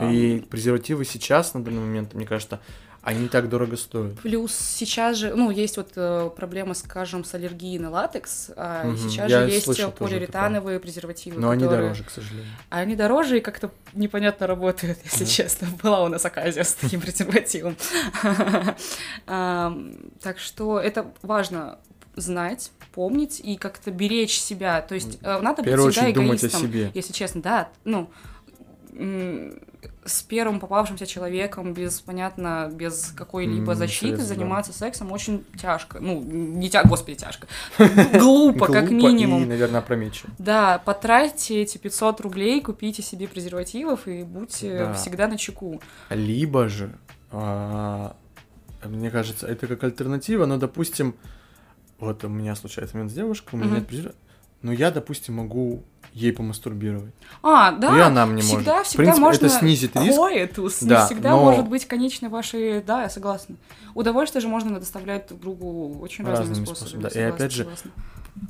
И 0.00 0.42
презервативы 0.50 1.04
сейчас, 1.04 1.52
на 1.52 1.62
данный 1.62 1.80
момент, 1.80 2.14
мне 2.14 2.26
кажется, 2.26 2.60
Они 3.02 3.22
не 3.22 3.28
так 3.28 3.48
дорого 3.48 3.76
стоят. 3.76 4.20
Плюс 4.20 4.54
сейчас 4.54 5.16
же, 5.16 5.34
ну, 5.34 5.50
есть 5.50 5.76
вот 5.76 5.90
э, 5.96 6.30
проблема, 6.36 6.72
скажем, 6.74 7.24
с 7.24 7.34
аллергией 7.34 7.78
на 7.80 7.90
латекс, 7.90 8.50
а 8.56 8.84
Мгм. 8.84 8.96
сейчас 8.96 9.28
Я 9.28 9.44
же 9.44 9.50
есть 9.50 9.66
полиуретановые 9.96 10.78
презервативы, 10.78 11.40
Но 11.40 11.50
они 11.50 11.64
которые- 11.64 11.82
дороже, 11.88 12.04
к 12.04 12.10
сожалению. 12.10 12.52
А 12.70 12.78
они 12.78 12.94
дороже 12.94 13.38
и 13.38 13.40
как-то 13.40 13.72
непонятно 13.92 14.46
работают, 14.46 14.98
если 15.04 15.24
Мгм. 15.24 15.30
честно. 15.32 15.68
Была 15.82 16.04
у 16.04 16.08
нас 16.08 16.24
оказия 16.24 16.62
с 16.62 16.74
таким 16.74 17.00
презервативом. 17.00 17.76
Так 19.26 20.38
что 20.38 20.78
это 20.78 21.06
важно 21.22 21.78
знать, 22.14 22.70
помнить 22.92 23.40
и 23.40 23.56
как-то 23.56 23.90
беречь 23.90 24.38
себя. 24.40 24.80
То 24.82 24.94
есть 24.94 25.18
э, 25.22 25.40
надо 25.40 25.62
быть 25.62 25.72
всегда 25.72 25.84
очередь 25.88 26.14
думать 26.14 26.42
о 26.44 26.46
эгоистом. 26.46 26.62
себе. 26.62 26.90
Если 26.94 27.12
честно, 27.12 27.42
да, 27.42 27.68
ну, 27.84 28.10
с 30.04 30.22
первым 30.22 30.58
попавшимся 30.58 31.06
человеком, 31.06 31.74
без, 31.74 32.00
понятно, 32.00 32.70
без 32.72 33.12
какой-либо 33.16 33.74
защиты 33.74 34.16
средств, 34.16 34.28
да. 34.28 34.34
заниматься 34.34 34.72
сексом 34.72 35.12
очень 35.12 35.44
тяжко. 35.60 36.00
Ну, 36.00 36.20
не 36.22 36.68
тяжко, 36.70 36.88
господи, 36.88 37.16
тяжко. 37.16 37.46
Глупо, 38.18 38.66
как 38.66 38.90
минимум. 38.90 39.44
И, 39.44 39.46
наверное, 39.46 39.78
опрометчиво. 39.80 40.30
Да, 40.38 40.82
потратьте 40.84 41.62
эти 41.62 41.78
500 41.78 42.20
рублей, 42.20 42.60
купите 42.60 43.02
себе 43.02 43.28
презервативов 43.28 44.08
и 44.08 44.24
будьте 44.24 44.78
Да. 44.78 44.94
всегда 44.94 45.28
на 45.28 45.38
чеку. 45.38 45.80
Либо 46.10 46.68
же, 46.68 46.92
а, 47.30 48.16
мне 48.84 49.10
кажется, 49.10 49.46
это 49.46 49.68
как 49.68 49.84
альтернатива, 49.84 50.46
но, 50.46 50.56
допустим, 50.56 51.14
вот 52.00 52.24
у 52.24 52.28
меня 52.28 52.56
случается 52.56 52.96
момент 52.96 53.12
с 53.12 53.14
девушкой, 53.14 53.54
у 53.54 53.58
меня 53.58 53.76
нет 53.76 53.86
презерватива, 53.86 54.20
но 54.62 54.72
я, 54.72 54.90
допустим, 54.90 55.34
могу 55.34 55.84
ей 56.12 56.32
помастурбировать. 56.32 57.12
А, 57.42 57.72
да, 57.72 57.96
и 57.96 58.00
она 58.00 58.26
мне 58.26 58.42
всегда, 58.42 58.74
может. 58.76 58.86
В 58.86 58.88
всегда 58.90 59.02
принципе, 59.04 59.20
можно 59.22 59.46
это 59.46 59.58
снизит 59.58 59.96
риск. 59.96 60.16
коэтус, 60.16 60.82
не 60.82 60.88
Да, 60.88 61.06
всегда 61.06 61.30
но- 61.30 61.44
может 61.44 61.68
быть 61.68 61.86
конечной 61.86 62.28
вашей... 62.28 62.82
Да, 62.82 63.02
я 63.02 63.08
согласна. 63.10 63.56
Удовольствие 63.94 64.42
же 64.42 64.48
можно 64.48 64.78
доставлять 64.78 65.28
друг 65.28 65.40
другу 65.40 65.98
очень 66.00 66.24
разными, 66.24 66.48
Разными 66.48 66.66
способами. 66.66 67.00
способами, 67.02 67.14
да. 67.14 67.20
И 67.20 67.22
опять 67.34 67.52
же, 67.52 67.62
согласна. 67.62 67.90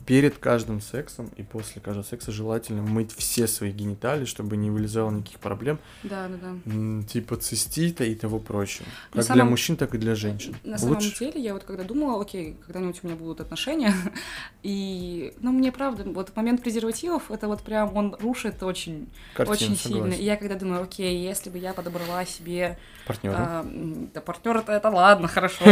Перед 0.06 0.38
каждым 0.38 0.80
сексом 0.80 1.28
и 1.36 1.42
после 1.42 1.80
каждого 1.82 2.04
секса 2.04 2.30
желательно 2.30 2.82
мыть 2.82 3.12
все 3.12 3.48
свои 3.48 3.72
гениталии, 3.72 4.26
чтобы 4.26 4.56
не 4.56 4.70
вылезало 4.70 5.10
никаких 5.10 5.40
проблем, 5.40 5.80
Да, 6.04 6.28
да, 6.28 6.36
да. 6.64 7.02
типа 7.08 7.36
цистита 7.36 8.04
и 8.04 8.14
того 8.14 8.38
прочего. 8.38 8.86
На 9.12 9.22
Как 9.22 9.26
для 9.26 9.34
самом- 9.36 9.50
мужчин, 9.50 9.76
так 9.76 9.94
и 9.94 9.98
для 9.98 10.14
женщин. 10.14 10.54
На 10.62 10.78
самом 10.78 10.94
Лучше 10.94 11.18
деле, 11.18 11.42
я 11.42 11.52
вот 11.52 11.64
когда 11.64 11.82
думала, 11.82 12.22
окей, 12.22 12.56
когда-нибудь 12.64 13.00
у 13.02 13.06
меня 13.08 13.16
будут 13.16 13.40
отношения, 13.40 13.92
и, 14.62 15.34
ну, 15.40 15.50
мне 15.50 15.72
правда, 15.72 16.04
вот 16.04 16.34
момент 16.36 16.62
презервативов, 16.62 17.30
это 17.30 17.48
вот 17.48 17.62
прям, 17.62 17.96
он 17.96 18.14
рушит 18.20 18.62
очень, 18.62 19.08
картина, 19.34 19.52
очень 19.56 19.76
сильно. 19.76 19.96
согласен. 19.98 20.20
И 20.20 20.24
я 20.24 20.36
когда 20.36 20.54
думаю, 20.54 20.82
окей, 20.82 21.22
если 21.24 21.50
бы 21.50 21.58
я 21.58 21.74
подобрала 21.74 22.24
себе 22.24 22.78
Партнера. 23.06 23.36
А, 23.36 23.66
да 24.14 24.20
партнер 24.20 24.56
это, 24.58 24.72
это 24.72 24.88
ладно, 24.88 25.26
хорошо. 25.28 25.64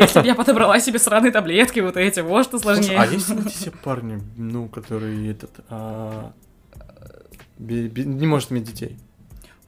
Если 0.00 0.20
бы 0.20 0.26
я 0.26 0.34
подобрала 0.34 0.80
себе 0.80 0.98
сраные 0.98 1.30
таблетки 1.32 1.80
вот 1.80 1.96
эти, 1.96 2.20
вот 2.20 2.44
что 2.46 2.58
сложнее. 2.58 2.98
а 2.98 3.06
есть 3.06 3.28
ли 3.28 3.42
те 3.50 3.70
парни, 3.70 4.22
ну, 4.36 4.68
которые 4.68 5.30
этот 5.30 5.50
а, 5.68 6.32
не 7.58 8.26
может 8.26 8.52
иметь 8.52 8.64
детей? 8.64 8.96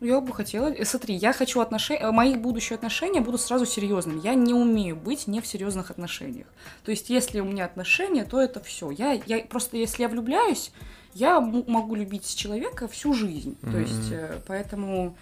Ну, 0.01 0.07
Я 0.07 0.21
бы 0.23 0.33
хотела. 0.33 0.69
э, 0.73 0.85
Смотри, 0.87 1.15
я 1.15 1.33
хочу 1.35 1.61
отношения. 1.61 2.11
Мои 2.11 2.35
будущие 2.35 2.77
отношения 2.77 3.21
будут 3.21 3.43
сразу 3.43 3.67
серьезными. 3.67 4.21
Я 4.25 4.35
не 4.35 4.55
умею 4.55 4.97
быть 4.97 5.27
не 5.27 5.43
в 5.43 5.47
серьезных 5.47 5.91
отношениях. 5.91 6.47
То 6.85 6.91
есть, 6.91 7.11
если 7.11 7.41
у 7.41 7.45
меня 7.45 7.67
отношения, 7.67 8.25
то 8.25 8.41
это 8.41 8.61
все. 8.61 8.91
Я, 8.91 9.21
я 9.27 9.41
просто, 9.41 9.77
если 9.77 10.03
я 10.03 10.09
влюбляюсь, 10.09 10.73
я 11.13 11.39
могу 11.41 11.97
любить 11.97 12.35
человека 12.35 12.89
всю 12.89 13.13
жизнь. 13.13 13.57
То 13.61 13.67
Мгм. 13.69 13.81
есть, 13.81 14.11
э, 14.13 14.39
поэтому 14.47 15.17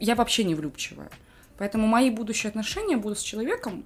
я 0.00 0.14
вообще 0.14 0.44
не 0.44 0.54
влюбчивая. 0.54 1.10
Поэтому 1.58 1.86
мои 1.86 2.10
будущие 2.10 2.50
отношения 2.50 2.96
будут 2.96 3.18
с 3.18 3.22
человеком, 3.22 3.84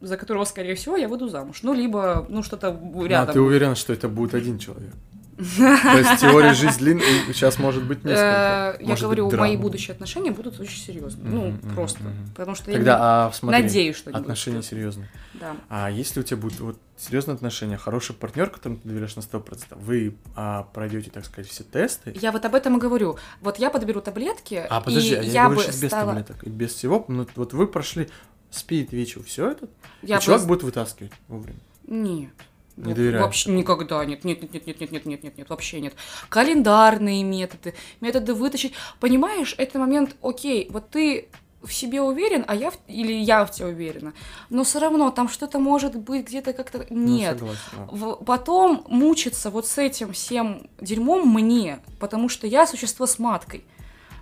за 0.00 0.16
которого, 0.16 0.44
скорее 0.44 0.74
всего, 0.74 0.96
я 0.96 1.08
выйду 1.08 1.28
замуж. 1.28 1.60
Ну, 1.62 1.74
либо, 1.74 2.26
ну, 2.28 2.42
что-то 2.42 2.68
рядом. 3.04 3.30
А 3.30 3.32
ты 3.32 3.40
уверена, 3.40 3.74
что 3.74 3.92
это 3.92 4.08
будет 4.08 4.34
один 4.34 4.58
человек? 4.58 4.94
То 5.36 5.98
есть 5.98 6.20
теория 6.20 6.54
жизнь 6.54 6.78
длинная, 6.78 7.04
сейчас 7.32 7.58
может 7.58 7.84
быть 7.84 8.04
несколько. 8.04 8.76
Э, 8.78 8.84
Я 8.84 8.96
говорю, 8.96 9.30
мои 9.30 9.56
будущие 9.56 9.92
отношения 9.92 10.30
будут 10.30 10.60
очень 10.60 10.78
серьезные. 10.78 11.28
Ну, 11.28 11.54
просто. 11.74 12.00
Потому 12.34 12.54
что 12.54 12.70
я 12.70 12.96
а 12.96 13.32
надеюсь, 13.42 13.96
что 13.96 14.10
будут 14.10 14.22
отношения 14.22 14.62
серьезные. 14.62 15.10
Да. 15.34 15.56
А 15.68 15.90
если 15.90 16.20
у 16.20 16.22
тебя 16.22 16.36
будет 16.36 16.60
вот 16.60 16.78
серьезные 16.96 17.34
отношения, 17.34 17.76
хороший 17.76 18.14
партнер, 18.14 18.48
которому 18.48 18.78
ты 18.80 18.88
доверяешь 18.88 19.16
на 19.16 19.20
100%, 19.20 19.76
вы 19.76 20.16
а, 20.36 20.62
пройдете, 20.72 21.10
так 21.10 21.24
сказать, 21.24 21.50
все 21.50 21.64
тесты. 21.64 22.16
Я 22.20 22.30
вот 22.32 22.44
об 22.44 22.54
этом 22.54 22.76
и 22.76 22.80
говорю. 22.80 23.18
Вот 23.40 23.58
я 23.58 23.70
подберу 23.70 24.00
таблетки, 24.00 24.64
А 24.68 24.80
подожди, 24.80 25.14
и 25.14 25.16
а 25.16 25.22
я, 25.22 25.32
я 25.32 25.44
говорю 25.48 25.60
бы 25.60 25.66
без 25.66 25.88
стала... 25.88 26.14
таблеток, 26.14 26.46
без 26.46 26.72
всего. 26.72 27.04
Ну, 27.08 27.26
вот 27.34 27.52
вы 27.52 27.66
прошли 27.66 28.08
спид, 28.50 28.92
вечер, 28.92 29.22
все 29.24 29.50
это, 29.50 29.68
Я 30.02 30.18
и 30.18 30.20
человек 30.20 30.46
будет 30.46 30.62
вытаскивать 30.62 31.12
вовремя. 31.28 31.58
Нет. 31.86 32.30
Не 32.76 32.90
Во- 32.90 32.94
доверяешь? 32.94 33.22
Вообще 33.22 33.50
никогда 33.52 34.04
нет, 34.04 34.24
нет, 34.24 34.42
нет, 34.42 34.52
нет, 34.52 34.66
нет, 34.66 34.80
нет, 34.80 34.90
нет, 34.92 35.06
нет, 35.06 35.22
нет, 35.24 35.38
нет, 35.38 35.48
вообще 35.50 35.80
нет. 35.80 35.94
Календарные 36.28 37.22
методы, 37.22 37.74
методы 38.00 38.34
вытащить. 38.34 38.72
Понимаешь, 39.00 39.54
это 39.58 39.78
момент, 39.78 40.16
окей, 40.22 40.68
вот 40.70 40.90
ты 40.90 41.28
в 41.62 41.72
себе 41.72 42.02
уверен, 42.02 42.44
а 42.46 42.54
я 42.54 42.70
в- 42.70 42.78
или 42.88 43.12
я 43.12 43.46
в 43.46 43.50
тебе 43.50 43.68
уверена, 43.68 44.12
но 44.50 44.64
все 44.64 44.80
равно 44.80 45.10
там 45.10 45.28
что-то 45.30 45.58
может 45.58 45.96
быть 45.96 46.26
где-то 46.26 46.52
как-то 46.52 46.86
Ну, 46.90 47.06
нет. 47.16 47.38
согласен, 47.38 47.60
да. 47.72 47.84
В- 47.90 48.24
потом 48.24 48.84
мучиться 48.88 49.48
вот 49.50 49.66
с 49.66 49.78
этим 49.78 50.12
всем 50.12 50.68
дерьмом 50.80 51.26
мне, 51.26 51.78
потому 52.00 52.28
что 52.28 52.46
я 52.46 52.66
существо 52.66 53.06
с 53.06 53.18
маткой. 53.18 53.64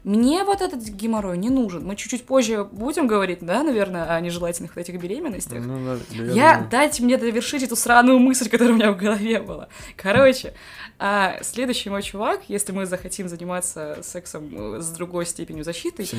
Мне 0.05 0.43
вот 0.43 0.61
этот 0.61 0.83
геморрой 0.83 1.39
не 1.39 1.49
нужен. 1.49 1.85
Мы 1.85 1.95
чуть-чуть 1.95 2.25
позже 2.27 2.65
будем 2.65 3.07
говорить, 3.07 3.39
да, 3.41 3.63
наверное, 3.63 4.15
о 4.15 4.21
нежелательных 4.21 4.75
вот 4.75 4.81
этих 4.81 5.01
беременностях. 5.01 5.65
Ну, 5.65 5.79
да, 5.85 5.97
да, 5.97 6.25
Я, 6.25 6.55
думаю. 6.55 6.71
дайте 6.71 7.03
мне 7.05 7.17
довершить 7.17 7.63
эту 7.63 7.77
сраную 7.77 8.19
мысль, 8.19 8.49
которая 8.49 8.75
у 8.75 8.77
меня 8.77 8.91
в 8.91 8.97
голове 8.97 9.41
была. 9.41 9.69
Короче, 9.97 10.55
а, 10.99 11.39
следующий 11.43 11.89
мой 11.89 12.03
чувак, 12.03 12.41
если 12.49 12.73
мы 12.73 12.87
захотим 12.87 13.29
заниматься 13.29 13.99
сексом 14.03 14.77
э, 14.77 14.81
с 14.81 14.89
другой 14.91 15.25
степенью 15.25 15.63
защиты, 15.63 16.03
Все 16.03 16.17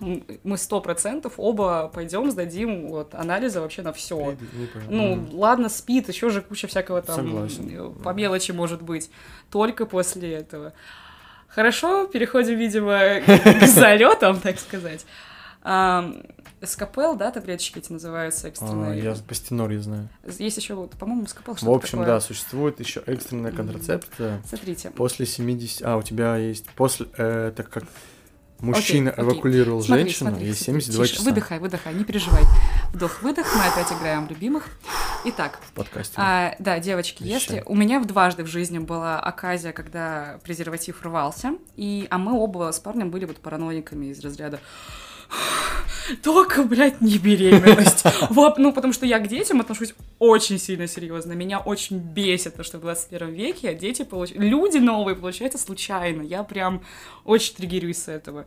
мы 0.44 0.58
сто 0.58 0.80
процентов 0.80 1.34
оба 1.36 1.90
пойдем, 1.94 2.30
сдадим 2.30 2.88
вот, 2.88 3.14
анализы 3.14 3.60
вообще 3.60 3.82
на 3.82 3.92
все. 3.92 4.36
Ну, 4.88 5.28
ладно, 5.32 5.68
спит, 5.68 6.08
еще 6.08 6.30
же 6.30 6.42
куча 6.42 6.66
всякого 6.66 7.02
там 7.02 7.16
Согласен. 7.16 7.70
э, 7.72 8.02
по 8.02 8.10
мелочи 8.10 8.52
может 8.52 8.82
быть. 8.82 9.10
Только 9.50 9.86
после 9.86 10.32
этого. 10.32 10.72
Хорошо, 11.54 12.06
переходим, 12.06 12.58
видимо, 12.58 13.20
к 13.26 13.66
залетам, 13.66 14.40
так 14.40 14.58
сказать. 14.58 15.04
Ам, 15.62 16.22
Скопел, 16.62 17.14
да, 17.16 17.30
таблеточки 17.30 17.78
эти 17.78 17.92
называются 17.92 18.46
А, 18.46 18.50
экстренные. 18.50 19.02
Я 19.02 19.14
Пастенор, 19.14 19.70
я 19.70 19.80
знаю. 19.80 20.08
Есть 20.38 20.56
еще, 20.56 20.74
вот, 20.74 20.92
по-моему, 20.92 21.26
Скопел 21.26 21.54
В 21.54 21.58
что-то 21.58 21.74
общем, 21.74 21.98
такое. 21.98 22.06
да, 22.06 22.20
существует 22.20 22.80
еще 22.80 23.02
экстренная 23.06 23.52
контрацепция. 23.52 24.42
Смотрите. 24.46 24.90
После 24.90 25.26
70... 25.26 25.82
А, 25.84 25.96
у 25.96 26.02
тебя 26.02 26.36
есть... 26.36 26.66
После... 26.70 27.06
э, 27.16 27.52
так 27.54 27.68
как 27.70 27.84
мужчина 28.64 29.10
Окей, 29.10 29.22
окей. 29.22 29.34
эвакулировал 29.34 29.82
Смотри, 29.82 30.04
женщину, 30.04 30.30
смотри, 30.30 30.46
смотри, 30.52 30.64
72 30.64 31.04
тише. 31.04 31.14
часа 31.16 31.28
Выдыхай, 31.28 31.58
выдыхай, 31.58 31.94
не 31.94 32.04
переживай. 32.04 32.42
Вдох-выдох, 32.92 33.46
мы 33.54 33.64
опять 33.64 33.92
играем 33.92 34.26
любимых. 34.28 34.68
Итак, 35.26 35.58
в 35.68 35.72
подкасте. 35.72 36.14
А, 36.16 36.54
да, 36.58 36.78
девочки, 36.80 37.22
Вещай. 37.22 37.34
если 37.34 37.62
у 37.66 37.74
меня 37.74 38.00
в 38.00 38.06
дважды 38.06 38.44
в 38.44 38.46
жизни 38.46 38.78
была 38.78 39.20
оказия, 39.20 39.72
когда 39.72 40.38
презерватив 40.44 41.02
рвался, 41.02 41.54
и, 41.76 42.06
а 42.10 42.18
мы 42.18 42.38
оба 42.38 42.70
с 42.72 42.78
парнем 42.80 43.10
были 43.10 43.24
вот 43.24 43.38
параноиками 43.38 44.06
из 44.06 44.20
разряда 44.20 44.60
только, 46.22 46.64
блядь, 46.64 47.00
не 47.00 47.18
беременность. 47.18 48.04
Вот, 48.30 48.58
ну, 48.58 48.72
потому 48.72 48.92
что 48.92 49.06
я 49.06 49.18
к 49.18 49.28
детям 49.28 49.60
отношусь 49.60 49.94
очень 50.18 50.58
сильно 50.58 50.86
серьезно. 50.86 51.32
Меня 51.32 51.58
очень 51.58 51.98
бесит 51.98 52.56
то, 52.56 52.62
что 52.62 52.78
в 52.78 52.80
21 52.82 53.30
веке 53.30 53.74
дети 53.74 54.02
получ... 54.02 54.30
люди 54.34 54.78
новые 54.78 55.16
получаются 55.16 55.58
случайно. 55.58 56.22
Я 56.22 56.42
прям 56.42 56.82
очень 57.24 57.54
триггерюсь 57.54 57.98
с 57.98 58.08
этого. 58.08 58.46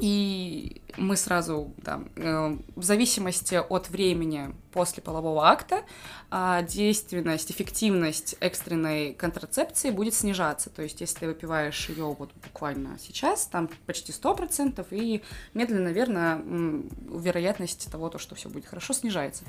И 0.00 0.79
мы 0.96 1.16
сразу, 1.16 1.72
да, 1.78 2.00
э, 2.16 2.56
в 2.76 2.82
зависимости 2.82 3.54
от 3.54 3.90
времени 3.90 4.54
после 4.72 5.02
полового 5.02 5.48
акта, 5.48 5.82
а, 6.30 6.62
действенность, 6.62 7.50
эффективность 7.50 8.36
экстренной 8.40 9.14
контрацепции 9.14 9.90
будет 9.90 10.14
снижаться. 10.14 10.70
То 10.70 10.82
есть, 10.82 11.00
если 11.00 11.20
ты 11.20 11.26
выпиваешь 11.26 11.88
ее 11.88 12.04
вот 12.04 12.30
буквально 12.44 12.98
сейчас, 13.00 13.46
там 13.46 13.68
почти 13.86 14.12
100%, 14.12 14.86
и 14.92 15.22
медленно, 15.54 15.84
наверное, 15.84 16.36
м, 16.36 16.88
вероятность 17.10 17.90
того, 17.90 18.08
то, 18.08 18.18
что 18.18 18.34
все 18.36 18.48
будет 18.48 18.66
хорошо, 18.66 18.92
снижается. 18.92 19.42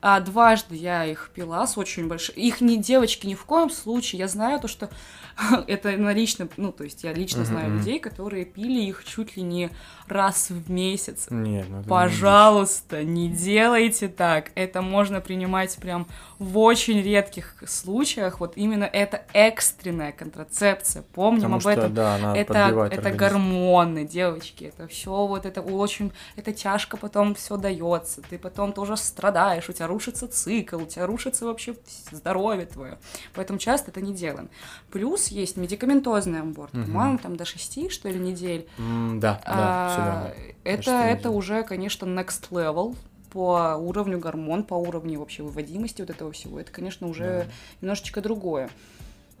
А 0.00 0.20
дважды 0.20 0.74
я 0.74 1.04
их 1.04 1.30
пила 1.34 1.66
с 1.66 1.76
очень 1.76 2.08
большой... 2.08 2.34
Их 2.36 2.60
не 2.60 2.78
девочки 2.78 3.26
ни 3.26 3.34
в 3.34 3.44
коем 3.44 3.70
случае. 3.70 4.20
Я 4.20 4.28
знаю 4.28 4.58
то, 4.58 4.68
что 4.68 4.90
это 5.66 5.92
на 5.92 6.12
лично... 6.12 6.48
Ну, 6.56 6.72
то 6.72 6.84
есть 6.84 7.04
я 7.04 7.12
лично 7.12 7.44
знаю 7.44 7.76
людей, 7.76 8.00
которые 8.00 8.44
пили 8.44 8.80
их 8.80 9.04
чуть 9.04 9.36
ли 9.36 9.42
не 9.42 9.70
раз 10.06 10.50
в 10.50 10.70
месяц. 10.70 10.81
Нет, 11.30 11.66
ну 11.68 11.76
это 11.80 11.84
не 11.84 11.88
Пожалуйста, 11.88 13.04
не 13.04 13.28
делайте 13.28 14.08
так. 14.08 14.50
Это 14.54 14.82
можно 14.82 15.20
принимать 15.20 15.76
прям 15.76 16.06
в 16.38 16.58
очень 16.58 17.00
редких 17.02 17.54
случаях. 17.66 18.40
Вот 18.40 18.52
именно 18.56 18.84
это 18.84 19.22
экстренная 19.32 20.12
контрацепция. 20.12 21.02
Помним 21.14 21.42
Потому 21.42 21.54
об 21.56 21.60
что, 21.62 21.70
этом. 21.70 21.94
да, 21.94 22.14
она 22.16 22.36
это, 22.36 22.52
это 22.52 22.94
организм. 22.94 23.16
гормоны, 23.16 24.04
девочки, 24.04 24.64
это 24.64 24.86
все 24.88 25.26
вот 25.26 25.46
это 25.46 25.60
очень, 25.62 26.12
это 26.36 26.52
тяжко 26.52 26.96
потом 26.96 27.34
все 27.34 27.56
дается, 27.56 28.22
ты 28.22 28.38
потом 28.38 28.72
тоже 28.72 28.96
страдаешь, 28.96 29.68
у 29.68 29.72
тебя 29.72 29.86
рушится 29.86 30.28
цикл, 30.28 30.76
у 30.82 30.86
тебя 30.86 31.06
рушится 31.06 31.46
вообще 31.46 31.74
здоровье 32.10 32.66
твое, 32.66 32.98
поэтому 33.34 33.58
часто 33.58 33.90
это 33.90 34.00
не 34.00 34.12
делаем. 34.14 34.48
Плюс 34.90 35.28
есть 35.28 35.56
медикаментозный 35.56 36.40
аборт, 36.40 36.72
Мгм. 36.74 36.84
по-моему, 36.86 37.18
там 37.18 37.36
до 37.36 37.44
6, 37.44 37.88
что 37.90 38.08
ли, 38.08 38.18
недель. 38.18 38.66
М, 38.78 39.20
Да, 39.20 39.40
да, 39.46 39.52
А, 39.54 39.88
всё 39.88 40.02
верно. 40.02 40.52
Это, 40.80 40.90
это 40.90 41.30
уже, 41.30 41.62
конечно, 41.62 42.06
next 42.06 42.50
level 42.50 42.96
по 43.30 43.76
уровню 43.76 44.18
гормон, 44.18 44.62
по 44.64 44.74
уровню 44.74 45.18
вообще 45.20 45.42
выводимости 45.42 46.02
вот 46.02 46.10
этого 46.10 46.32
всего. 46.32 46.60
Это, 46.60 46.70
конечно, 46.70 47.06
уже 47.06 47.46
Да. 47.46 47.46
немножечко 47.80 48.20
другое. 48.20 48.68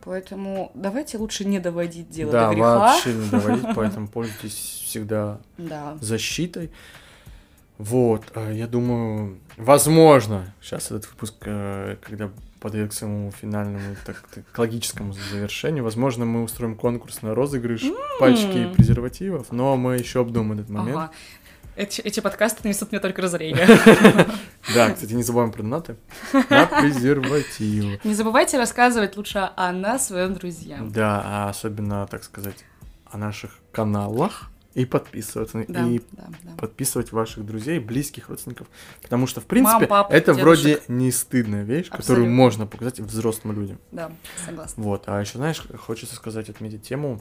Поэтому 0.04 0.72
давайте 0.74 1.18
лучше 1.18 1.44
не 1.44 1.60
доводить 1.60 2.10
дело 2.10 2.32
Да, 2.32 2.48
до 2.48 2.54
греха. 2.54 2.78
вообще 2.78 3.12
не 3.14 3.28
доводить, 3.30 3.66
поэтому 3.74 4.08
пользуйтесь 4.12 4.82
всегда 4.84 5.38
Да. 5.58 5.96
защитой. 6.00 6.70
Вот, 7.78 8.30
а, 8.34 8.50
я 8.52 8.66
думаю, 8.66 9.38
возможно, 9.56 10.54
сейчас 10.60 10.86
этот 10.86 11.08
выпуск, 11.10 11.34
э, 11.46 11.96
когда 12.00 12.30
подойдет 12.62 12.92
к 12.92 12.94
своему 12.94 13.30
финальному, 13.32 13.96
так, 14.06 14.22
так, 14.34 14.44
к 14.50 14.58
логическому 14.58 15.12
завершению, 15.12 15.84
возможно, 15.84 16.24
мы 16.24 16.42
устроим 16.44 16.76
конкурс 16.76 17.22
на 17.22 17.34
розыгрыш 17.34 17.84
пальчики 18.20 18.70
и 18.70 18.72
презервативов, 18.72 19.50
но 19.50 19.76
мы 19.76 19.96
еще 19.96 20.20
обдумаем 20.20 20.60
этот 20.60 20.70
момент. 20.70 20.96
Ага. 20.96 21.10
Эти, 21.74 22.02
эти 22.02 22.20
подкасты 22.20 22.68
несут 22.68 22.92
мне 22.92 23.00
только 23.00 23.22
разорение. 23.22 23.66
Да, 24.76 24.90
кстати, 24.90 25.12
не 25.12 25.24
забываем 25.24 25.50
про 25.50 25.62
донаты 25.62 25.96
на 26.48 26.66
презервативы. 26.80 27.98
Не 28.04 28.14
забывайте 28.14 28.58
рассказывать 28.58 29.16
лучше 29.16 29.50
о 29.56 29.72
нас 29.72 30.06
своим 30.06 30.34
друзьям. 30.34 30.92
Да, 30.92 31.20
а 31.24 31.48
особенно, 31.50 32.06
так 32.06 32.22
сказать, 32.22 32.64
о 33.10 33.18
наших 33.18 33.58
каналах 33.72 34.51
и 34.74 34.84
подписываться. 34.84 35.64
Да, 35.68 35.86
И 35.86 36.00
да, 36.12 36.28
да. 36.42 36.50
подписывать 36.56 37.12
ваших 37.12 37.44
друзей, 37.44 37.78
близких 37.78 38.28
родственников. 38.28 38.68
Потому 39.02 39.26
что, 39.26 39.40
в 39.40 39.46
принципе, 39.46 39.86
пап, 39.86 40.10
это 40.10 40.34
дедушек. 40.34 40.42
вроде 40.42 40.82
не 40.88 41.10
стыдная 41.10 41.62
вещь, 41.64 41.86
которую 41.86 42.00
Абсолютно. 42.00 42.34
можно 42.34 42.66
показать 42.66 43.00
взрослым 43.00 43.54
людям. 43.60 43.78
Да, 43.90 44.12
согласна. 44.46 44.82
Вот. 44.82 45.04
А 45.06 45.20
еще, 45.20 45.38
знаешь, 45.38 45.62
хочется 45.78 46.14
сказать, 46.14 46.48
отметить 46.48 46.82
тему, 46.82 47.20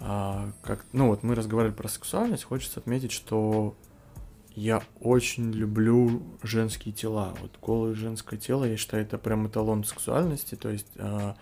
а, 0.00 0.50
как, 0.62 0.84
ну 0.92 1.08
вот 1.08 1.22
мы 1.22 1.34
разговаривали 1.34 1.74
про 1.74 1.88
сексуальность, 1.88 2.44
хочется 2.44 2.80
отметить, 2.80 3.12
что 3.12 3.76
я 4.54 4.82
очень 5.00 5.52
люблю 5.52 6.22
женские 6.42 6.92
тела. 6.92 7.34
Вот 7.40 7.52
голое 7.62 7.94
женское 7.94 8.38
тело, 8.38 8.64
я 8.64 8.76
считаю, 8.76 9.04
это 9.04 9.16
прям 9.18 9.46
эталон 9.46 9.84
сексуальности. 9.84 10.56
То 10.56 10.70
есть 10.70 10.88
а, 10.98 11.36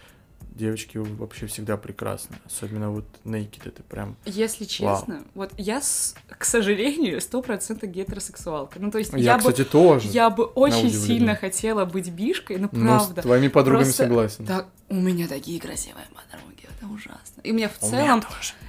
девочки 0.56 0.96
вообще 0.98 1.46
всегда 1.46 1.76
прекрасны. 1.76 2.36
Особенно 2.46 2.90
вот 2.90 3.04
naked, 3.24 3.62
это 3.68 3.82
прям... 3.82 4.16
Если 4.24 4.64
честно, 4.64 5.24
вот 5.34 5.52
я, 5.58 5.80
с- 5.80 6.14
к 6.38 6.44
сожалению, 6.44 7.20
стопроцентно 7.20 7.86
гетеросексуалка. 7.86 8.78
Ну, 8.80 8.90
то 8.90 8.98
есть 8.98 9.12
Я, 9.12 9.18
я, 9.18 9.34
бы, 9.34 9.40
кстати, 9.40 9.64
тоже. 9.64 10.08
я 10.08 10.30
бы 10.30 10.44
очень 10.44 10.90
сильно 10.90 11.36
хотела 11.36 11.84
быть 11.84 12.10
бишкой, 12.10 12.56
но 12.58 12.68
Но 12.72 12.98
правда. 12.98 13.20
с 13.20 13.24
твоими 13.24 13.48
подругами 13.48 13.84
Просто- 13.84 14.02
согласен. 14.04 14.44
Да, 14.44 14.66
у 14.88 14.94
меня 14.94 15.28
такие 15.28 15.60
красивые 15.60 16.06
подруги, 16.14 16.66
это 16.76 16.86
ужасно. 16.92 17.40
И 17.42 17.52
мне 17.52 17.68
в 17.68 17.82
У 17.82 17.86
меня 17.86 18.04
целом, 18.20 18.24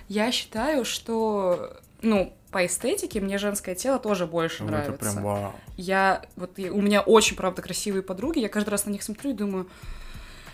я 0.09 0.31
считаю, 0.31 0.83
что, 0.85 1.77
ну, 2.01 2.33
по 2.51 2.65
эстетике 2.65 3.19
мне 3.21 3.37
женское 3.37 3.75
тело 3.75 3.99
тоже 3.99 4.25
больше 4.25 4.63
Ну, 4.63 4.69
нравится. 4.69 4.91
это 4.93 4.99
прям 4.99 5.23
вау. 5.23 5.53
Я, 5.77 6.23
вот, 6.35 6.57
я- 6.57 6.71
у 6.73 6.81
меня 6.81 7.01
очень, 7.01 7.35
правда, 7.35 7.61
красивые 7.61 8.03
подруги, 8.03 8.39
я 8.39 8.49
каждый 8.49 8.69
раз 8.69 8.85
на 8.85 8.89
них 8.91 9.03
смотрю 9.03 9.31
и 9.31 9.33
думаю, 9.33 9.67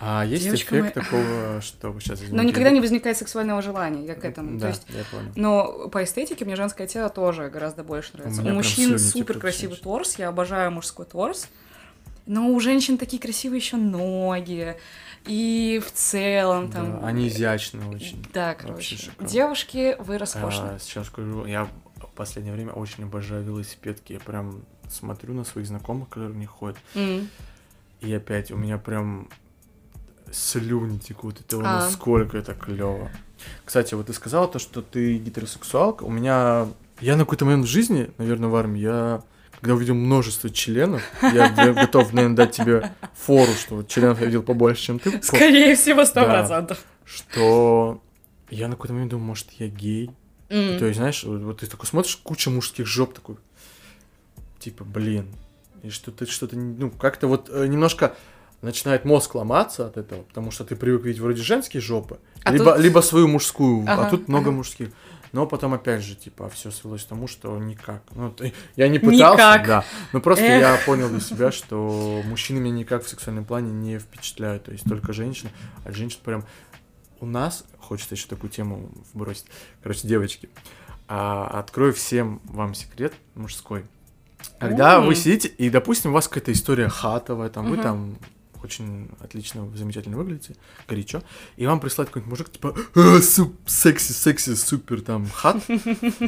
А 0.06 0.26
есть 0.26 0.44
Девочка 0.44 0.80
эффект 0.82 0.96
моя- 0.98 1.06
такого, 1.06 1.62
что 1.62 1.98
сейчас 2.00 2.20
но 2.30 2.44
никогда 2.44 2.72
не 2.72 2.82
возникает 2.82 3.18
сексуального 3.18 3.62
желания, 3.62 4.06
я 4.06 4.16
к 4.16 4.26
этому. 4.26 4.58
Да, 4.60 4.66
То 4.66 4.68
есть, 4.68 4.86
я 4.90 5.04
понял. 5.10 5.32
но 5.36 5.88
по 5.90 6.04
эстетике 6.04 6.44
мне 6.44 6.58
женское 6.58 6.88
тело 6.88 7.10
тоже 7.10 7.50
гораздо 7.50 7.84
больше 7.86 8.18
нравится. 8.18 8.42
У 8.42 8.44
прям 8.44 8.56
мужчин 8.58 8.86
слюни 8.86 8.98
супер 8.98 9.40
красивый 9.40 9.78
торс, 9.78 10.18
я 10.20 10.28
обожаю 10.28 10.72
мужской 10.72 11.06
торс. 11.06 11.48
Но 12.26 12.50
у 12.50 12.60
женщин 12.60 12.98
такие 12.98 13.22
красивые 13.22 13.60
еще 13.60 13.78
ноги. 13.78 14.76
И 15.26 15.82
в 15.86 15.92
целом 15.92 16.70
там... 16.72 17.00
Да, 17.02 17.08
они 17.08 17.28
изящные 17.28 17.88
очень. 17.90 18.26
Да, 18.34 18.56
короче. 18.56 18.98
шикарно. 18.98 19.28
Девушки, 19.30 19.96
вы 20.00 20.18
роскошны. 20.18 20.72
А, 20.76 20.80
сейчас 20.80 21.08
скажу, 21.08 21.46
я 21.46 21.66
в 21.96 22.08
последнее 22.16 22.54
время 22.54 22.72
очень 22.74 23.04
обожаю 23.04 23.44
велосипедки. 23.44 24.14
Я 24.14 24.20
прям 24.20 24.64
смотрю 24.90 25.34
на 25.34 25.44
своих 25.44 25.68
знакомых, 25.68 26.10
которые 26.10 26.32
в 26.34 26.38
них 26.38 26.50
ходят. 26.50 26.78
М. 26.96 27.30
И 28.02 28.14
опять 28.14 28.52
у 28.52 28.58
меня 28.58 28.78
прям 28.78 29.30
слюни 30.34 30.98
текут. 30.98 31.40
Это 31.40 31.58
А. 31.58 31.62
насколько 31.62 32.38
это 32.38 32.54
клево. 32.54 33.10
Кстати, 33.66 33.94
вот 33.94 34.08
ты 34.08 34.14
сказала 34.14 34.48
то, 34.48 34.60
что 34.60 34.82
ты 34.82 35.18
гетеросексуалка. 35.18 36.04
У 36.04 36.12
меня... 36.12 36.68
Я 37.00 37.16
на 37.16 37.24
какой-то 37.24 37.46
момент 37.46 37.66
в 37.66 37.70
жизни, 37.70 38.12
наверное, 38.18 38.50
в 38.50 38.56
армии, 38.56 38.82
я 38.82 39.24
когда 39.64 39.76
увидел 39.76 39.96
множество 39.96 40.50
членов, 40.50 41.02
я, 41.22 41.50
готов, 41.74 42.12
наверное, 42.12 42.36
дать 42.36 42.52
тебе 42.52 42.92
фору, 43.14 43.54
что 43.54 43.82
членов 43.84 44.20
я 44.20 44.26
видел 44.26 44.44
побольше, 44.44 44.84
чем 44.84 45.00
ты. 45.00 45.22
Скорее 45.24 45.76
всего, 45.78 46.04
сто 46.04 46.26
процентов. 46.26 46.84
Что 47.06 48.02
я 48.50 48.68
на 48.68 48.76
какой-то 48.76 48.94
момент 48.94 49.12
думал, 49.12 49.28
может, 49.28 49.52
я 49.60 49.68
гей. 49.68 50.12
То 50.50 50.86
есть, 50.86 50.98
знаешь, 50.98 51.24
вот, 51.24 51.42
вот 51.42 51.60
ты 51.62 51.68
такой 51.68 51.88
смотришь, 51.88 52.18
куча 52.18 52.50
мужских 52.50 52.86
жоп 52.86 53.14
такой, 53.14 53.38
типа, 54.60 54.84
блин, 54.84 55.28
и 55.82 55.90
что-то, 55.90 56.26
что-то, 56.30 56.58
ну, 56.58 56.92
как-то 56.92 57.28
вот 57.28 57.50
э, 57.50 57.66
немножко 57.68 58.16
начинает 58.64 59.06
мозг 59.06 59.36
ломаться 59.36 59.86
от 59.88 59.98
этого, 59.98 60.24
потому 60.24 60.52
что 60.52 60.64
ты 60.64 60.76
привык 60.76 61.04
видеть 61.04 61.22
вроде 61.22 61.42
женские 61.42 61.82
жопы, 61.82 62.20
А 62.44 62.52
либо, 62.52 62.74
тут- 62.74 62.80
либо 62.84 63.00
свою 63.02 63.28
мужскую, 63.28 63.86
а 63.88 63.94
Ага, 63.94 64.10
тут 64.10 64.28
много 64.28 64.50
ага. 64.50 64.58
мужских. 64.58 64.90
Но 65.34 65.48
потом 65.48 65.74
опять 65.74 66.04
же, 66.04 66.16
типа, 66.16 66.48
все 66.50 66.70
свелось 66.70 67.04
к 67.04 67.08
тому, 67.08 67.28
что 67.28 67.58
никак. 67.58 68.04
Ну, 68.14 68.32
ты- 68.32 68.54
я 68.76 68.88
не 68.88 69.00
пытался, 69.00 69.34
Никак. 69.34 69.66
да. 69.68 69.86
Но 70.14 70.22
просто 70.22 70.46
Эх. 70.46 70.62
я 70.62 70.78
понял 70.86 71.10
для 71.10 71.20
себя, 71.22 71.52
что 71.52 72.22
мужчины 72.26 72.60
меня 72.60 72.76
никак 72.76 73.04
в 73.04 73.10
сексуальном 73.10 73.44
плане 73.44 73.72
не 73.72 73.98
впечатляют. 73.98 74.66
То 74.66 74.72
есть 74.72 74.84
только 74.88 75.12
женщины. 75.12 75.50
А 75.86 75.92
женщин 75.92 76.20
прям 76.24 76.46
у 77.20 77.26
нас, 77.26 77.66
хочется 77.80 78.14
еще 78.14 78.28
такую 78.28 78.52
тему 78.52 78.92
вбросить. 79.14 79.46
Короче, 79.82 80.08
девочки, 80.08 80.50
а, 81.08 81.48
открою 81.60 81.94
всем 81.94 82.40
вам 82.46 82.76
секрет 82.76 83.14
мужской. 83.34 83.86
Когда 84.60 84.98
М. 84.98 85.08
вы 85.08 85.16
сидите, 85.16 85.48
и, 85.48 85.72
допустим, 85.72 86.12
у 86.12 86.14
вас 86.14 86.28
какая-то 86.28 86.52
история 86.52 86.90
хатовая, 86.90 87.50
там, 87.50 87.66
вы 87.72 87.78
Мгм. 87.78 87.84
там 87.84 88.18
очень 88.64 89.10
отлично, 89.22 89.68
замечательно 89.76 90.18
выглядите, 90.18 90.56
горячо, 90.88 91.22
и 91.58 91.66
вам 91.66 91.80
присылает 91.80 92.10
какой-нибудь 92.10 92.32
мужик, 92.32 92.52
типа, 92.52 92.76
«А, 92.96 93.22
суп, 93.22 93.56
секси, 93.66 94.12
секси, 94.12 94.56
супер, 94.56 95.02
там, 95.02 95.28
хат. 95.30 95.58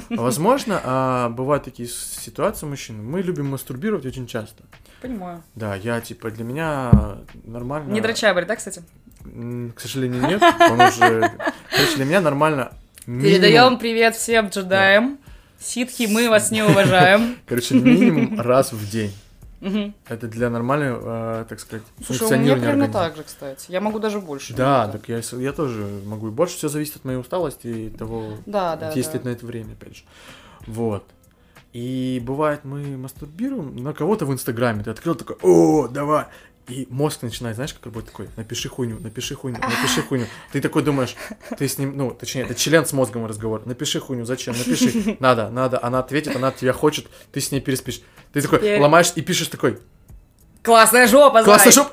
Возможно, 0.10 0.82
а, 0.84 1.30
бывают 1.30 1.64
такие 1.64 1.88
ситуации 1.88 2.66
мужчин, 2.66 3.04
мы 3.04 3.22
любим 3.22 3.48
мастурбировать 3.48 4.06
очень 4.06 4.28
часто. 4.28 4.64
Понимаю. 5.02 5.44
Да, 5.56 5.76
я, 5.76 6.02
типа, 6.02 6.32
для 6.32 6.44
меня 6.44 7.20
нормально... 7.44 7.92
Не 7.92 8.02
дрочабрь, 8.02 8.46
да, 8.46 8.56
кстати? 8.56 8.82
К 9.24 9.80
сожалению, 9.80 10.22
нет. 10.28 10.42
Он 10.42 10.82
уже... 10.82 11.32
Короче, 11.72 11.96
для 11.96 12.06
меня 12.06 12.22
нормально... 12.22 12.74
Передаем 13.06 13.64
минимум- 13.64 13.80
привет 13.80 14.16
всем 14.16 14.48
джедаям. 14.48 15.20
Ситхи, 15.60 16.08
мы 16.10 16.30
вас 16.30 16.50
не 16.52 16.64
уважаем. 16.64 17.38
Короче, 17.46 17.76
минимум 17.76 18.40
раз 18.40 18.74
в 18.74 18.90
день. 18.90 19.14
Мгм. 19.66 19.96
Это 20.08 20.28
для 20.28 20.50
нормального, 20.52 21.42
э, 21.42 21.46
так 21.50 21.60
сказать, 21.60 21.84
Слушай, 21.98 22.10
у 22.10 22.14
меня 22.14 22.20
функционирования 22.20 22.62
примерно 22.62 22.84
организма. 22.86 23.02
так 23.02 23.16
же, 23.18 23.24
кстати. 23.24 23.72
Я 23.72 23.82
могу 23.82 24.00
даже 24.00 24.20
больше. 24.20 24.54
Да, 24.54 24.88
так 24.88 25.10
я, 25.10 25.22
я 25.40 25.52
тоже 25.54 26.02
могу. 26.06 26.28
И 26.28 26.32
больше 26.32 26.56
все 26.58 26.70
зависит 26.70 26.98
от 26.98 27.06
моей 27.06 27.18
усталости 27.18 27.68
и 27.68 27.90
того, 27.90 28.38
Да, 28.46 28.76
да, 28.76 28.92
есть 28.92 29.12
да. 29.12 29.20
на 29.24 29.30
это 29.30 29.46
время, 29.46 29.74
опять 29.74 29.98
же. 29.98 30.04
Вот. 30.68 31.04
И 31.74 32.22
бывает, 32.24 32.64
мы 32.64 32.96
мастурбируем 32.96 33.76
на 33.76 33.94
кого-то 33.94 34.26
в 34.26 34.32
Инстаграме. 34.32 34.84
Ты 34.84 34.92
открыл 34.92 35.16
такой, 35.16 35.36
о, 35.42 35.88
давай. 35.88 36.26
И 36.68 36.88
мозг 36.90 37.22
начинает, 37.22 37.56
знаешь, 37.56 37.74
как 37.74 37.86
работает 37.86 38.12
такой, 38.12 38.30
напиши 38.38 38.70
хуйню, 38.70 38.98
напиши 39.00 39.36
хуйню, 39.36 39.60
напиши 39.60 40.02
хуйню. 40.02 40.26
Ты 40.52 40.62
такой 40.62 40.82
думаешь, 40.82 41.16
ты 41.60 41.68
с 41.68 41.78
ним, 41.78 41.96
ну, 41.96 42.10
точнее, 42.12 42.42
это 42.42 42.56
член 42.56 42.86
с 42.88 42.94
мозгом 42.94 43.26
разговор. 43.28 43.62
Напиши 43.66 44.00
хуйню, 44.00 44.26
зачем? 44.26 44.56
Напиши, 44.58 45.16
надо, 45.20 45.50
надо. 45.52 45.80
Она 45.84 46.00
ответит, 46.00 46.36
она 46.36 46.48
от 46.48 46.56
тебя 46.56 46.74
хочет, 46.74 47.08
ты 47.32 47.40
с 47.40 47.52
ней 47.52 47.62
переспишь. 47.62 48.02
Ты 48.34 48.42
такой 48.42 48.60
Теперь- 48.60 48.82
ломаешь 48.82 49.12
и 49.16 49.22
пишешь 49.22 49.48
такой, 49.48 49.80
Классная 50.64 51.08
жопа, 51.08 51.44
Классно, 51.44 51.72
зай! 51.72 51.86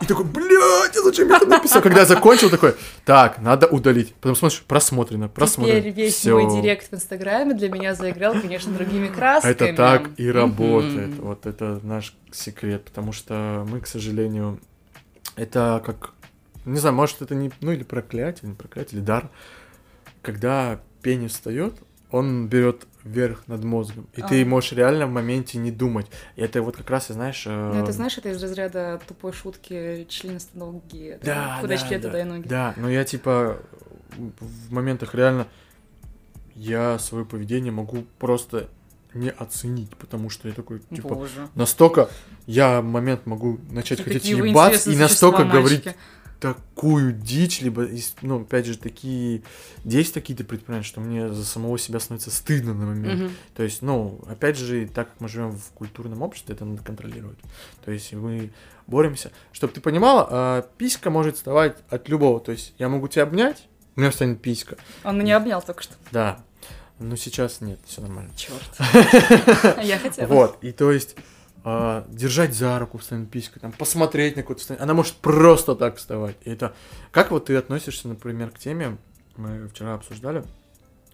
И 0.00 0.06
такой, 0.06 0.24
блядь, 0.24 0.94
я 0.94 1.02
зачем 1.02 1.28
я 1.28 1.36
это 1.36 1.46
написал? 1.46 1.82
Когда 1.82 2.00
я 2.00 2.06
закончил, 2.06 2.50
такой, 2.50 2.74
так, 3.04 3.38
надо 3.38 3.66
удалить. 3.66 4.14
Потом 4.14 4.36
смотришь, 4.36 4.62
просмотрено, 4.62 5.28
просмотрено. 5.28 5.80
Теперь 5.80 5.92
весь 5.92 6.14
Всё. 6.16 6.38
мой 6.38 6.60
директ 6.60 6.90
в 6.90 6.94
Инстаграме 6.94 7.54
для 7.54 7.70
меня 7.70 7.94
заиграл, 7.94 8.34
конечно, 8.34 8.72
другими 8.72 9.08
красками. 9.08 9.52
Это 9.52 9.72
так 9.74 10.10
и 10.16 10.30
работает. 10.30 11.10
Мгм. 11.10 11.26
Вот 11.26 11.46
это 11.46 11.80
наш 11.82 12.14
секрет. 12.32 12.84
Потому 12.84 13.12
что 13.12 13.66
мы, 13.68 13.80
к 13.80 13.86
сожалению, 13.86 14.60
это 15.36 15.82
как... 15.84 16.12
Не 16.64 16.78
знаю, 16.78 16.94
может, 16.94 17.22
это 17.22 17.34
не... 17.34 17.50
Ну, 17.60 17.72
или 17.72 17.84
проклятие, 17.84 18.50
не 18.50 18.54
проклятие, 18.54 18.98
или 18.98 19.06
дар. 19.06 19.30
Когда 20.22 20.80
пенис 21.02 21.32
встает, 21.32 21.74
он 22.10 22.48
берет 22.48 22.86
вверх 23.06 23.46
над 23.46 23.64
мозгом. 23.64 24.06
И 24.14 24.22
ты 24.22 24.42
А. 24.42 24.46
можешь 24.46 24.72
реально 24.72 25.06
в 25.06 25.10
моменте 25.10 25.58
не 25.58 25.70
думать. 25.70 26.06
И 26.36 26.42
это 26.42 26.60
вот 26.62 26.76
как 26.76 26.90
раз, 26.90 27.10
и 27.10 27.12
знаешь... 27.12 27.44
э, 27.46 27.72
Ну, 27.74 27.82
это 27.82 27.92
знаешь, 27.92 28.18
это 28.18 28.30
из 28.30 28.42
разряда 28.42 29.00
тупой 29.06 29.32
шутки 29.32 30.06
членистоногие. 30.08 31.18
Да, 31.22 31.58
Куда 31.60 31.76
да, 31.76 31.88
член, 31.88 32.00
да, 32.00 32.08
туда 32.08 32.20
и 32.20 32.24
ноги. 32.24 32.48
Да, 32.48 32.74
но 32.76 32.90
я 32.90 33.04
типа 33.04 33.58
в 34.40 34.72
моментах 34.72 35.14
реально 35.14 35.46
я 36.54 36.98
свое 36.98 37.24
поведение 37.24 37.72
могу 37.72 38.04
просто 38.18 38.68
не 39.14 39.30
оценить, 39.30 39.96
потому 39.96 40.28
что 40.30 40.48
я 40.48 40.54
такой, 40.54 40.80
типа, 40.94 41.14
Боже. 41.14 41.48
настолько 41.54 42.10
я 42.46 42.82
момент 42.82 43.24
могу 43.26 43.58
начать 43.70 44.02
Какие 44.02 44.18
хотеть 44.18 44.30
ебаться 44.30 44.90
и 44.90 44.96
настолько 44.96 45.38
существа, 45.38 45.58
говорить 45.60 45.84
мальчики. 45.86 46.02
Такую 46.40 47.12
дичь, 47.12 47.60
либо, 47.60 47.88
ну, 48.22 48.42
опять 48.42 48.66
же, 48.66 48.76
такие 48.76 49.42
действия 49.84 50.20
какие-то 50.20 50.44
предпринимать, 50.44 50.84
что 50.84 51.00
мне 51.00 51.28
за 51.28 51.44
самого 51.44 51.78
себя 51.78 52.00
становится 52.00 52.30
стыдно 52.30 52.74
на 52.74 52.86
момент. 52.86 53.20
Мгм. 53.20 53.30
То 53.54 53.62
есть, 53.62 53.82
ну, 53.82 54.20
опять 54.28 54.56
же, 54.56 54.86
так 54.86 55.08
как 55.10 55.20
мы 55.20 55.28
живем 55.28 55.52
в 55.52 55.70
культурном 55.72 56.22
обществе, 56.22 56.54
это 56.54 56.64
надо 56.64 56.82
контролировать. 56.82 57.38
То 57.84 57.90
есть 57.90 58.12
мы 58.12 58.50
боремся. 58.86 59.32
Чтобы 59.52 59.72
ты 59.72 59.80
понимала, 59.80 60.28
а, 60.30 60.62
писька 60.78 61.10
может 61.10 61.36
вставать 61.36 61.78
от 61.88 62.08
любого. 62.08 62.40
То 62.40 62.52
есть 62.52 62.74
я 62.78 62.88
могу 62.88 63.08
тебя 63.08 63.24
обнять, 63.24 63.68
у 63.96 64.00
меня 64.00 64.10
встанет 64.10 64.42
писька. 64.42 64.76
Он 65.04 65.18
меня 65.18 65.38
обнял 65.38 65.62
только 65.62 65.82
что. 65.82 65.94
Да. 66.12 66.38
Но 66.98 67.16
сейчас 67.16 67.60
нет, 67.60 67.78
все 67.84 68.00
нормально. 68.00 68.30
Черт. 68.36 68.62
Я 69.82 69.98
хотела. 69.98 70.26
Вот, 70.28 70.58
и 70.62 70.72
то 70.72 70.90
есть 70.90 71.16
держать 72.08 72.54
за 72.54 72.78
руку 72.78 72.98
встанет 72.98 73.30
писька, 73.30 73.58
там, 73.58 73.72
посмотреть 73.72 74.36
на 74.36 74.42
какую-то 74.42 74.60
встанет. 74.62 74.82
Она 74.82 74.94
может 74.94 75.14
просто 75.14 75.74
так 75.74 75.96
вставать. 75.96 76.36
И 76.44 76.50
это... 76.50 76.74
Как 77.10 77.30
вот 77.30 77.46
ты 77.46 77.56
относишься, 77.56 78.06
например, 78.08 78.50
к 78.50 78.58
теме, 78.58 78.98
мы 79.36 79.68
вчера 79.68 79.94
обсуждали 79.94 80.44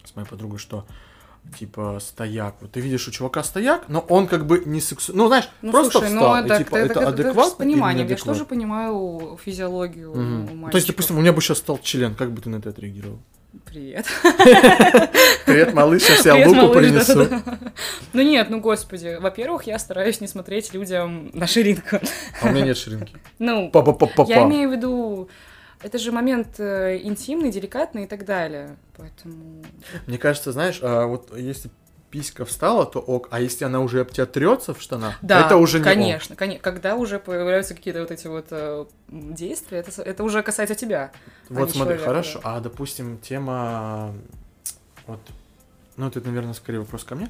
с 0.05 0.15
моей 0.15 0.29
подругой, 0.29 0.59
что 0.59 0.85
типа 1.59 1.99
стояк. 2.01 2.57
Вот 2.61 2.71
ты 2.73 2.81
видишь 2.81 3.09
у 3.09 3.11
чувака 3.11 3.43
стояк, 3.43 3.89
но 3.89 4.01
он 4.01 4.27
как 4.29 4.47
бы 4.47 4.63
не 4.65 4.81
сексуальный. 4.81 5.23
Ну, 5.23 5.29
знаешь, 5.29 5.49
Ну, 5.63 5.73
просто 5.73 5.93
слушай, 5.93 6.09
встал. 6.09 6.37
ну 6.37 6.43
и, 6.43 6.45
это, 6.45 6.59
типа, 6.59 6.77
это, 6.77 6.85
это, 6.85 7.01
это, 7.01 7.09
адекватно 7.09 7.63
или 7.65 8.09
Я 8.11 8.17
же 8.17 8.25
тоже 8.25 8.45
понимаю 8.45 9.39
физиологию 9.43 10.11
Мгм. 10.11 10.21
у 10.21 10.21
Ну, 10.21 10.47
То 10.47 10.51
есть, 10.51 10.61
мальчиков. 10.61 10.87
допустим, 10.89 11.19
у 11.19 11.21
меня 11.21 11.33
бы 11.33 11.41
сейчас 11.41 11.59
стал 11.59 11.79
член, 11.83 12.15
как 12.15 12.33
бы 12.33 12.41
ты 12.41 12.51
на 12.51 12.57
это 12.57 12.71
отреагировал? 12.71 13.19
Привет. 13.67 14.07
Привет, 15.45 15.75
малыш, 15.75 16.09
я 16.25 16.33
Привет, 16.33 16.47
луку 16.49 16.61
малыш, 16.61 16.77
принесу. 16.77 17.15
да-да-да. 17.15 17.73
Ну 18.15 18.23
нет, 18.23 18.49
ну 18.49 18.61
господи. 18.61 19.19
Во-первых, 19.21 19.65
я 19.65 19.79
стараюсь 19.79 20.23
не 20.23 20.27
смотреть 20.27 20.73
людям 20.73 21.31
на 21.35 21.47
ширинку. 21.47 22.01
А 22.41 22.47
у 22.49 22.51
меня 22.51 22.65
нет 22.65 22.79
ширинки. 22.79 23.15
Ну, 23.39 23.71
Па-па-па-па-па. 23.71 24.31
я 24.31 24.45
имею 24.45 24.71
в 24.71 24.73
виду... 24.73 25.29
Это 25.83 25.99
же 25.99 26.13
момент 26.13 26.61
э, 26.61 27.01
интимный, 27.03 27.51
деликатный 27.51 28.05
и 28.05 28.07
так 28.07 28.25
далее. 28.25 28.77
Поэтому... 28.97 29.65
Мне 30.07 30.17
кажется, 30.17 30.53
знаешь, 30.53 30.79
а 30.81 31.07
вот 31.07 31.37
если 31.37 31.71
писька 32.13 32.45
встала, 32.45 32.85
то 32.85 33.01
ок, 33.01 33.29
а 33.31 33.41
если 33.41 33.65
она 33.65 33.81
уже 33.81 34.01
об 34.03 34.11
тебя 34.11 34.27
трется 34.27 34.75
в 34.75 34.81
штанах, 34.83 35.15
Да, 35.23 35.47
это 35.47 35.57
уже 35.57 35.79
не 35.79 35.83
ок. 35.83 35.89
конечно, 35.89 36.35
коне- 36.37 36.59
Когда 36.59 36.95
уже 36.95 37.19
появляются 37.19 37.75
какие-то 37.75 38.01
вот 38.01 38.11
эти 38.11 38.27
вот 38.27 38.47
э, 38.51 38.85
действия, 39.09 39.79
это, 39.79 40.03
это 40.03 40.23
уже 40.23 40.43
касается 40.43 40.75
тебя. 40.75 41.11
Вот 41.49 41.69
не 41.69 41.73
смотри, 41.73 41.95
человека, 41.95 42.05
хорошо. 42.05 42.41
А 42.45 42.61
допустим, 42.61 43.19
тема 43.19 44.13
вот 45.07 45.21
ну, 45.97 46.09
это, 46.09 46.21
наверное, 46.21 46.55
скорее 46.55 46.79
вопрос 46.81 47.05
ко 47.05 47.15
мне. 47.15 47.29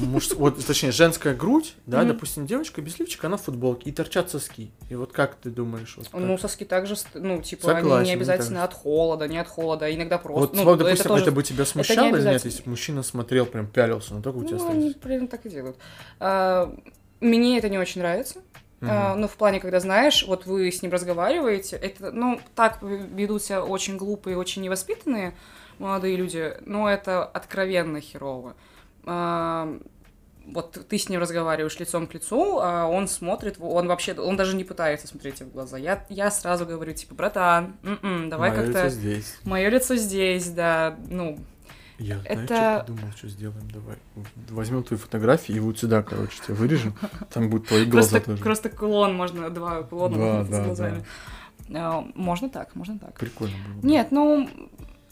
Муж... 0.00 0.30
Вот, 0.34 0.64
точнее, 0.64 0.92
женская 0.92 1.34
грудь, 1.34 1.74
да, 1.86 1.98
Мгм. 2.00 2.08
допустим, 2.08 2.46
девочка 2.46 2.80
без 2.82 2.98
лифчика, 2.98 3.28
она 3.28 3.36
в 3.36 3.42
футболке, 3.42 3.88
и 3.90 3.92
торчат 3.92 4.30
соски. 4.30 4.70
И 4.90 4.94
вот 4.94 5.12
как 5.12 5.36
ты 5.36 5.50
думаешь? 5.50 5.94
Вот 5.96 6.08
как? 6.08 6.20
Ну, 6.20 6.38
соски 6.38 6.64
также, 6.64 6.96
ну, 7.14 7.40
типа, 7.42 7.70
они 7.70 7.80
Согласен, 7.82 8.04
не 8.04 8.16
мне 8.16 8.20
обязательно 8.20 8.64
от 8.64 8.74
холода, 8.74 9.28
не 9.28 9.38
от 9.38 9.48
холода, 9.48 9.86
а 9.86 9.94
иногда 9.94 10.18
просто. 10.18 10.40
вот, 10.40 10.54
ну, 10.54 10.64
вот, 10.64 10.78
допустим, 10.78 11.00
это, 11.00 11.08
тоже- 11.08 11.30
бы 11.30 11.42
тебя 11.42 11.64
смущало 11.64 12.16
или 12.16 12.28
нет, 12.28 12.44
если 12.44 12.62
бы 12.62 12.70
мужчина 12.70 13.02
смотрел, 13.02 13.46
прям 13.46 13.66
пялился 13.66 14.14
на 14.14 14.22
то, 14.22 14.32
как 14.32 14.42
у 14.42 14.44
тебя 14.44 14.56
Ну, 14.58 14.62
стоит? 14.64 14.76
они 14.76 14.90
примерно 14.94 15.28
так 15.28 15.46
и 15.46 15.50
делают. 15.50 15.76
А, 16.20 16.74
мне 17.20 17.58
это 17.58 17.68
не 17.68 17.78
очень 17.78 18.00
нравится. 18.00 18.40
А, 18.80 19.12
Мгм. 19.12 19.22
ну, 19.22 19.28
в 19.28 19.36
плане, 19.36 19.58
когда 19.58 19.80
знаешь, 19.80 20.24
вот 20.26 20.46
вы 20.46 20.70
с 20.70 20.82
ним 20.82 20.92
разговариваете, 20.92 21.76
это, 21.76 22.12
ну, 22.12 22.40
так 22.54 22.78
ведут 22.80 23.42
себя 23.42 23.64
очень 23.64 23.96
глупые, 23.96 24.36
очень 24.36 24.62
невоспитанные 24.62 25.34
молодые 25.78 26.16
люди, 26.16 26.54
но 26.66 26.88
это 26.90 27.24
откровенно 27.24 28.00
херово. 28.00 28.54
А, 29.04 29.78
вот 30.46 30.86
ты 30.88 30.98
с 30.98 31.08
ним 31.08 31.20
разговариваешь 31.20 31.78
лицом 31.78 32.06
к 32.06 32.14
лицу, 32.14 32.58
а 32.60 32.86
он 32.86 33.06
смотрит, 33.08 33.56
он 33.60 33.86
вообще, 33.86 34.14
он 34.14 34.36
даже 34.36 34.56
не 34.56 34.64
пытается 34.64 35.06
смотреть 35.06 35.36
тебе 35.36 35.46
в 35.46 35.52
глаза. 35.52 35.76
Я, 35.78 36.04
я 36.08 36.30
сразу 36.30 36.64
говорю, 36.66 36.92
типа, 36.94 37.14
братан, 37.14 37.76
м-м, 37.82 38.30
давай 38.30 38.50
как-то... 38.54 38.84
лицо 38.84 38.88
здесь. 38.88 39.36
Мое 39.44 39.68
лицо 39.68 39.96
здесь, 39.96 40.48
да, 40.50 40.96
ну, 41.08 41.38
Я, 41.98 42.18
знаешь, 42.20 42.40
Это- 42.44 42.54
что 42.54 42.84
подумал, 42.86 43.12
что 43.16 43.28
сделаем? 43.28 43.70
Давай. 43.70 43.96
Возьмем 44.48 44.84
твои 44.84 44.98
фотографии 44.98 45.54
и 45.54 45.60
вот 45.60 45.78
сюда, 45.78 46.02
короче, 46.02 46.40
тебя 46.44 46.54
вырежем. 46.54 46.94
Там 47.32 47.50
будут 47.50 47.68
твои 47.68 47.84
глаза 47.84 48.10
просто, 48.12 48.30
тоже. 48.30 48.42
просто 48.42 48.68
кулон 48.70 49.14
можно, 49.16 49.50
два 49.50 49.82
кулона 49.82 50.14
Два, 50.16 50.26
можно 50.38 50.44
с 50.44 50.48
да, 50.48 50.64
глазами. 50.64 51.04
А, 51.74 52.04
можно 52.14 52.48
так, 52.48 52.74
можно 52.74 52.98
так. 52.98 53.14
Прикольно 53.18 53.56
было. 53.66 53.80
бы. 53.82 53.86
Нет, 53.88 54.12
ну, 54.12 54.48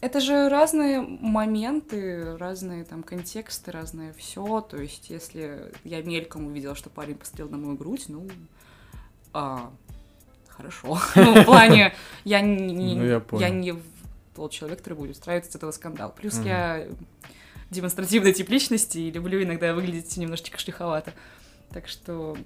это 0.00 0.20
же 0.20 0.48
разные 0.48 1.00
моменты, 1.00 2.36
разные 2.36 2.84
там 2.84 3.02
контексты, 3.02 3.70
разное 3.72 4.12
все. 4.14 4.60
То 4.60 4.76
есть, 4.76 5.10
если 5.10 5.72
я 5.84 6.02
мельком 6.02 6.46
увидела, 6.46 6.74
что 6.74 6.90
парень 6.90 7.16
посмотрел 7.16 7.48
на 7.48 7.56
мою 7.56 7.76
грудь, 7.76 8.04
ну, 8.08 8.28
а, 9.32 9.70
хорошо. 10.48 10.98
Ну, 11.16 11.42
в 11.42 11.44
плане, 11.44 11.94
я 12.24 12.40
не, 12.40 12.94
Ну, 12.94 13.04
я 13.04 13.20
понял. 13.20 13.52
не 13.54 13.74
тот 14.34 14.52
человек, 14.52 14.78
который 14.78 14.94
будет 14.94 15.12
устраивать 15.12 15.48
из 15.48 15.54
этого 15.54 15.70
скандал. 15.70 16.12
Плюс 16.14 16.34
Мгм. 16.34 16.46
я 16.46 16.86
демонстративный 17.70 18.32
тип 18.32 18.48
личности 18.50 18.98
и 18.98 19.10
люблю 19.10 19.42
иногда 19.42 19.74
выглядеть 19.74 20.16
немножечко 20.16 20.58
шлиховато. 20.58 21.12
Так 21.70 21.88
что 21.88 22.36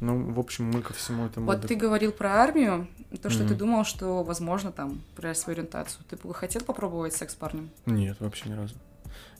Ну, 0.00 0.32
в 0.32 0.38
общем, 0.38 0.66
мы 0.66 0.80
ко 0.82 0.92
всему 0.92 1.26
этому... 1.26 1.46
вот 1.46 1.62
ты 1.66 1.74
говорил 1.74 2.12
про 2.12 2.34
армию, 2.42 2.86
то, 3.22 3.30
что 3.30 3.40
ты 3.40 3.50
Мгм. 3.50 3.58
думал, 3.58 3.84
что, 3.84 4.22
возможно, 4.22 4.70
там, 4.70 5.00
проявляешь 5.14 5.38
свою 5.38 5.58
ориентацию. 5.58 6.04
Ты 6.08 6.16
бы 6.16 6.32
хотел 6.34 6.62
попробовать 6.62 7.14
секс 7.14 7.32
с 7.32 7.36
парнем? 7.36 7.70
Нет, 7.86 8.16
вообще 8.20 8.48
ни 8.48 8.54
разу. 8.54 8.74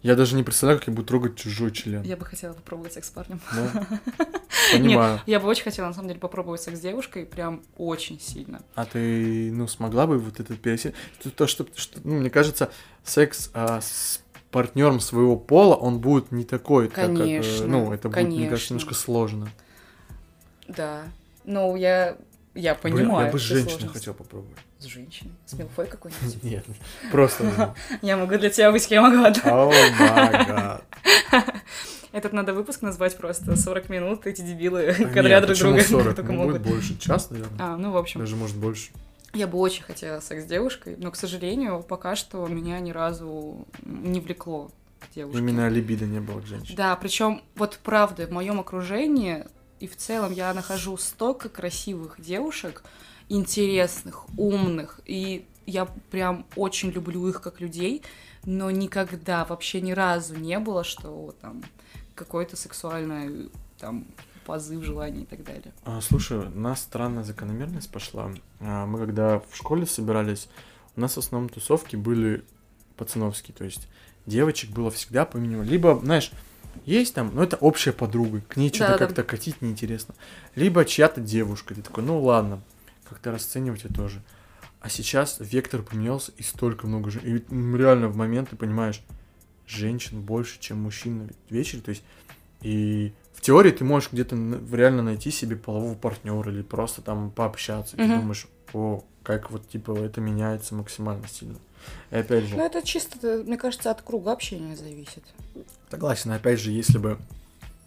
Я 0.03 0.15
даже 0.15 0.37
не 0.37 0.43
представляю, 0.43 0.79
как 0.79 0.89
я 0.89 0.95
буду 0.95 1.07
трогать 1.07 1.37
чужой 1.37 1.71
член. 1.73 2.03
Я 2.03 2.17
бы 2.17 2.25
хотела 2.25 2.53
попробовать 2.53 2.93
секс 2.93 3.09
с 3.09 3.11
парнем. 3.11 3.41
Да? 3.53 3.87
Понимаю. 4.73 5.21
Я 5.27 5.41
бы 5.41 5.49
очень 5.49 5.65
хотела, 5.65 5.87
на 5.87 5.93
самом 5.93 6.09
деле, 6.09 6.21
попробовать 6.21 6.61
секс 6.61 6.79
с 6.79 6.81
девушкой, 6.81 7.27
прям 7.27 7.63
очень 7.77 8.21
сильно. 8.21 8.61
А 8.75 8.85
ты, 8.85 9.51
ну, 9.53 9.67
смогла 9.67 10.07
бы 10.07 10.19
вот 10.19 10.41
это 10.41 10.57
пересечь? 10.57 10.95
То, 11.23 11.31
то, 11.31 11.47
что, 11.47 11.67
что, 11.75 12.01
ну, 12.05 12.21
мне 12.21 12.31
кажется, 12.31 12.71
секс 13.05 13.51
а, 13.55 13.81
с 13.81 14.21
партнером 14.51 15.01
своего 15.01 15.37
пола, 15.37 15.75
он 15.75 15.99
будет 15.99 16.33
не 16.33 16.45
такой, 16.45 16.87
так 16.89 16.95
как, 16.95 17.11
э, 17.11 17.17
Конечно, 17.17 17.67
ну, 17.67 17.93
это 17.93 18.09
будет, 18.09 18.17
мне 18.19 18.25
конечно. 18.25 18.51
кажется, 18.51 18.75
немножко 18.75 18.95
сложно. 18.95 19.49
Да. 20.69 21.05
Ну, 21.45 21.75
я, 21.77 22.17
я 22.55 22.75
Блин, 22.75 22.97
понимаю. 22.97 23.27
я 23.27 23.33
бы 23.33 23.39
с 23.39 23.43
женщиной 23.43 23.89
хотел 23.89 24.15
попробовать. 24.15 24.59
С 24.79 24.85
женщиной? 24.85 25.33
С 25.47 25.55
милфой 25.55 25.87
какой-нибудь? 25.87 26.43
Нет, 26.45 26.65
просто. 27.11 27.75
Я 28.03 28.17
могу 28.17 28.37
для 28.37 28.49
тебя 28.51 28.71
быть 28.71 28.87
кем 28.87 29.05
угодно. 29.05 29.43
О. 29.45 30.81
Этот 32.13 32.33
надо 32.33 32.55
выпуск 32.55 32.83
назвать 32.83 33.17
просто 33.17 33.55
40 33.57 33.89
минут, 33.91 34.27
эти 34.27 34.41
дебилы 34.41 34.95
А 34.99 35.23
нет, 35.23 35.47
друг 35.47 35.59
друга 35.59 35.83
40? 35.83 36.15
только 36.17 36.33
будет 36.33 36.39
могут. 36.39 36.63
больше, 36.63 36.99
час, 36.99 37.31
наверное. 37.31 37.59
А, 37.59 37.77
ну, 37.77 37.91
в 37.93 37.97
общем, 37.99 38.21
Даже, 38.21 38.35
может, 38.35 38.57
больше. 38.57 38.91
я 39.35 39.47
бы 39.47 39.59
очень 39.59 39.83
хотела 39.83 40.21
секс 40.21 40.45
с 40.45 40.47
девушкой, 40.47 40.97
но, 40.99 41.11
к 41.11 41.17
сожалению, 41.17 41.83
пока 41.83 42.17
что 42.17 42.47
меня 42.47 42.81
ни 42.81 42.93
разу 42.93 43.67
не 43.83 44.21
влекло 44.21 44.71
к 45.01 45.15
девушке. 45.15 45.39
Именно 45.39 45.69
либидо 45.69 46.07
не 46.07 46.21
было 46.21 46.41
к 46.41 46.47
женщине. 46.47 46.77
Да, 46.77 46.97
причем 46.97 47.43
вот 47.57 47.79
правда, 47.83 48.27
в 48.27 48.31
моем 48.31 48.59
окружении 48.59 49.45
и 49.81 49.87
в 49.87 49.97
целом 49.97 50.33
я 50.33 50.53
нахожу 50.55 50.97
столько 50.97 51.49
красивых 51.49 52.21
девушек, 52.21 52.83
интересных, 53.29 54.27
умных, 54.37 55.01
и 55.05 55.47
я 55.67 55.87
прям 56.11 56.47
очень 56.57 56.91
люблю 56.91 57.29
их 57.29 57.43
как 57.43 57.61
людей, 57.61 58.03
но 58.45 58.71
никогда, 58.71 59.45
вообще 59.45 59.81
ни 59.81 59.93
разу 59.93 60.37
не 60.37 60.59
было, 60.59 60.85
что 60.85 61.35
там 61.41 61.63
какой-то 62.15 62.57
сексуальный 62.57 63.51
там 63.79 64.07
позыв, 64.45 64.83
желание 64.83 65.25
и 65.25 65.27
так 65.27 65.45
далее. 65.45 65.75
А, 65.85 66.01
слушай, 66.01 66.39
у 66.39 66.59
нас 66.59 66.81
странная 66.81 67.23
закономерность 67.23 67.91
пошла. 67.91 68.33
А, 68.61 68.87
мы 68.87 68.99
когда 68.99 69.41
в 69.41 69.55
школе 69.55 69.85
собирались, 69.85 70.49
у 70.97 71.01
нас 71.01 71.15
в 71.15 71.19
основном 71.19 71.51
тусовки 71.51 71.97
были 71.97 72.45
пацановские, 72.97 73.55
то 73.55 73.65
есть 73.65 73.89
девочек 74.25 74.71
было 74.71 74.91
всегда 74.91 75.27
по 75.27 75.37
минимуму. 75.37 75.65
Либо, 75.65 76.01
знаешь, 76.03 76.33
есть 76.85 77.15
там, 77.15 77.35
но 77.35 77.43
это 77.43 77.57
общая 77.57 77.93
подруга, 77.93 78.41
к 78.43 78.57
ней 78.57 78.69
что-то 78.69 78.93
Да-да-да. 78.93 79.07
как-то 79.07 79.23
катить 79.23 79.63
неинтересно. 79.63 80.15
Либо 80.55 80.85
чья-то 80.85 81.21
девушка, 81.21 81.75
ты 81.75 81.83
такой, 81.83 82.05
ну 82.05 82.21
ладно, 82.21 82.63
как-то 83.09 83.33
расценивать 83.33 83.85
это 83.85 83.95
тоже. 83.95 84.23
А 84.81 84.89
сейчас 84.89 85.39
вектор 85.41 85.83
поменялся, 85.83 86.33
и 86.37 86.43
столько 86.43 86.87
много 86.87 87.11
же. 87.11 87.21
И 87.21 87.43
реально 87.51 88.09
в 88.09 88.17
момент 88.17 88.51
ты 88.51 88.57
понимаешь, 88.57 89.03
женщин 89.67 90.21
больше, 90.23 90.61
чем 90.61 90.83
мужчин 90.83 91.19
на 91.27 91.31
вечере. 91.51 91.83
То 91.83 91.91
есть, 91.91 92.03
и 92.63 93.13
в 93.35 93.41
теории 93.41 93.71
ты 93.71 93.85
можешь 93.85 94.13
где-то 94.13 94.37
реально 94.73 95.03
найти 95.03 95.31
себе 95.31 95.57
полового 95.57 95.95
партнера 95.95 96.51
или 96.51 96.63
просто 96.63 97.03
там 97.03 97.31
пообщаться. 97.31 97.97
И 97.97 98.01
Ты 98.01 98.07
думаешь, 98.21 98.47
о, 98.73 99.03
как 99.23 99.51
вот, 99.51 99.69
типа, 99.69 99.99
это 99.99 100.21
меняется 100.21 100.75
максимально 100.75 101.27
сильно. 101.29 101.59
Опять 102.11 102.45
же... 102.45 102.57
Ну, 102.57 102.65
это 102.65 102.83
чисто, 102.83 103.43
мне 103.45 103.57
кажется, 103.57 103.91
от 103.91 104.03
круга 104.03 104.33
общения 104.33 104.77
зависит. 104.77 105.25
Согласен, 105.91 106.33
опять 106.33 106.61
же, 106.61 106.71
если 106.71 106.99
бы... 106.99 107.19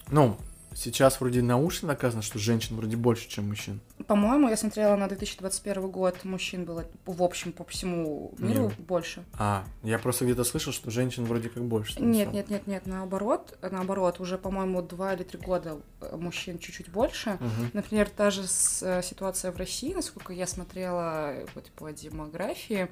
Ну, 0.09 0.37
Сейчас 0.73 1.19
вроде 1.19 1.41
научно 1.41 1.89
доказано, 1.89 2.21
что 2.21 2.39
женщин 2.39 2.75
вроде 2.77 2.95
больше, 2.95 3.27
чем 3.29 3.49
мужчин. 3.49 3.81
По-моему, 4.07 4.49
я 4.49 4.55
смотрела 4.57 4.95
на 4.95 5.07
2021 5.07 5.89
год, 5.89 6.23
мужчин 6.23 6.63
было 6.65 6.85
в 7.05 7.21
общем 7.21 7.51
по 7.51 7.63
всему 7.65 8.33
миру 8.37 8.63
Миру. 8.63 8.73
больше. 8.79 9.23
А, 9.37 9.65
я 9.83 9.99
просто 9.99 10.25
где-то 10.25 10.43
слышал, 10.43 10.71
что 10.73 10.89
женщин 10.89 11.25
вроде 11.25 11.49
как 11.49 11.63
больше. 11.63 12.01
Нет, 12.01 12.31
нет, 12.31 12.49
нет, 12.49 12.67
нет, 12.67 12.85
наоборот, 12.85 13.57
наоборот, 13.61 14.19
уже, 14.19 14.37
по-моему, 14.37 14.81
два 14.81 15.13
или 15.13 15.23
три 15.23 15.39
года 15.39 15.77
э, 15.99 16.15
мужчин 16.15 16.57
чуть-чуть 16.57 16.89
больше. 16.89 17.31
Угу. 17.31 17.69
Например, 17.73 18.09
та 18.09 18.31
же 18.31 18.47
с- 18.47 18.81
э, 18.81 19.03
ситуация 19.03 19.51
в 19.51 19.57
России, 19.57 19.93
насколько 19.93 20.31
я 20.33 20.47
смотрела 20.47 21.33
э, 21.33 21.45
вот 21.53 21.69
по 21.71 21.91
демографии, 21.91 22.87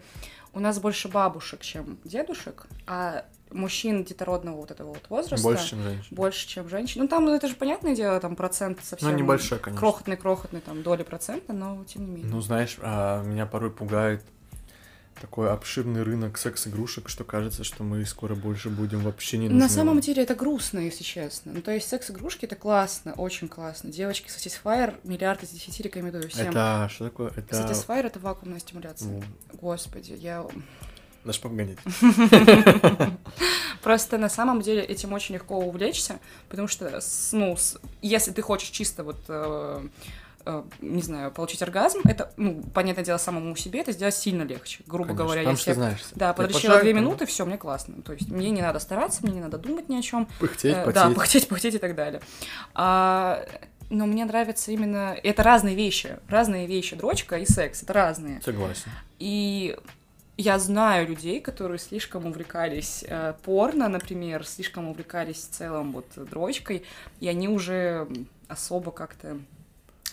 у 0.54 0.60
нас 0.60 0.80
больше 0.80 1.08
бабушек, 1.08 1.62
чем 1.62 1.98
дедушек, 2.04 2.68
а 2.88 3.26
мужчин 3.52 4.04
детородного 4.04 4.58
вот 4.58 4.72
этого 4.72 4.90
вот 4.90 5.10
возраста 5.10 5.44
Больше, 5.44 5.70
чем 5.70 5.84
женщин. 5.84 6.16
больше, 6.16 6.48
чем 6.48 6.70
женщин. 6.70 7.02
Ну 7.02 7.08
там, 7.08 7.26
ну 7.26 7.36
это 7.36 7.48
же 7.48 7.56
понятное 7.56 7.96
дело, 7.96 8.20
там 8.20 8.36
процент 8.36 8.80
совсем 8.84 9.12
Ну, 9.12 9.18
небольшой, 9.18 9.60
конечно. 9.60 9.80
крохотный, 9.80 10.18
крохотный, 10.18 10.62
там 10.62 10.84
доли 10.84 11.04
процента, 11.04 11.54
но 11.54 11.84
тем 11.86 12.06
не 12.06 12.12
менее. 12.12 12.32
Ну, 12.32 12.42
знаешь, 12.42 12.78
а, 12.82 13.24
меня 13.24 13.46
порой 13.46 13.72
пугает 13.72 14.24
такой 15.20 15.52
обширный 15.52 16.04
рынок 16.04 16.38
секс-игрушек, 16.38 17.10
что 17.10 17.24
кажется, 17.24 17.64
что 17.64 17.84
мы 17.84 18.06
скоро 18.06 18.36
больше 18.36 18.70
будем 18.70 19.02
вообще 19.02 19.38
не 19.38 19.50
нужны. 19.50 19.60
На 19.60 19.70
самом 19.70 20.00
деле 20.00 20.24
это 20.24 20.36
грустно, 20.36 20.80
если 20.80 21.04
честно. 21.04 21.52
Ну, 21.54 21.62
то 21.62 21.72
есть 21.72 21.88
секс-игрушки 21.90 22.46
это 22.46 22.56
классно, 22.56 23.14
очень 23.14 23.48
классно. 23.48 23.92
Девочки, 23.92 24.28
Satisfyer, 24.28 24.96
миллиард 25.04 25.44
из 25.44 25.50
десяти 25.50 25.84
рекомендую 25.84 26.30
всем. 26.30 26.50
Это 26.50 26.88
что 26.92 27.06
такое? 27.06 27.32
Это... 27.36 27.56
Satisfyer 27.56 28.08
это 28.08 28.20
вакуумная 28.20 28.60
стимуляция. 28.60 29.12
Ну, 29.12 29.24
Господи, 29.54 30.14
я... 30.14 30.46
Наш 31.24 31.40
погонять. 31.40 31.78
Просто 33.82 34.18
на 34.18 34.30
самом 34.30 34.62
деле 34.62 34.84
этим 34.84 35.14
очень 35.14 35.36
легко 35.36 35.58
увлечься, 35.58 36.20
потому 36.50 36.68
что, 36.68 37.00
ну, 37.32 37.58
если 38.02 38.32
ты 38.32 38.42
хочешь 38.42 38.70
чисто 38.70 39.04
вот, 39.04 39.18
э, 39.30 39.88
э, 40.46 40.64
не 40.82 41.02
знаю, 41.02 41.32
получить 41.32 41.62
оргазм, 41.62 42.00
это, 42.04 42.32
ну, 42.38 42.62
понятное 42.74 43.06
дело, 43.06 43.18
самому 43.18 43.56
себе 43.56 43.80
это 43.82 43.92
сделать 43.94 44.16
сильно 44.16 44.44
легче, 44.44 44.84
грубо 44.86 45.08
Конечно, 45.10 45.24
говоря. 45.26 45.44
Там 45.44 45.52
если 45.54 45.62
что 45.62 45.72
я- 45.72 45.76
знаешь. 45.76 46.00
Да, 46.16 46.34
подрочила 46.34 46.80
две 46.82 46.94
минуты, 46.94 47.26
все, 47.26 47.46
мне 47.46 47.58
классно. 47.58 48.02
То 48.02 48.14
есть 48.14 48.30
мне 48.30 48.50
не 48.50 48.62
надо 48.62 48.80
стараться, 48.80 49.20
мне 49.24 49.34
не 49.34 49.42
надо 49.42 49.58
думать 49.58 49.88
ни 49.90 49.98
о 49.98 50.02
чем. 50.02 50.28
Пыхтеть, 50.40 50.76
Э, 50.76 50.84
потеть. 50.84 50.96
Да, 50.96 51.10
пыхтеть, 51.12 51.48
пыхтеть 51.48 51.76
и 51.76 51.80
так 51.80 51.96
далее. 51.96 52.22
А, 52.74 53.46
но 53.90 54.06
мне 54.06 54.26
нравится 54.26 54.72
именно... 54.72 55.18
Это 55.24 55.42
разные 55.44 55.76
вещи. 55.76 56.18
Разные 56.28 56.68
вещи. 56.68 56.96
Дрочка 56.96 57.38
и 57.38 57.46
секс. 57.46 57.82
Это 57.84 57.94
разные. 57.94 58.42
Согласен. 58.42 58.92
И 59.20 59.76
я 60.42 60.58
знаю 60.58 61.08
людей, 61.08 61.42
которые 61.42 61.80
слишком 61.80 62.26
увлекались 62.26 63.04
э, 63.06 63.34
порно, 63.44 63.90
например, 63.90 64.46
слишком 64.48 64.88
увлекались 64.88 65.38
в 65.38 65.50
целом 65.50 65.92
вот 65.92 66.06
дрочкой, 66.16 66.86
и 67.20 67.28
они 67.28 67.50
уже 67.50 68.08
от 68.48 68.60
как-то 68.96 69.38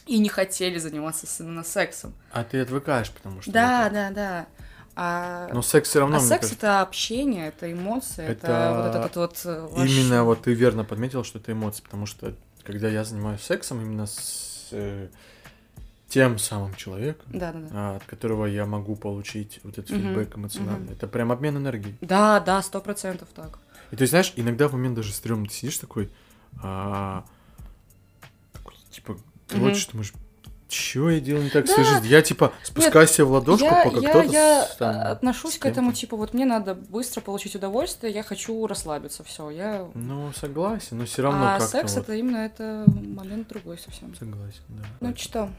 и 0.04 0.18
не 0.18 0.28
хотели 0.28 0.78
заниматься 0.78 1.26
именно 1.42 1.62
сексом. 1.62 2.12
А 2.32 2.42
ты 2.42 2.60
отвыкаешь, 2.60 3.10
потому 3.12 3.40
что... 3.40 3.52
Да, 3.52 3.88
да, 3.88 4.10
да. 4.10 4.46
А, 4.96 5.48
Но 5.52 5.62
секс 5.62 5.90
все 5.90 6.00
равно, 6.00 6.16
а 6.16 6.20
секс 6.20 6.30
кажется, 6.40 6.54
это 6.56 6.80
общение, 6.80 7.48
это 7.48 7.70
эмоции, 7.70 8.24
это, 8.24 8.46
Это 8.46 8.82
вот 8.82 8.96
этот 8.96 9.16
вот 9.16 9.40
э, 9.44 9.68
ваш- 9.70 9.90
Именно 9.90 10.24
вот 10.24 10.42
ты 10.42 10.54
верно 10.54 10.84
подметил, 10.84 11.22
что 11.22 11.38
это 11.38 11.52
эмоции, 11.52 11.82
потому 11.82 12.06
что 12.06 12.34
когда 12.64 12.88
я 12.88 13.04
занимаюсь 13.04 13.42
сексом 13.42 13.80
именно 13.80 14.06
с 14.06 14.68
э, 14.72 15.08
тем 16.08 16.38
самым 16.38 16.74
человеком, 16.74 17.26
Да, 17.32 17.52
да, 17.52 17.58
да. 17.58 17.68
а, 17.72 17.96
от 17.96 18.04
которого 18.04 18.46
я 18.46 18.64
могу 18.64 18.94
получить 18.96 19.60
вот 19.64 19.78
этот 19.78 19.90
фидбэк 19.90 20.36
эмоциональный, 20.36 20.86
мгм. 20.86 20.92
это 20.94 21.06
прям 21.08 21.32
обмен 21.32 21.56
энергией. 21.56 21.96
Да, 22.00 22.40
да, 22.40 22.62
сто 22.62 22.80
процентов 22.80 23.28
так. 23.34 23.58
И 23.90 23.96
ты 23.96 24.06
знаешь, 24.06 24.32
иногда 24.36 24.68
в 24.68 24.72
момент 24.72 24.94
даже 24.94 25.12
стрёмно, 25.12 25.46
ты 25.46 25.54
сидишь 25.54 25.78
такой, 25.78 26.10
а, 26.62 27.24
такой, 28.52 28.74
типа, 28.90 29.16
ты 29.48 29.56
вот 29.58 29.76
что 29.76 29.92
думаешь, 29.92 30.12
чё 30.68 31.10
я 31.10 31.20
делаю 31.20 31.44
не 31.44 31.50
так 31.50 31.66
Да. 31.66 31.72
своей 31.72 31.88
жизни? 31.88 32.08
Я 32.08 32.22
типа 32.22 32.52
спускаю 32.62 33.06
себе 33.06 33.24
в 33.24 33.30
ладошку, 33.32 33.66
я, 33.66 33.84
пока 33.84 33.98
я, 34.00 34.10
кто-то 34.10 34.32
я 34.32 34.68
там, 34.78 34.96
отношусь 35.12 35.54
с 35.54 35.58
к 35.58 35.66
этому, 35.66 35.92
типа, 35.92 36.16
вот 36.16 36.34
мне 36.34 36.44
надо 36.44 36.74
быстро 36.74 37.20
получить 37.20 37.54
удовольствие, 37.54 38.12
я 38.12 38.22
хочу 38.22 38.66
расслабиться, 38.66 39.22
все, 39.24 39.50
я... 39.50 39.88
Ну, 39.94 40.32
согласен, 40.34 40.98
но 40.98 41.04
все 41.04 41.22
равно 41.22 41.54
а 41.54 41.60
секс 41.60 41.94
вот. 41.94 42.04
это 42.04 42.14
именно 42.14 42.38
это 42.38 42.84
момент 42.88 43.48
другой 43.48 43.78
совсем. 43.78 44.14
Согласен, 44.16 44.62
да. 44.68 44.84
Ну 45.00 45.14
что, 45.16 45.50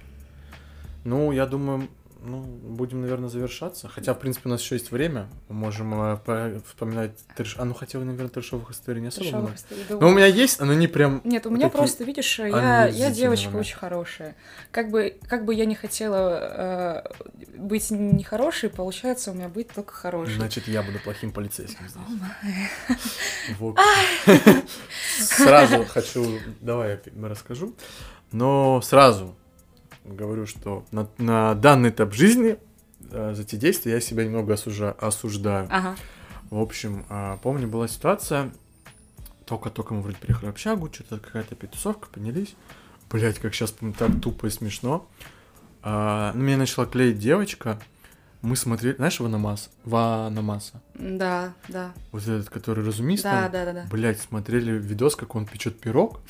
Ну, 1.07 1.31
я 1.31 1.45
думаю, 1.45 1.87
ну, 2.21 2.41
будем, 2.41 3.01
наверное, 3.01 3.29
завершаться. 3.29 3.87
Хотя, 3.87 4.13
в 4.13 4.19
принципе, 4.19 4.49
у 4.49 4.51
нас 4.51 4.61
еще 4.61 4.75
есть 4.75 4.91
время. 4.91 5.29
Мы 5.47 5.55
можем 5.55 5.93
э, 5.93 6.17
по- 6.17 6.61
вспоминать 6.67 7.17
трэш... 7.37 7.55
А, 7.57 7.63
ну, 7.63 7.73
хотя, 7.73 7.99
наверное, 7.99 8.27
трэшовых 8.27 8.71
историй 8.71 9.01
не 9.01 9.07
особо 9.07 9.29
много. 9.29 9.53
да. 9.87 9.95
Но 10.01 10.09
у 10.09 10.11
меня 10.11 10.25
есть, 10.25 10.59
но 10.59 10.73
не 10.73 10.87
прям... 10.87 11.21
Нет, 11.23 11.45
у 11.45 11.49
меня 11.49 11.67
такие 11.67 11.77
просто, 11.77 12.03
видишь, 12.03 12.39
я, 12.39 12.87
я 12.87 13.09
девочка 13.09 13.47
моменты. 13.51 13.69
очень 13.69 13.77
хорошая. 13.77 14.35
Как 14.71 14.91
бы, 14.91 15.17
как 15.29 15.45
бы 15.45 15.55
я 15.55 15.63
не 15.63 15.75
хотела 15.75 17.03
э, 17.07 17.57
быть 17.57 17.89
нехорошей, 17.89 18.69
получается 18.69 19.31
у 19.31 19.33
меня 19.33 19.47
быть 19.47 19.69
только 19.69 19.93
хорошей. 19.93 20.35
Значит, 20.35 20.67
я 20.67 20.83
буду 20.83 20.99
плохим 20.99 21.31
полицейским 21.31 21.87
здесь. 21.87 22.03
Сразу 25.19 25.85
хочу... 25.85 26.39
Давай 26.59 26.99
я 27.05 27.27
расскажу. 27.29 27.73
Но 28.33 28.81
сразу 28.81 29.37
говорю, 30.07 30.45
что 30.45 30.85
на, 30.91 31.07
на 31.17 31.53
данный 31.55 31.89
этап 31.89 32.13
жизни 32.13 32.57
э, 33.11 33.33
за 33.33 33.43
те 33.43 33.57
действия 33.57 33.93
я 33.93 33.99
себя 33.99 34.23
немного 34.25 34.53
осужа- 34.53 34.97
осуждаю. 34.99 35.67
Ага. 35.69 35.95
В 36.49 36.59
общем, 36.59 37.05
а, 37.09 37.37
помню, 37.37 37.67
была 37.67 37.87
ситуация, 37.87 38.51
только-только 39.45 39.93
мы 39.93 40.01
вроде 40.01 40.17
приехали 40.17 40.45
в 40.47 40.49
общагу, 40.49 40.89
что-то 40.91 41.19
какая-то 41.19 41.55
пятисовка, 41.55 42.07
поднялись. 42.07 42.55
Блять, 43.09 43.39
как 43.39 43.53
сейчас 43.53 43.71
помню, 43.71 43.95
так 43.97 44.21
тупо 44.21 44.47
и 44.47 44.49
смешно. 44.49 45.07
А, 45.81 46.31
ну, 46.33 46.43
меня 46.43 46.57
начала 46.57 46.85
клеить 46.85 47.19
девочка. 47.19 47.79
Мы 48.41 48.55
смотрели, 48.55 48.95
знаешь, 48.95 49.19
Ванамас? 49.19 49.69
Ванамаса. 49.83 50.81
Да, 50.93 51.53
да. 51.67 51.93
Вот 52.11 52.23
этот, 52.23 52.49
который 52.49 52.85
разумист. 52.85 53.23
Да, 53.23 53.43
там. 53.43 53.51
да, 53.51 53.65
да, 53.65 53.73
да. 53.73 53.85
Блять, 53.89 54.19
смотрели 54.21 54.71
видос, 54.71 55.15
как 55.15 55.35
он 55.35 55.45
печет 55.45 55.79
пирог. 55.79 56.21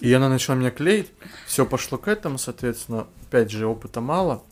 И 0.00 0.12
она 0.12 0.28
начала 0.28 0.56
меня 0.56 0.70
клеить. 0.70 1.10
Все 1.46 1.66
пошло 1.66 1.98
к 1.98 2.06
этому, 2.06 2.38
соответственно. 2.38 3.08
Опять 3.26 3.50
же, 3.50 3.66
опыта 3.66 4.00
мало. 4.00 4.44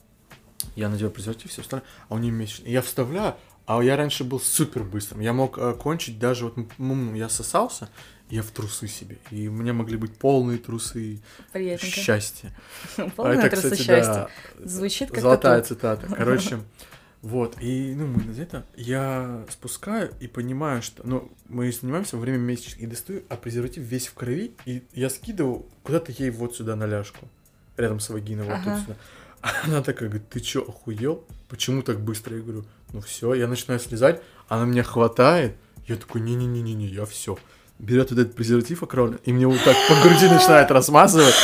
Я 0.74 0.88
надел 0.88 1.10
презерватив, 1.10 1.50
все 1.50 1.62
остальное. 1.62 1.86
А 2.08 2.14
у 2.14 2.18
нее 2.18 2.32
месячный. 2.32 2.70
Я 2.70 2.82
вставляю, 2.82 3.36
а 3.66 3.82
я 3.82 3.96
раньше 3.96 4.24
был 4.24 4.40
супер 4.40 4.82
быстрым. 4.82 5.20
Я 5.20 5.32
мог 5.32 5.58
э, 5.58 5.74
кончить 5.74 6.18
даже 6.18 6.46
вот, 6.46 6.58
ну, 6.78 7.14
я 7.14 7.28
сосался, 7.28 7.88
я 8.32 8.42
в 8.42 8.50
трусы 8.50 8.88
себе. 8.88 9.18
И 9.30 9.46
у 9.46 9.52
меня 9.52 9.74
могли 9.74 9.96
быть 9.98 10.16
полные 10.16 10.58
трусы 10.58 11.20
Приятненько. 11.52 11.94
счастья. 11.96 12.50
А 12.96 13.10
Полное 13.10 13.36
это, 13.44 13.56
кстати, 13.56 13.82
счастья. 13.82 14.28
да, 14.58 14.64
Звучит 14.64 15.10
как 15.10 15.20
Золотая 15.20 15.60
тату. 15.60 15.74
цитата. 15.74 16.06
Короче, 16.16 16.60
вот, 17.20 17.56
и, 17.60 17.94
ну, 17.94 18.06
мы 18.06 18.20
где-то, 18.22 18.64
я 18.74 19.44
спускаю 19.50 20.12
и 20.18 20.26
понимаю, 20.28 20.80
что, 20.82 21.06
ну, 21.06 21.30
мы 21.48 21.70
занимаемся 21.70 22.16
во 22.16 22.22
время 22.22 22.38
месячных, 22.38 22.80
и 22.80 22.86
достаю, 22.86 23.22
а 23.28 23.36
презерватив 23.36 23.82
весь 23.82 24.08
в 24.08 24.14
крови, 24.14 24.52
и 24.64 24.82
я 24.94 25.10
скидываю 25.10 25.66
куда-то 25.82 26.10
ей 26.10 26.30
вот 26.30 26.56
сюда 26.56 26.74
на 26.74 26.86
ляжку, 26.86 27.28
рядом 27.76 28.00
с 28.00 28.08
вагиной, 28.08 28.44
вот 28.44 28.54
Ага. 28.54 28.74
тут 28.76 28.82
сюда. 28.82 28.96
А 29.42 29.50
Она 29.64 29.82
такая 29.82 30.08
говорит, 30.08 30.30
ты 30.30 30.40
чё, 30.40 30.62
охуел? 30.62 31.24
Почему 31.48 31.82
так 31.82 32.00
быстро? 32.00 32.34
Я 32.36 32.42
говорю, 32.42 32.64
ну 32.94 33.00
все, 33.02 33.34
я 33.34 33.46
начинаю 33.46 33.78
слезать, 33.78 34.22
она 34.48 34.64
меня 34.64 34.82
хватает, 34.82 35.54
я 35.86 35.96
такой, 35.96 36.22
не-не-не-не, 36.22 36.86
я 36.86 37.04
все. 37.04 37.38
Берет 37.82 38.10
вот 38.12 38.20
этот 38.20 38.36
презерватив 38.36 38.84
окровавленный, 38.84 39.20
и 39.24 39.32
мне 39.32 39.44
вот 39.44 39.58
так 39.64 39.76
по 39.88 39.94
груди 40.06 40.28
начинает 40.28 40.70
размазывать. 40.70 41.34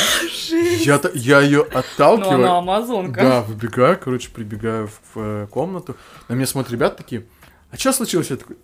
Я, 0.84 1.00
я 1.14 1.40
ее 1.40 1.66
Ну, 1.68 1.78
отталкиваю. 1.78 2.34
она 2.36 2.58
амазонка. 2.58 3.20
Да, 3.20 3.42
выбегаю, 3.42 3.98
короче, 3.98 4.30
прибегаю 4.30 4.86
в, 4.86 5.00
в, 5.14 5.20
э, 5.20 5.46
комнату. 5.50 5.96
На 6.28 6.34
меня 6.34 6.46
смотрят 6.46 6.70
ребята 6.72 6.98
такие, 6.98 7.26
а 7.72 7.76
что 7.76 7.92
случилось? 7.92 8.30
Я 8.30 8.36
такой, 8.36 8.56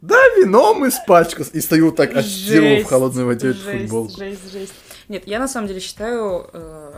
да, 0.00 0.16
вином 0.36 0.86
испачкался. 0.88 1.50
И 1.50 1.60
стою 1.60 1.86
вот 1.86 1.96
так, 1.96 2.14
оттирываю 2.14 2.84
в 2.84 2.88
холодной 2.88 3.24
воде 3.24 3.48
эту 3.50 3.58
жесть, 3.60 3.80
футболку. 3.82 4.16
Жесть, 4.18 4.52
жесть. 4.52 4.74
Нет, 5.08 5.26
я 5.26 5.40
на 5.40 5.48
самом 5.48 5.66
деле 5.66 5.80
считаю 5.80 6.48
э, 6.52 6.92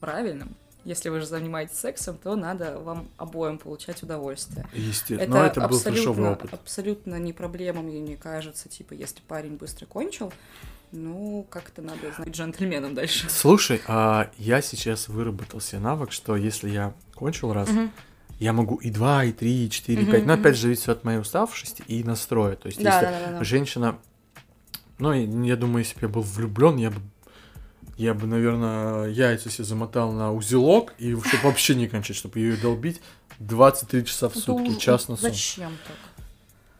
правильным. 0.00 0.56
Если 0.84 1.08
вы 1.10 1.20
же 1.20 1.26
занимаетесь 1.26 1.78
сексом, 1.78 2.18
то 2.18 2.34
надо 2.34 2.78
вам 2.80 3.08
обоим 3.16 3.58
получать 3.58 4.02
удовольствие. 4.02 4.66
Естественно. 4.74 5.40
Но 5.40 5.44
это 5.44 5.60
был 5.68 5.76
абсолютно, 5.76 6.32
опыт. 6.32 6.52
абсолютно 6.54 7.18
не 7.20 7.32
проблема, 7.32 7.82
мне 7.82 8.00
не 8.00 8.16
кажется. 8.16 8.68
Типа, 8.68 8.92
если 8.94 9.20
парень 9.20 9.56
быстро 9.56 9.86
кончил, 9.86 10.32
ну, 10.90 11.46
как-то 11.48 11.82
надо 11.82 12.12
знать 12.16 12.28
джентльменом 12.28 12.94
дальше. 12.94 13.28
Слушай, 13.30 13.80
а 13.86 14.30
я 14.38 14.60
сейчас 14.60 15.08
выработал 15.08 15.60
себе 15.60 15.80
навык, 15.80 16.10
что 16.12 16.36
если 16.36 16.68
я 16.70 16.94
кончил 17.14 17.52
раз, 17.52 17.68
я 18.40 18.52
могу 18.52 18.76
и 18.76 18.90
два, 18.90 19.24
и 19.24 19.32
три, 19.32 19.66
и 19.66 19.70
четыре, 19.70 20.02
и 20.02 20.06
пять. 20.06 20.26
Но 20.26 20.32
опять 20.34 20.56
же, 20.56 20.62
зависит 20.62 20.88
от 20.88 21.04
моей 21.04 21.18
уставшести 21.18 21.82
и 21.86 22.02
настроя. 22.02 22.56
То 22.56 22.66
есть, 22.66 22.82
Да, 22.82 23.00
если 23.00 23.06
да, 23.06 23.26
да, 23.26 23.38
да. 23.38 23.44
женщина... 23.44 23.98
Ну, 24.98 25.12
я 25.12 25.56
думаю, 25.56 25.84
если 25.84 25.94
бы 25.94 26.00
я 26.02 26.08
был 26.08 26.22
влюблен, 26.22 26.76
я 26.76 26.90
бы 26.90 27.00
я 27.96 28.14
бы, 28.14 28.26
наверное, 28.26 29.08
яйца 29.08 29.50
себе 29.50 29.64
замотал 29.64 30.12
на 30.12 30.32
узелок, 30.32 30.94
и 30.98 31.14
чтобы 31.14 31.42
вообще 31.44 31.74
не 31.74 31.88
кончать, 31.88 32.16
чтобы 32.16 32.38
ее 32.38 32.56
долбить 32.56 33.00
23 33.38 34.04
часа 34.04 34.28
в 34.28 34.36
сутки, 34.36 34.78
час 34.78 35.08
на 35.08 35.16
сон. 35.16 35.30
Зачем 35.30 35.72
так? 35.86 35.96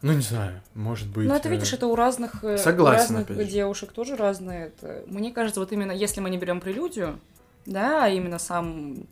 Ну, 0.02 0.12
не 0.14 0.22
знаю, 0.22 0.60
может 0.74 1.08
быть... 1.08 1.28
Ну, 1.28 1.34
это 1.34 1.48
э, 1.48 1.52
видишь, 1.52 1.72
это 1.72 1.86
у 1.86 1.94
разных, 1.94 2.42
э, 2.42 2.58
Согласен, 2.58 3.14
у 3.14 3.18
разных 3.18 3.48
девушек 3.48 3.92
тоже 3.92 4.16
разные. 4.16 4.66
Это... 4.66 5.04
Мне 5.06 5.30
кажется, 5.30 5.60
вот 5.60 5.70
именно 5.70 5.92
если 5.92 6.20
мы 6.20 6.28
не 6.28 6.38
берем 6.38 6.60
прелюдию, 6.60 7.20
да, 7.66 8.04
а 8.04 8.08
именно 8.08 8.40
сам 8.40 9.06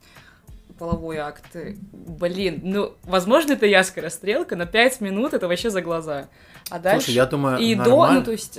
половой 0.80 1.18
акт, 1.18 1.54
э, 1.54 1.76
блин, 1.92 2.60
ну, 2.64 2.94
возможно, 3.04 3.52
это 3.52 3.66
я 3.66 3.84
скорострелка, 3.84 4.56
но 4.56 4.66
5 4.66 5.00
минут 5.00 5.32
это 5.32 5.46
вообще 5.46 5.70
за 5.70 5.80
глаза. 5.80 6.28
А 6.70 6.80
дальше... 6.80 7.04
Слушай, 7.04 7.16
я 7.16 7.26
думаю, 7.26 7.58
и 7.58 7.76
до, 7.76 7.84
нормально. 7.84 8.18
ну, 8.18 8.24
то 8.24 8.32
есть... 8.32 8.58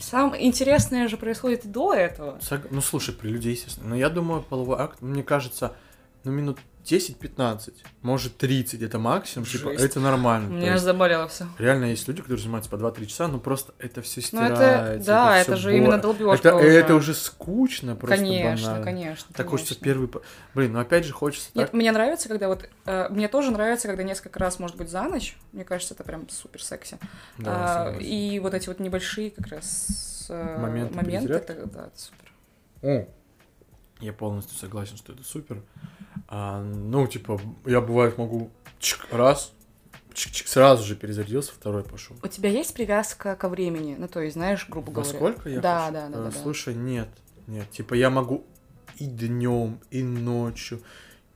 Самое 0.00 0.46
интересное 0.46 1.08
же 1.08 1.16
происходит 1.16 1.70
до 1.70 1.92
этого. 1.92 2.40
Ну, 2.70 2.80
слушай, 2.80 3.14
при 3.14 3.28
людей, 3.28 3.52
естественно. 3.52 3.90
Но 3.90 3.96
я 3.96 4.08
думаю, 4.08 4.42
половой 4.42 4.78
акт, 4.78 5.02
мне 5.02 5.22
кажется, 5.22 5.76
ну, 6.24 6.32
минут 6.32 6.58
10-15, 6.84 7.74
может 8.02 8.36
30, 8.38 8.82
это 8.82 8.98
максимум, 8.98 9.46
типа, 9.46 9.70
Жесть. 9.72 9.84
это 9.84 10.00
нормально. 10.00 10.48
У 10.48 10.52
меня 10.52 10.74
аж 10.74 10.80
заболело 10.80 11.28
все. 11.28 11.46
Реально 11.58 11.86
есть 11.86 12.08
люди, 12.08 12.22
которые 12.22 12.40
занимаются 12.40 12.70
по 12.70 12.76
2-3 12.76 13.06
часа, 13.06 13.28
но 13.28 13.38
просто 13.38 13.74
это 13.78 14.02
все 14.02 14.20
Ну, 14.20 14.26
стирается. 14.26 14.62
это, 14.64 15.04
да, 15.04 15.38
это, 15.38 15.52
всё 15.52 15.60
же 15.60 15.70
бо- 15.70 15.76
именно 15.76 15.98
долбёжка 15.98 16.48
это, 16.48 16.56
уже. 16.56 16.68
это 16.68 16.94
уже 16.94 17.14
скучно, 17.14 17.96
просто 17.96 18.16
Конечно, 18.16 18.66
банально. 18.68 18.84
конечно. 18.84 19.26
Так 19.34 19.48
хочется 19.48 19.74
конечно. 19.74 19.84
первый... 19.84 20.08
по- 20.08 20.22
Блин, 20.54 20.72
ну 20.72 20.80
опять 20.80 21.04
же 21.04 21.12
хочется 21.12 21.50
Нет, 21.54 21.66
так... 21.66 21.74
мне 21.74 21.92
нравится, 21.92 22.28
когда 22.28 22.48
вот... 22.48 22.68
э, 22.86 23.08
мне 23.10 23.28
тоже 23.28 23.50
нравится, 23.50 23.86
когда 23.88 24.02
несколько 24.02 24.38
раз, 24.38 24.58
может 24.58 24.76
быть, 24.76 24.88
за 24.88 25.02
ночь. 25.02 25.36
Мне 25.52 25.64
кажется, 25.64 25.94
это 25.94 26.02
прям 26.04 26.28
супер 26.28 26.62
секси. 26.62 26.98
Да, 27.38 27.86
А, 27.88 27.96
и 27.98 28.38
вот 28.40 28.54
эти 28.54 28.68
вот 28.68 28.80
небольшие 28.80 29.30
как 29.30 29.46
раз 29.48 30.26
э, 30.30 30.58
Моменты 30.58 30.94
моменты, 30.96 31.32
это, 31.34 31.66
да, 31.66 31.86
это 31.86 31.90
супер. 32.00 32.32
О, 32.82 33.08
Я 34.00 34.12
полностью 34.12 34.56
согласен, 34.58 34.96
что 34.96 35.12
это 35.12 35.22
супер. 35.22 35.62
А, 36.28 36.62
ну, 36.62 37.06
типа, 37.06 37.40
я 37.66 37.80
бывает 37.80 38.16
могу 38.18 38.50
чик, 38.78 39.06
раз, 39.12 39.52
чик-чик, 40.14 40.46
сразу 40.46 40.84
же 40.84 40.96
перезарядился, 40.96 41.52
второй 41.52 41.84
пошел. 41.84 42.16
У 42.22 42.26
тебя 42.28 42.48
есть 42.48 42.72
привязка 42.74 43.36
ко 43.36 43.48
времени? 43.48 43.96
Ну, 43.98 44.08
то 44.08 44.20
есть, 44.20 44.34
знаешь, 44.34 44.66
грубо 44.68 44.90
говоря. 44.92 45.10
Насколько 45.12 45.48
я 45.50 45.60
Да, 45.60 45.80
хочу? 45.80 45.92
да, 45.94 46.08
да, 46.08 46.18
Э, 46.18 46.22
да, 46.24 46.30
да. 46.30 46.42
Слушай, 46.42 46.74
нет, 46.74 47.08
нет. 47.46 47.70
Типа 47.70 47.94
я 47.94 48.10
могу 48.10 48.44
и 48.96 49.06
днем, 49.06 49.80
и 49.90 50.02
ночью. 50.02 50.80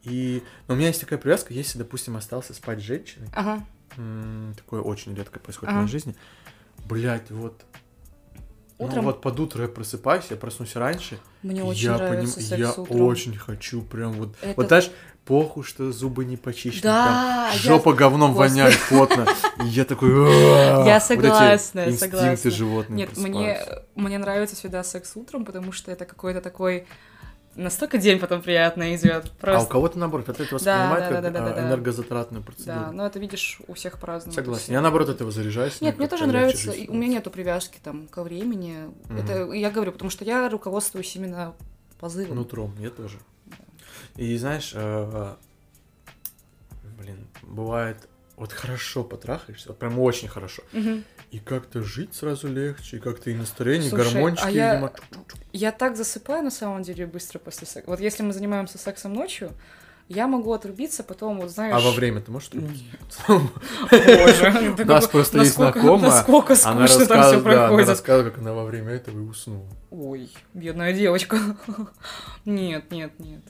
И... 0.03 0.43
Но 0.69 0.75
у 0.75 0.77
меня 0.77 0.89
есть 0.89 1.01
такая 1.01 1.19
привязка, 1.19 1.53
если, 1.55 1.79
допустим, 1.79 2.17
остался 2.17 2.53
спать 2.55 2.79
с 2.79 2.83
женщиной, 2.83 3.29
Ага. 3.35 3.65
м, 3.97 4.55
такое 4.57 4.81
очень 4.83 5.15
редко 5.15 5.39
происходит 5.41 5.71
Ага. 5.71 5.79
в 5.79 5.83
моей 5.83 5.91
жизни, 5.93 6.15
блядь, 6.87 7.31
вот... 7.31 7.65
Утром? 8.79 8.97
Ну 8.99 9.03
вот 9.11 9.21
под 9.21 9.39
утро 9.41 9.63
я 9.63 9.69
просыпаюсь, 9.69 10.25
я 10.31 10.37
проснусь 10.37 10.75
раньше, 10.77 11.19
Мне 11.43 11.63
очень 11.63 11.85
я, 11.85 11.97
нравится 11.97 12.41
поним- 12.41 12.47
секс 12.49 12.59
я 12.61 12.71
утром. 12.73 13.01
очень 13.03 13.37
хочу 13.37 13.83
прям 13.83 14.13
вот... 14.15 14.35
Это- 14.43 14.55
Вот 14.57 14.67
знаешь, 14.69 14.91
похуй, 15.25 15.63
что 15.63 15.93
зубы 15.93 16.25
не 16.25 16.37
почищены, 16.37 16.83
Да, 16.83 17.05
там 17.05 17.53
я- 17.53 17.59
жопа 17.59 17.93
говном 17.93 18.33
Господи. 18.35 18.51
воняет 18.51 18.79
плотно, 18.89 19.27
и 19.65 19.69
я 19.69 19.85
такой... 19.85 20.11
Я 20.87 20.95
Вот 20.95 21.03
согласна, 21.05 21.81
я 21.81 21.91
инстинкты 21.91 22.17
согласна. 22.19 22.51
животные 22.51 22.97
Нет, 22.99 23.17
мне, 23.17 23.59
мне 23.95 24.19
нравится 24.19 24.57
всегда 24.57 24.83
секс 24.83 25.13
утром, 25.15 25.45
потому 25.45 25.71
что 25.73 25.93
это 25.93 26.05
какой-то 26.05 26.41
такой... 26.41 26.87
Настолько 27.57 27.99
день 27.99 28.19
потом 28.19 28.43
приятно 28.43 28.95
идет. 28.97 29.27
А 29.27 29.29
у 29.29 29.41
Просто... 29.41 29.71
кого-то 29.71 29.99
наоборот, 29.99 30.29
это 30.29 30.43
это 30.43 30.51
Да, 30.51 30.55
воспринимает 30.57 31.01
да, 31.01 31.09
как 31.11 31.23
да, 31.23 31.31
да, 31.31 31.31
да, 31.31 31.51
а, 31.53 31.55
да. 31.55 31.69
энергозатратную 31.69 32.43
Да, 32.43 32.47
процедуру. 32.47 32.93
но 32.93 33.07
это 33.07 33.19
видишь 33.19 33.61
у 33.69 33.75
всех 33.75 33.99
по-разному. 33.99 34.35
Согласен. 34.35 34.73
Я 34.73 34.81
наоборот 34.81 35.09
от 35.09 35.17
этого 35.17 35.31
заряжаюсь. 35.31 35.81
Нет, 35.81 35.99
мне 35.99 36.09
тоже 36.09 36.27
нравится, 36.27 36.73
и 36.73 36.89
у 36.89 36.95
меня 36.95 37.07
нет. 37.07 37.17
нету 37.19 37.31
привязки 37.31 37.79
там 37.83 38.09
ко 38.09 38.23
времени. 38.25 38.91
Мгм. 39.09 39.17
Это 39.19 39.53
я 39.53 39.71
говорю, 39.71 39.93
потому 39.93 40.11
что 40.11 40.25
я 40.25 40.49
руководствуюсь 40.49 41.15
именно 41.17 41.55
позывом. 42.01 42.37
Нутром, 42.37 42.75
я 42.81 42.91
тоже. 42.91 43.19
И 44.17 44.37
знаешь, 44.37 44.73
э, 44.75 45.35
блин, 46.99 47.27
бывает, 47.43 48.09
вот 48.37 48.53
хорошо 48.53 49.05
потрахаешься, 49.05 49.69
вот 49.69 49.79
прям 49.79 49.99
очень 49.99 50.29
хорошо. 50.29 50.63
Мгм. 50.73 51.05
И 51.35 51.41
как-то 51.41 51.83
жить 51.83 52.15
сразу 52.15 52.47
легче, 52.47 52.99
и 52.99 53.01
как-то 53.01 53.29
и 53.29 53.35
настроение, 53.35 53.91
Слушай, 53.91 54.13
гормончики, 54.13 54.47
а 54.47 54.51
я- 54.51 54.75
видимо, 54.75 54.93
Я 55.53 55.73
так 55.73 55.97
засыпаю 55.97 56.45
на 56.45 56.53
самом 56.53 56.85
деле 56.85 57.07
быстро 57.09 57.41
после 57.41 57.67
секса. 57.67 57.91
Вот 57.91 57.99
если 57.99 58.23
мы 58.23 58.33
занимаемся 58.33 58.79
сексом 58.79 59.15
ночью, 59.15 59.51
я 60.09 60.29
могу 60.29 60.53
отрубиться, 60.53 61.03
потом 61.03 61.41
вот 61.41 61.51
знаешь. 61.51 61.75
А 61.75 61.81
во 61.81 61.91
время 61.91 62.21
ты 62.21 62.31
можешь 62.31 62.51
трубить? 62.51 62.85
Боже, 63.29 64.75
У 64.79 64.85
нас 64.85 65.09
просто 65.09 65.39
есть 65.39 65.55
знакомая, 65.55 66.11
Насколько 66.13 66.55
скучно 66.55 66.87
там 66.87 66.87
все 66.87 67.07
да, 67.07 67.29
она 67.31 67.41
проходит. 67.41 67.89
рассказывала, 67.89 68.31
как 68.31 68.39
она 68.39 68.53
во 68.53 68.65
время 68.65 68.93
этого 68.93 69.19
и 69.19 69.23
уснула. 69.23 69.67
Ой, 69.91 70.31
бедная 70.53 70.93
девочка. 70.93 71.37
Нет, 72.45 72.93
нет, 72.93 73.19
нет. 73.19 73.41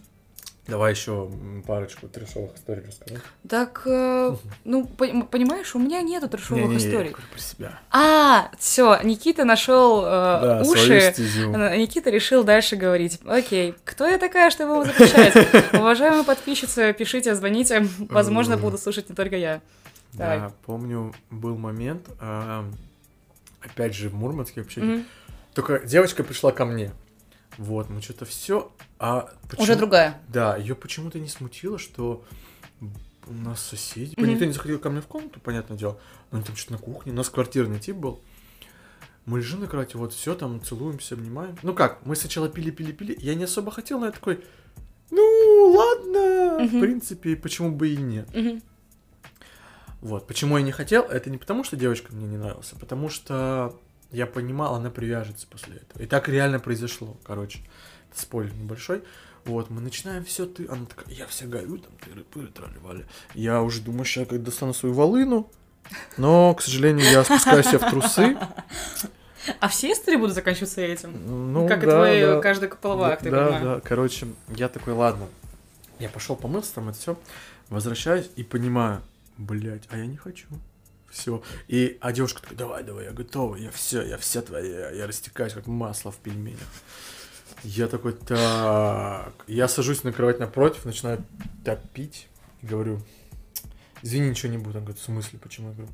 Давай 0.67 0.93
еще 0.93 1.31
парочку 1.67 2.09
трешовых 2.09 2.55
историй 2.57 2.85
расскажи. 2.87 3.21
Так, 3.47 3.83
э, 3.85 4.35
ну, 4.65 4.91
пон- 4.97 5.27
понимаешь, 5.29 5.75
у 5.75 5.79
меня 5.79 6.01
нету 6.01 6.27
трешовых 6.27 6.63
Не-не-не, 6.65 6.83
я 6.83 6.89
историй. 6.89 7.11
говорю 7.11 7.29
про 7.31 7.39
себя. 7.39 7.81
А, 7.91 8.51
все, 8.59 8.99
Никита 9.05 9.45
нашел 9.45 10.01
Да, 10.03 10.65
свою 10.65 10.83
уши. 10.85 11.15
Э, 11.19 11.77
Никита 11.77 12.09
решил 12.09 12.45
дальше 12.45 12.77
говорить. 12.77 13.21
Окей, 13.27 13.75
кто 13.85 14.07
я 14.09 14.17
такая, 14.17 14.51
чтобы 14.51 14.73
его 14.73 14.85
запрещать? 14.85 15.35
Уважаемые 15.75 16.25
подписчицы, 16.25 16.95
пишите, 16.95 17.35
звоните. 17.35 17.87
Возможно, 17.99 18.57
буду 18.57 18.79
слушать 18.79 19.11
не 19.11 19.15
только 19.15 19.37
я. 19.37 19.61
Да, 20.15 20.53
помню, 20.65 21.13
был 21.31 21.59
момент, 21.59 22.09
а, 22.21 22.65
опять 23.61 23.95
же, 23.95 24.09
в 24.09 24.15
Мурманске 24.15 24.63
вообще. 24.63 25.03
Только 25.53 25.81
девочка 25.81 26.25
пришла 26.25 26.53
ко 26.53 26.65
мне. 26.65 26.91
Вот, 27.59 27.89
мы 27.91 28.03
что-то 28.03 28.25
все. 28.25 28.73
А 28.99 29.25
Уже 29.47 29.57
почему- 29.57 29.77
другая. 29.79 30.21
Да, 30.29 30.57
ее 30.57 30.75
почему-то 30.75 31.19
не 31.21 31.29
смутило, 31.29 31.79
что 31.79 32.25
у 33.27 33.33
нас 33.33 33.63
соседи. 33.63 34.15
Мгм. 34.17 34.31
Никто 34.31 34.45
не 34.45 34.53
заходил 34.53 34.79
ко 34.79 34.91
мне 34.91 35.01
в 35.01 35.07
комнату, 35.07 35.41
понятное 35.41 35.79
дело. 35.79 35.99
Но 36.31 36.39
они 36.39 36.47
там 36.47 36.57
что-то 36.57 36.73
на 36.75 36.79
кухне. 36.79 37.13
У 37.13 37.15
нас 37.15 37.31
квартирный 37.31 37.79
тип 37.79 37.97
был. 37.97 38.21
Мы 39.25 39.39
лежим 39.39 39.61
на 39.61 39.67
кровати, 39.67 39.97
вот 39.97 40.13
все, 40.13 40.35
там 40.35 40.63
целуемся, 40.63 41.15
обнимаем. 41.15 41.57
Ну 41.63 41.73
как, 41.75 42.05
мы 42.05 42.15
сначала 42.17 42.49
пили-пили-пили. 42.51 43.17
Я 43.21 43.35
не 43.35 43.45
особо 43.45 43.71
хотел, 43.71 43.99
но 43.99 44.07
я 44.07 44.13
такой, 44.13 44.45
ну 45.11 45.73
ладно, 45.75 46.59
в 46.69 46.73
Мгм. 46.73 46.81
принципе, 46.81 47.35
почему 47.37 47.71
бы 47.71 47.89
и 47.89 47.97
нет. 47.97 48.29
Мгм. 48.35 48.63
Вот, 50.03 50.27
почему 50.27 50.59
я 50.59 50.63
не 50.63 50.73
хотел, 50.73 51.05
это 51.05 51.31
не 51.31 51.39
потому, 51.39 51.65
что 51.65 51.77
девочка 51.77 52.15
мне 52.15 52.27
не 52.27 52.37
нравилась, 52.37 52.71
а 52.75 52.79
потому 52.79 53.09
что 53.09 53.75
я 54.15 54.27
понимал, 54.27 54.75
она 54.77 54.91
привяжется 54.91 55.47
после 55.49 55.77
этого. 55.77 56.03
И 56.03 56.07
так 56.07 56.29
реально 56.29 56.61
произошло, 56.61 57.17
короче. 57.25 57.61
Это 58.11 58.21
спойлер 58.21 58.55
небольшой. 58.55 59.03
Вот, 59.45 59.69
мы 59.69 59.83
начинаем 59.83 60.25
все, 60.25 60.47
ты, 60.47 60.67
она 60.69 60.87
такая, 60.87 61.15
я 61.15 61.27
вся 61.27 61.47
горю, 61.47 61.77
там, 61.79 61.93
тыры-пыры, 62.01 62.51
трали 62.51 63.05
Я 63.35 63.61
уже 63.61 63.83
думаю, 63.83 64.07
сейчас 64.07 64.27
как 64.27 64.43
достану 64.43 64.73
свою 64.73 64.95
волыну, 64.95 65.51
но, 66.17 66.55
к 66.55 66.63
сожалению, 66.63 67.05
я 67.11 67.25
спускаю 67.25 67.63
себя 67.63 67.79
в 67.79 67.91
трусы. 67.91 68.39
А 69.61 69.69
все 69.69 69.93
истории 69.93 70.17
будут 70.17 70.35
заканчиваться 70.35 70.81
этим? 70.81 71.53
Ну, 71.53 71.69
как 71.69 71.83
и 71.83 71.87
да, 71.87 71.97
твой 71.97 72.21
да. 72.21 72.41
каждый 72.41 72.71
половой 72.71 73.11
акт, 73.11 73.27
я 73.27 73.31
Да, 73.31 73.45
понимаю. 73.45 73.65
да, 73.65 73.81
короче, 73.81 74.29
я 74.49 74.71
такой, 74.71 74.95
ладно. 74.95 75.27
Я 75.99 76.09
пошел 76.09 76.37
помылся, 76.37 76.75
там 76.75 76.89
это 76.89 76.99
все, 76.99 77.19
возвращаюсь 77.69 78.31
и 78.37 78.43
понимаю, 78.43 79.03
блядь, 79.37 79.85
а 79.91 79.99
я 79.99 80.07
не 80.07 80.17
хочу. 80.17 80.47
Все. 81.15 81.43
И, 81.69 81.97
а 82.01 82.13
девушка 82.13 82.43
такая, 82.43 82.59
давай, 82.59 82.83
давай, 82.83 83.05
я 83.05 83.13
готова, 83.13 83.55
я 83.55 83.71
все, 83.71 84.03
я 84.03 84.19
вся 84.19 84.43
твоя, 84.43 84.91
я 84.91 85.07
растекаюсь, 85.07 85.53
как 85.53 85.69
масло 85.69 86.11
в 86.11 86.17
пельменях. 86.17 86.59
Я 87.63 87.87
такой, 87.87 88.15
так, 88.15 89.33
я 89.47 89.69
сажусь 89.69 90.03
на 90.03 90.13
кровать 90.13 90.41
напротив, 90.41 90.85
начинаю 90.85 91.25
топить, 91.65 92.27
и 92.63 92.67
говорю, 92.67 93.01
извини, 94.03 94.31
ничего 94.31 94.51
не 94.51 94.59
буду. 94.59 94.79
Он 94.79 94.85
говорит, 94.85 95.01
в 95.01 95.05
смысле, 95.05 95.39
почему? 95.39 95.69
Я 95.69 95.75
говорю, 95.75 95.93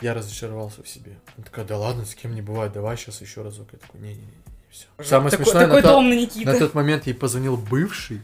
я 0.00 0.14
разочаровался 0.14 0.84
в 0.84 0.88
себе. 0.88 1.18
Она 1.36 1.44
такая, 1.44 1.64
да 1.64 1.76
ладно, 1.76 2.04
с 2.04 2.14
кем 2.14 2.32
не 2.32 2.40
бывает, 2.40 2.72
давай 2.72 2.96
сейчас 2.96 3.20
еще 3.20 3.42
разок. 3.42 3.66
Я 3.72 3.80
такой, 3.80 4.00
не-не-не, 4.00 4.28
все. 4.70 4.86
Самое 5.02 5.32
такой, 5.32 5.46
смешное, 5.46 5.66
такой 5.66 5.82
на, 5.82 5.88
томный 5.88 6.44
на 6.44 6.56
тот 6.56 6.74
момент 6.74 7.08
ей 7.08 7.14
позвонил 7.14 7.56
бывший. 7.56 8.20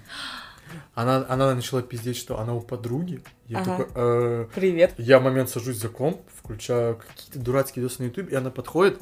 Она, 0.94 1.24
она 1.28 1.54
начала 1.54 1.82
пиздеть, 1.82 2.16
что 2.16 2.38
она 2.38 2.54
у 2.54 2.60
подруги. 2.60 3.22
Я 3.46 3.58
Ага. 3.60 3.70
такой, 3.76 3.86
«Э, 3.94 4.46
Привет. 4.54 4.94
я 4.98 5.20
момент 5.20 5.50
сажусь 5.50 5.76
за 5.76 5.88
комп, 5.88 6.20
включаю 6.34 6.96
какие-то 6.96 7.38
дурацкие 7.38 7.82
видосы 7.82 8.02
на 8.02 8.06
YouTube, 8.06 8.30
и 8.30 8.34
она 8.34 8.50
подходит, 8.50 9.00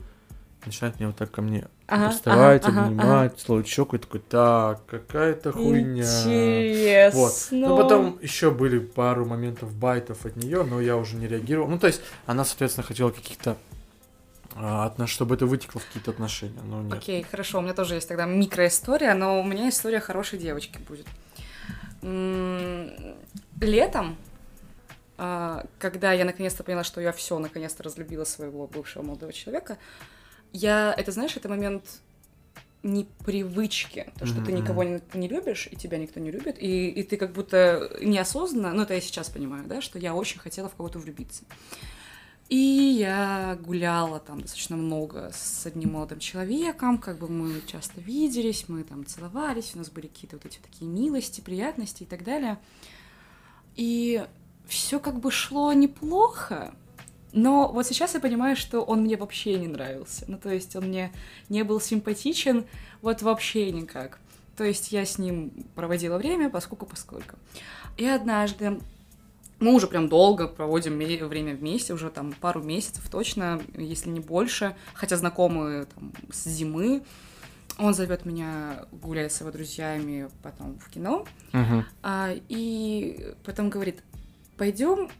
начинает 0.64 0.98
меня 0.98 1.08
вот 1.08 1.16
так 1.16 1.30
ко 1.30 1.42
мне 1.42 1.68
Ага, 1.86 2.08
приставать, 2.08 2.64
ага, 2.66 2.72
ага, 2.80 2.86
обнимать, 2.86 3.38
целовать 3.38 3.66
щеку, 3.68 3.96
и 3.96 3.98
такой, 3.98 4.20
так, 4.20 4.84
какая-то 4.86 5.52
хуйня. 5.52 6.02
Интересно. 6.02 7.18
Вот. 7.20 7.48
Ну, 7.52 7.76
потом 7.76 8.18
еще 8.20 8.50
были 8.50 8.78
пару 8.78 9.24
моментов 9.24 9.72
байтов 9.74 10.26
от 10.26 10.36
нее, 10.36 10.64
но 10.64 10.80
я 10.80 10.96
уже 10.96 11.16
не 11.16 11.28
реагировал. 11.28 11.68
Ну, 11.68 11.78
то 11.78 11.86
есть, 11.86 12.00
она, 12.26 12.44
соответственно, 12.44 12.86
хотела 12.86 13.10
каких-то 13.10 13.56
а, 14.58 14.86
отнош- 14.88 15.08
чтобы 15.08 15.34
это 15.34 15.44
вытекло 15.46 15.80
в 15.80 15.86
какие-то 15.86 16.10
отношения, 16.12 16.60
но 16.64 16.82
нет. 16.82 16.94
Окей, 16.94 17.22
хорошо, 17.22 17.58
у 17.58 17.60
меня 17.62 17.74
тоже 17.74 17.94
есть 17.94 18.08
тогда 18.08 18.24
микроистория, 18.24 19.14
но 19.14 19.38
у 19.40 19.44
меня 19.44 19.68
история 19.68 20.00
хорошей 20.00 20.38
девочки 20.38 20.78
будет. 20.88 21.06
Летом, 23.60 24.16
а, 25.18 25.64
когда 25.78 26.12
я 26.12 26.24
наконец-то 26.24 26.62
поняла, 26.62 26.84
что 26.84 27.00
я 27.00 27.12
все 27.12 27.38
наконец-то 27.38 27.82
разлюбила 27.82 28.24
своего 28.24 28.66
бывшего 28.66 29.02
молодого 29.02 29.32
человека, 29.32 29.78
я, 30.52 30.94
это 30.96 31.12
знаешь, 31.12 31.36
это 31.36 31.48
момент 31.48 32.00
непривычки, 32.82 34.12
то, 34.18 34.26
что 34.26 34.40
ты 34.40 34.52
Мгм. 34.52 34.60
никого 34.60 34.82
не, 34.84 35.00
не 35.14 35.28
любишь, 35.28 35.68
и 35.70 35.76
тебя 35.76 35.98
никто 35.98 36.20
не 36.20 36.30
любит, 36.30 36.56
и, 36.58 36.88
и 36.88 37.02
ты 37.02 37.16
как 37.16 37.32
будто 37.32 37.90
неосознанно, 38.00 38.72
ну 38.72 38.82
это 38.82 38.94
я 38.94 39.00
сейчас 39.00 39.28
понимаю, 39.28 39.66
да, 39.66 39.80
что 39.80 39.98
я 39.98 40.14
очень 40.14 40.38
хотела 40.38 40.68
в 40.68 40.74
кого-то 40.74 40.98
влюбиться. 40.98 41.44
И 42.48 42.56
я 42.56 43.58
гуляла 43.60 44.20
там 44.20 44.40
достаточно 44.40 44.76
много 44.76 45.30
с 45.34 45.66
одним 45.66 45.94
молодым 45.94 46.20
человеком, 46.20 46.98
как 46.98 47.18
бы 47.18 47.28
мы 47.28 47.60
часто 47.66 48.00
виделись, 48.00 48.68
мы 48.68 48.84
там 48.84 49.04
целовались, 49.04 49.72
у 49.74 49.78
нас 49.78 49.90
были 49.90 50.06
какие-то 50.06 50.36
вот 50.36 50.46
эти 50.46 50.58
такие 50.58 50.88
милости, 50.88 51.40
приятности 51.40 52.04
и 52.04 52.06
так 52.06 52.22
далее. 52.22 52.58
И 53.74 54.24
все 54.68 55.00
как 55.00 55.18
бы 55.18 55.32
шло 55.32 55.72
неплохо, 55.72 56.72
но 57.32 57.70
вот 57.70 57.86
сейчас 57.86 58.14
я 58.14 58.20
понимаю, 58.20 58.56
что 58.56 58.80
он 58.80 59.02
мне 59.02 59.16
вообще 59.16 59.58
не 59.58 59.68
нравился. 59.68 60.24
Ну, 60.28 60.38
то 60.38 60.50
есть 60.50 60.74
он 60.76 60.84
мне 60.84 61.12
не 61.48 61.64
был 61.64 61.80
симпатичен 61.80 62.64
вот 63.02 63.22
вообще 63.22 63.70
никак. 63.72 64.18
То 64.56 64.64
есть 64.64 64.90
я 64.90 65.04
с 65.04 65.18
ним 65.18 65.50
проводила 65.74 66.16
время, 66.16 66.48
поскольку 66.48 66.86
поскольку. 66.86 67.36
И 67.98 68.06
однажды 68.06 68.80
мы 69.58 69.72
уже 69.74 69.86
прям 69.86 70.08
долго 70.08 70.48
проводим 70.48 70.94
время 71.26 71.54
вместе, 71.54 71.94
уже 71.94 72.10
там 72.10 72.32
пару 72.32 72.62
месяцев 72.62 73.08
точно, 73.10 73.60
если 73.74 74.10
не 74.10 74.20
больше, 74.20 74.76
хотя 74.94 75.16
знакомые 75.16 75.86
там 75.86 76.12
с 76.30 76.44
зимы. 76.48 77.02
Он 77.78 77.92
зовет 77.92 78.24
меня 78.24 78.86
гулять 78.90 79.32
с 79.32 79.40
его 79.40 79.50
друзьями 79.50 80.30
потом 80.42 80.78
в 80.78 80.88
кино, 80.88 81.26
Мгм. 81.52 81.84
а, 82.02 82.30
и 82.48 83.34
потом 83.44 83.68
говорит, 83.68 84.02
пойдем 84.56 85.10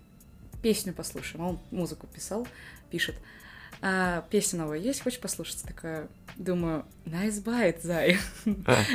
песню 0.63 0.95
послушаем. 0.95 1.47
Он 1.47 1.59
музыку 1.71 2.07
писал, 2.07 2.47
пишет. 2.91 3.15
А, 3.89 4.25
песня 4.31 4.59
новая 4.59 4.79
есть, 4.79 5.01
хочешь 5.01 5.21
послушать? 5.21 5.63
Такая, 5.63 6.09
думаю, 6.35 6.85
nice 7.05 7.41
bite, 7.41 7.83
зай. 7.85 8.19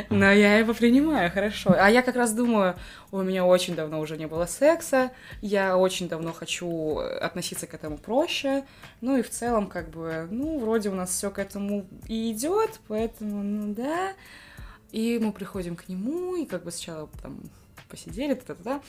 Но 0.10 0.30
я 0.30 0.58
его 0.58 0.74
принимаю, 0.74 1.32
хорошо. 1.32 1.74
А 1.78 1.90
я 1.90 2.02
как 2.02 2.18
раз 2.18 2.34
думаю, 2.34 2.76
у 3.10 3.22
меня 3.22 3.46
очень 3.46 3.74
давно 3.74 4.02
уже 4.02 4.18
не 4.18 4.28
было 4.28 4.48
секса, 4.48 5.12
я 5.42 5.78
очень 5.78 6.10
давно 6.10 6.34
хочу 6.34 6.98
относиться 6.98 7.68
к 7.68 7.74
этому 7.74 7.98
проще, 8.00 8.66
ну 9.00 9.16
и 9.16 9.22
в 9.22 9.30
целом, 9.30 9.68
как 9.68 9.90
бы, 9.92 10.28
ну, 10.30 10.60
вроде 10.60 10.90
у 10.90 10.96
нас 10.96 11.12
все 11.12 11.32
к 11.32 11.40
этому 11.40 11.88
и 12.10 12.34
идет, 12.34 12.82
поэтому, 12.90 13.44
ну 13.44 13.74
да. 13.74 14.12
И 14.92 15.20
мы 15.20 15.32
приходим 15.32 15.78
к 15.78 15.88
нему, 15.88 16.36
и 16.36 16.46
как 16.46 16.66
бы 16.66 16.72
сначала 16.72 17.08
там 17.22 17.40
посидели, 17.88 18.34
та-та-та, 18.34 18.82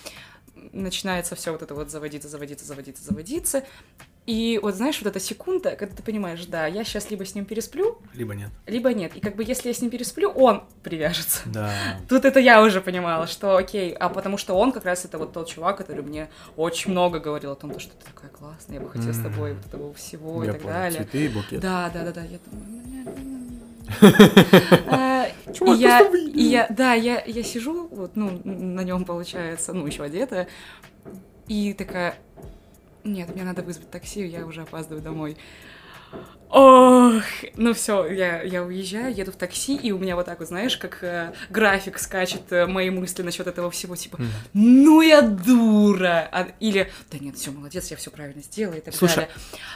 начинается 0.72 1.36
все 1.36 1.52
вот 1.52 1.62
это 1.62 1.76
вот 1.76 1.92
заводиться, 1.92 2.28
заводиться, 2.28 2.64
заводиться, 2.64 3.04
заводиться. 3.04 3.64
И 4.24 4.60
вот 4.62 4.76
знаешь, 4.76 5.00
вот 5.02 5.08
эта 5.08 5.18
секунда, 5.18 5.74
когда 5.74 5.96
ты 5.96 6.02
понимаешь, 6.02 6.46
да, 6.46 6.66
я 6.66 6.84
сейчас 6.84 7.10
либо 7.10 7.24
с 7.24 7.34
ним 7.34 7.44
пересплю, 7.44 7.98
Либо 8.14 8.34
нет. 8.34 8.50
либо 8.66 8.92
нет. 8.94 9.16
И 9.16 9.20
как 9.20 9.34
бы 9.34 9.42
если 9.42 9.68
я 9.68 9.74
с 9.74 9.80
ним 9.80 9.90
пересплю, 9.90 10.30
он 10.30 10.62
привяжется. 10.84 11.40
Да. 11.46 11.72
Тут 12.08 12.24
это 12.24 12.38
я 12.38 12.62
уже 12.62 12.80
понимала, 12.80 13.26
что 13.26 13.56
окей, 13.56 13.92
а 13.92 14.08
потому 14.08 14.38
что 14.38 14.54
он 14.54 14.70
как 14.70 14.84
раз 14.84 15.04
это 15.04 15.18
вот 15.18 15.32
тот 15.32 15.48
чувак, 15.48 15.78
который 15.78 16.04
мне 16.04 16.28
очень 16.56 16.92
много 16.92 17.18
говорил 17.18 17.50
о 17.52 17.56
том, 17.56 17.76
что 17.80 17.94
ты 17.96 18.04
такая 18.06 18.30
классная, 18.30 18.76
я 18.76 18.80
бы 18.80 18.88
хотела 18.88 19.12
с 19.12 19.18
тобой 19.20 19.54
вот 19.54 19.66
этого 19.66 19.92
всего 19.94 20.44
и 20.44 20.46
так 20.46 20.60
понял. 20.60 20.72
далее. 20.74 21.02
Цветы 21.02 21.24
и 21.24 21.28
букет. 21.28 21.60
Да, 21.60 21.90
да, 21.92 22.04
да, 22.04 22.12
да. 22.12 22.22
Я 22.22 22.38
думаю. 22.46 22.82
А, 24.88 25.26
Чувак, 25.52 25.78
я, 25.78 26.00
я, 26.34 26.66
да, 26.70 26.94
я, 26.94 27.22
я 27.26 27.42
сижу, 27.42 27.88
вот, 27.88 28.16
ну, 28.16 28.40
на 28.44 28.82
нем 28.82 29.04
получается, 29.04 29.72
ну, 29.72 29.86
еще 29.86 30.04
одетая, 30.04 30.48
и 31.48 31.74
такая, 31.74 32.14
нет, 33.04 33.34
мне 33.34 33.44
надо 33.44 33.62
вызвать 33.62 33.90
такси, 33.90 34.26
я 34.26 34.46
уже 34.46 34.62
опаздываю 34.62 35.02
домой. 35.02 35.36
Ох, 36.54 37.22
ну 37.56 37.72
все, 37.72 38.06
я, 38.12 38.42
я 38.42 38.62
уезжаю, 38.62 39.14
еду 39.14 39.32
в 39.32 39.36
такси, 39.36 39.74
и 39.74 39.90
у 39.90 39.96
меня 39.96 40.16
вот 40.16 40.26
так 40.26 40.38
вот, 40.38 40.48
знаешь, 40.48 40.76
как 40.76 41.02
э, 41.02 41.32
график 41.48 41.98
скачет 41.98 42.52
э, 42.52 42.66
мои 42.66 42.90
мысли 42.90 43.22
насчет 43.22 43.46
этого 43.46 43.70
всего, 43.70 43.96
типа, 43.96 44.18
ну 44.52 45.00
я 45.00 45.22
дура, 45.22 46.28
А- 46.30 46.48
или, 46.60 46.92
да 47.10 47.18
нет, 47.18 47.36
все, 47.38 47.52
молодец, 47.52 47.90
я 47.90 47.96
все 47.96 48.10
правильно 48.10 48.42
сделала 48.42 48.74
и 48.74 48.80
так 48.82 48.94
Слушай, 48.94 49.14
далее. 49.14 49.30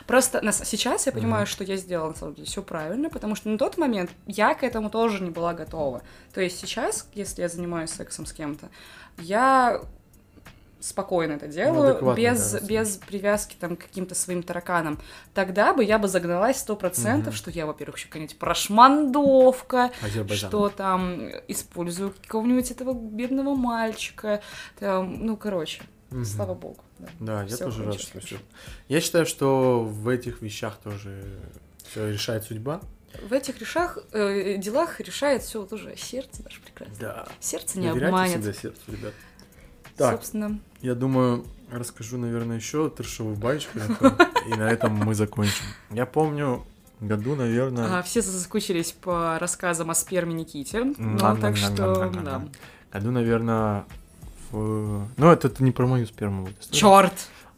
Просто 0.07 0.43
на 0.43 0.53
сейчас 0.53 1.07
я 1.07 1.13
понимаю, 1.13 1.47
что 1.47 1.65
я 1.65 1.77
сделала, 1.77 2.11
на 2.11 2.15
самом 2.15 2.35
деле, 2.35 2.47
все 2.47 2.61
правильно, 2.61 3.09
потому 3.09 3.37
что 3.37 3.49
на 3.49 3.57
тот 3.57 3.79
момент 3.79 4.11
я 4.27 4.53
к 4.55 4.63
этому 4.63 4.91
тоже 4.91 5.23
не 5.23 5.31
была 5.31 5.55
готова. 5.55 6.03
То 6.35 6.43
есть 6.43 6.61
сейчас, 6.61 7.09
если 7.15 7.41
я 7.41 7.49
занимаюсь 7.49 7.89
сексом 7.89 8.27
с 8.27 8.35
кем-то, 8.35 8.69
я 9.17 9.81
спокойно 10.87 11.33
это 11.33 11.49
делаю, 11.49 11.91
адекватно, 11.91 12.21
без, 12.21 12.53
да, 12.53 12.61
без 12.61 12.97
привязки 12.99 13.57
там, 13.59 13.77
к 13.77 13.81
каким-то 13.83 14.15
своим 14.15 14.43
тараканам. 14.43 15.01
Тогда 15.35 15.73
бы 15.75 15.83
я 15.85 15.99
бы 15.99 16.09
загналась 16.09 16.59
сто 16.59 16.77
процентов, 16.77 17.29
Мгм. 17.29 17.37
что 17.37 17.51
я, 17.51 17.67
во-первых, 17.67 17.97
еще 17.99 18.07
какая-нибудь 18.09 18.39
прошмандовка, 18.39 19.91
Азербайджан. 20.03 20.49
что 20.51 20.69
там 20.69 21.29
использую 21.49 22.15
какого-нибудь 22.23 22.71
этого 22.71 22.95
бедного 22.95 23.55
мальчика, 23.55 24.41
там, 24.79 25.25
ну, 25.25 25.37
короче, 25.37 25.83
Мгм. 26.11 26.25
слава 26.25 26.55
богу. 26.55 26.83
да. 26.99 27.09
Да, 27.21 27.43
я 27.45 27.57
тоже 27.57 27.85
рад, 27.85 28.01
что 28.01 28.21
все. 28.21 28.37
Я 28.89 29.01
считаю, 29.01 29.27
что 29.27 29.81
в 29.83 30.09
этих 30.09 30.41
вещах 30.41 30.77
тоже 30.83 31.23
все 31.91 32.11
решает 32.11 32.45
судьба. 32.45 32.81
В 33.29 33.33
этих 33.33 33.59
решах, 33.61 33.99
э, 34.13 34.57
делах 34.59 35.01
решает 35.01 35.43
все 35.43 35.65
тоже 35.65 35.95
сердце 35.97 36.43
наше 36.43 36.61
прекрасное. 36.61 36.99
Да. 37.01 37.27
Сердце 37.41 37.79
не 37.79 37.87
Доверяйте 37.89 38.07
обманет. 38.09 38.33
всегда 38.41 38.53
сердцу, 38.53 38.81
ребят. 38.89 39.15
Так, 39.97 40.17
Собственно, 40.17 40.59
я 40.83 40.95
думаю, 40.95 41.47
расскажу, 41.71 42.19
наверное, 42.19 42.57
еще 42.57 42.91
трешовую 42.91 43.37
баечку, 43.37 43.79
такую, 43.79 44.17
и 44.47 44.51
на 44.55 44.71
этом 44.71 44.95
мы 44.95 45.15
закончим. 45.15 45.65
Я 45.91 46.07
помню, 46.07 46.65
году, 47.01 47.35
наверное, 47.35 47.99
а, 47.99 48.03
все 48.03 48.23
заскучились 48.23 48.93
по 48.93 49.39
рассказам 49.39 49.91
о 49.91 49.95
сперме 49.95 50.35
Никите. 50.35 50.85
Ну, 50.85 51.19
так 51.19 51.57
что, 51.57 52.11
да. 52.11 52.45
году, 52.93 53.11
наверное, 53.11 53.85
в... 54.51 55.09
Ну, 55.17 55.31
это, 55.31 55.51
не 55.63 55.73
про 55.73 55.87
мою 55.87 56.07
сперму. 56.07 56.49
Черт! 56.71 57.15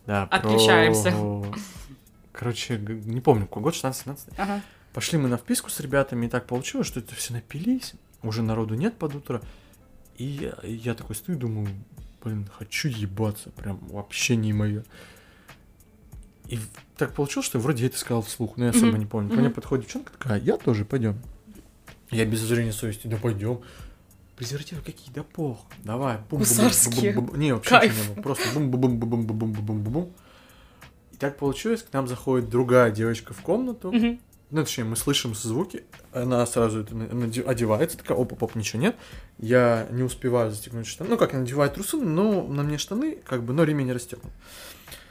Да, 0.07 0.27
про- 0.27 0.39
Отключаемся. 0.39 1.13
Короче, 2.33 2.79
не 2.79 3.21
помню, 3.21 3.47
какой 3.47 3.65
год, 3.65 3.75
16-17. 3.75 4.19
Ага. 4.37 4.63
Пошли 4.93 5.19
мы 5.19 5.29
на 5.29 5.37
вписку 5.37 5.71
с 5.71 5.81
ребятами, 5.81 6.27
и 6.27 6.29
так 6.29 6.47
получилось, 6.47 6.87
что 6.87 7.01
это 7.01 7.15
все 7.15 7.35
напились, 7.35 7.95
уже 8.23 8.43
народу 8.43 8.75
нет 8.75 8.97
под 8.97 9.17
утро. 9.17 9.43
И 10.17 10.51
я, 10.63 10.95
такой 10.95 11.15
стою 11.15 11.39
думаю, 11.39 11.69
блин, 12.23 12.49
хочу 12.57 12.89
ебаться, 12.89 13.51
прям 13.51 13.79
вообще 13.89 14.37
не 14.37 14.53
мое. 14.53 14.85
И 16.47 16.59
так 16.97 17.13
получилось, 17.15 17.47
что 17.47 17.59
вроде 17.59 17.83
я 17.83 17.89
это 17.89 17.99
сказал 17.99 18.23
вслух, 18.23 18.57
но 18.57 18.67
я 18.67 18.73
Мгм, 18.73 18.97
не 18.97 19.07
помню. 19.07 19.29
Ко 19.29 19.35
мгм. 19.35 19.45
мне 19.45 19.51
подходит 19.55 19.85
девчонка 19.85 20.13
такая, 20.13 20.41
я 20.41 20.57
тоже, 20.57 20.85
пойдем. 20.85 21.19
Я 22.11 22.25
без 22.25 22.41
зрения 22.41 22.73
совести, 22.73 23.07
да 23.07 23.17
пойдем. 23.19 23.61
Презервативы 24.37 24.81
какие, 24.83 25.13
да 25.13 25.23
пох, 25.25 25.67
давай. 25.85 26.17
бум 26.17 26.25
бум 26.31 26.39
Гусарские. 26.41 27.13
Не, 27.35 27.53
вообще 27.55 27.71
Кайф. 27.71 28.09
не 28.09 28.15
было, 28.15 28.23
просто 28.23 28.45
бум 28.55 28.71
бум 28.71 28.81
бум 28.99 28.99
бум 29.11 29.27
бум 29.27 29.53
бум 29.53 29.67
бум 29.67 29.83
бум 29.83 30.13
И 31.13 31.17
так 31.17 31.37
получилось, 31.37 31.83
к 31.83 31.93
нам 31.93 32.07
заходит 32.09 32.49
другая 32.49 32.91
девочка 32.93 33.35
в 33.35 33.43
комнату. 33.43 33.93
Ну, 34.51 34.63
точнее, 34.63 34.85
мы 34.85 34.97
слышим 34.97 35.35
звуки, 35.35 35.85
она 36.13 36.45
сразу 36.47 36.81
это 36.81 36.95
на- 36.95 37.25
одевается, 37.51 37.99
такая, 37.99 38.17
опа, 38.19 38.35
поп, 38.35 38.55
ничего 38.55 38.81
нет. 38.81 38.97
Я 39.39 39.87
не 39.91 40.03
успеваю 40.03 40.51
застегнуть 40.51 40.87
штаны. 40.87 41.11
Ну, 41.11 41.19
как, 41.19 41.33
я 41.35 41.39
надеваю 41.41 41.71
трусы, 41.71 41.97
но 41.99 42.43
на 42.47 42.63
мне 42.63 42.79
штаны, 42.79 43.17
как 43.25 43.43
бы, 43.43 43.53
но 43.53 43.65
ремень 43.65 43.93
расстегнут. 43.93 44.33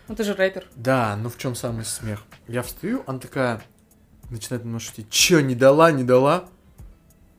Ну 0.08 0.16
ты 0.16 0.24
же 0.24 0.34
рэпер. 0.34 0.66
Да, 0.76 1.18
ну 1.22 1.30
в 1.30 1.38
чем 1.38 1.54
самый 1.54 1.86
смех? 1.86 2.24
Я 2.48 2.64
встаю, 2.64 3.04
она 3.08 3.20
такая 3.20 3.62
начинает 4.30 4.64
немного 4.64 4.84
шутить. 4.84 5.10
Че, 5.10 5.42
не 5.42 5.54
дала, 5.56 5.92
не 5.92 6.04
дала? 6.04 6.48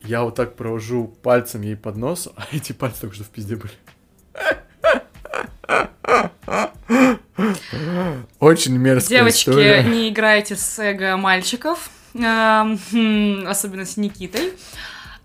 Я 0.02 0.22
вот 0.22 0.36
так 0.36 0.54
провожу 0.54 1.08
пальцем 1.22 1.62
ей 1.62 1.76
под 1.76 1.96
нос, 1.96 2.28
а 2.36 2.46
эти 2.52 2.72
пальцы 2.72 3.00
только 3.00 3.16
что 3.16 3.24
в 3.24 3.28
пизде 3.28 3.56
были. 3.56 3.72
Очень 8.48 8.78
мерзкая 8.78 9.18
Девочки, 9.18 9.50
история. 9.50 9.82
не 9.82 10.08
играйте 10.08 10.56
с 10.56 10.78
эго 10.78 11.18
мальчиков, 11.18 11.90
ам, 12.18 12.78
хм, 12.90 13.46
особенно 13.46 13.84
с 13.84 13.98
Никитой. 13.98 14.54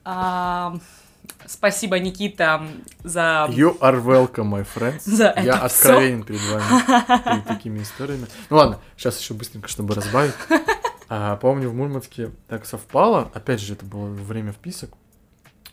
Ам, 0.04 0.82
Спасибо, 1.46 2.00
Никита, 2.00 2.68
за... 3.04 3.48
You 3.50 3.80
are 3.80 4.04
welcome, 4.04 4.50
my 4.50 4.68
friends. 4.76 5.04
За 5.06 5.34
Я 5.38 5.56
это 5.56 5.66
откровенен 5.66 6.24
перед 6.24 6.42
вами 6.42 7.24
перед 7.24 7.46
такими 7.46 7.80
историями. 7.82 8.28
Ну 8.50 8.58
ладно, 8.58 8.80
сейчас 8.98 9.20
еще 9.22 9.34
быстренько, 9.34 9.70
чтобы 9.70 9.96
разбавить. 9.96 10.34
А, 11.10 11.36
помню, 11.38 11.70
в 11.70 11.76
Мурманске 11.76 12.32
так 12.48 12.66
совпало, 12.66 13.30
опять 13.34 13.62
же, 13.62 13.74
это 13.74 13.86
было 13.86 14.08
время 14.08 14.52
вписок. 14.52 14.92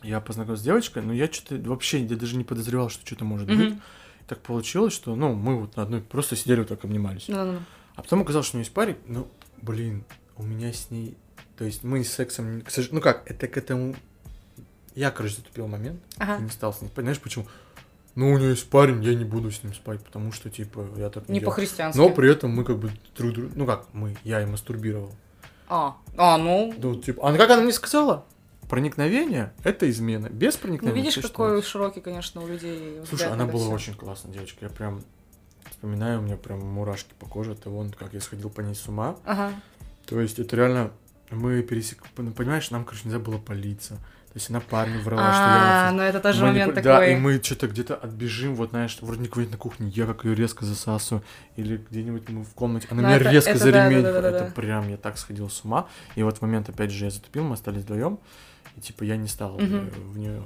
Я 0.03 0.19
познакомился 0.19 0.61
с 0.61 0.65
девочкой, 0.65 1.03
но 1.03 1.13
я 1.13 1.27
что-то 1.31 1.55
вообще 1.69 1.99
я 1.99 2.15
даже 2.15 2.35
не 2.35 2.43
подозревал, 2.43 2.89
что 2.89 3.05
что-то 3.05 3.25
может 3.25 3.47
быть. 3.47 3.75
Так 4.31 4.39
получилось, 4.39 4.93
что, 4.93 5.13
ну, 5.13 5.33
мы 5.33 5.59
вот 5.59 5.75
на 5.75 5.83
одной 5.83 5.99
просто 5.99 6.37
сидели 6.37 6.59
вот 6.59 6.69
так 6.69 6.85
обнимались. 6.85 7.27
Ну-ну-ну. 7.27 7.59
А 7.97 8.01
потом 8.01 8.21
оказалось, 8.21 8.47
что 8.47 8.55
у 8.55 8.59
нее 8.59 8.63
есть 8.63 8.73
парень, 8.73 8.95
ну, 9.05 9.27
блин, 9.61 10.05
у 10.37 10.43
меня 10.43 10.71
с 10.71 10.89
ней... 10.89 11.17
То 11.57 11.65
есть 11.65 11.83
мы 11.83 12.01
с 12.01 12.13
сексом... 12.13 12.61
к 12.61 12.69
сож- 12.69 12.87
Ну 12.91 13.01
как, 13.01 13.29
это 13.29 13.49
к 13.49 13.57
этому... 13.57 13.93
Я, 14.95 15.11
короче, 15.11 15.35
затупил 15.35 15.67
момент. 15.67 16.01
Ага. 16.17 16.37
И 16.37 16.43
не 16.43 16.49
стал 16.49 16.73
с 16.73 16.79
ней 16.81 16.87
спать. 16.87 17.03
Знаешь 17.03 17.19
почему? 17.19 17.45
Ну, 18.15 18.31
у 18.31 18.37
нее 18.37 18.51
есть 18.51 18.69
парень, 18.69 19.03
я 19.03 19.13
не 19.15 19.25
буду 19.25 19.51
с 19.51 19.63
ним 19.63 19.73
спать, 19.73 20.01
потому 20.01 20.31
что, 20.31 20.49
типа, 20.49 20.87
я 20.95 21.09
так 21.09 21.27
не, 21.27 21.39
Не 21.39 21.39
по-христиански. 21.41 21.97
Но 21.97 22.09
при 22.09 22.31
этом 22.31 22.51
мы 22.51 22.63
как 22.63 22.77
бы 22.79 22.89
друг 23.17 23.33
друга... 23.33 23.51
Ну 23.53 23.65
как, 23.65 23.87
мы, 23.91 24.15
я 24.23 24.41
и 24.41 24.45
мастурбировал. 24.45 25.11
А, 25.67 25.97
а, 26.15 26.37
ну, 26.37 26.73
Ну, 26.77 26.95
типа, 26.95 27.29
а 27.29 27.35
как 27.35 27.49
она 27.49 27.63
мне 27.63 27.73
сказала? 27.73 28.23
Проникновение— 28.71 29.51
это 29.63 29.87
измена. 29.89 30.29
Без 30.29 30.55
Ну, 30.55 30.61
проникновения... 30.61 31.01
видишь, 31.03 31.15
точно 31.15 31.29
какой 31.29 31.55
нет. 31.57 31.65
широкий, 31.65 31.99
конечно, 32.01 32.41
у 32.41 32.47
людей 32.47 32.99
Слушай, 33.07 33.27
она 33.27 33.45
была 33.45 33.65
всё. 33.65 33.71
очень 33.75 33.93
классная 33.93 34.31
девочка. 34.31 34.57
Я 34.61 34.69
прям 34.69 35.03
вспоминаю, 35.69 36.19
у 36.19 36.21
меня 36.23 36.37
прям 36.37 36.59
мурашки 36.61 37.13
по 37.19 37.25
коже. 37.25 37.51
Это 37.51 37.69
вон, 37.69 37.91
как 37.91 38.13
я 38.13 38.21
сходил 38.21 38.49
по 38.49 38.61
ней 38.61 38.73
с 38.73 38.87
ума. 38.87 39.17
Ага. 39.25 39.51
То 40.05 40.19
есть 40.21 40.39
это 40.39 40.55
реально... 40.55 40.91
Мы 41.29 41.61
пересек... 41.63 42.01
ну, 42.17 42.31
Понимаешь, 42.31 42.71
нам, 42.71 42.83
короче, 42.85 43.03
нельзя 43.05 43.19
было 43.19 43.37
палиться. 43.37 43.95
То 43.95 44.37
есть 44.37 44.49
она 44.49 44.61
парню 44.61 45.01
врала, 45.01 45.31
что 45.33 45.41
я... 45.41 45.89
А, 45.89 45.91
ну 45.91 46.01
это 46.03 46.21
тоже 46.21 46.39
Мы 46.39 46.47
не 46.47 46.59
момент 46.59 46.75
по- 46.75 46.81
Да, 46.81 47.05
и 47.05 47.09
такой. 47.09 47.21
мы 47.21 47.43
что-то 47.43 47.67
где-то 47.67 47.95
отбежим, 47.95 48.55
вот 48.55 48.69
знаешь, 48.69 48.97
вроде 49.01 49.23
никого-нибудь 49.23 49.51
на 49.51 49.57
кухне, 49.57 49.89
я 49.89 50.05
как 50.05 50.23
ее 50.23 50.35
резко 50.35 50.63
засасываю, 50.63 51.21
или 51.57 51.75
где-нибудь 51.89 52.29
мы 52.29 52.45
в 52.45 52.53
комнате, 52.53 52.87
она 52.91 53.01
Ну, 53.01 53.07
меня 53.09 53.17
это- 53.17 53.29
резко 53.29 53.49
это 53.49 53.59
за 53.59 53.69
ремень, 53.71 54.01
да, 54.03 54.13
да, 54.13 54.21
да, 54.21 54.29
это 54.45 54.51
прям, 54.53 54.87
я 54.87 54.95
так 54.95 55.17
сходил 55.17 55.49
с 55.49 55.65
ума, 55.65 55.89
и 56.15 56.23
вот 56.23 56.37
в 56.37 56.41
момент, 56.43 56.69
опять 56.69 56.91
же, 56.91 57.03
я 57.03 57.11
затупил, 57.11 57.43
мы 57.43 57.55
остались 57.55 57.81
вдвоем, 57.81 58.19
и 58.77 58.81
типа 58.81 59.03
я 59.03 59.17
не 59.17 59.27
стал 59.27 59.59
э, 59.59 59.63
Мгм. 59.63 59.89
в 60.13 60.17
нее, 60.17 60.43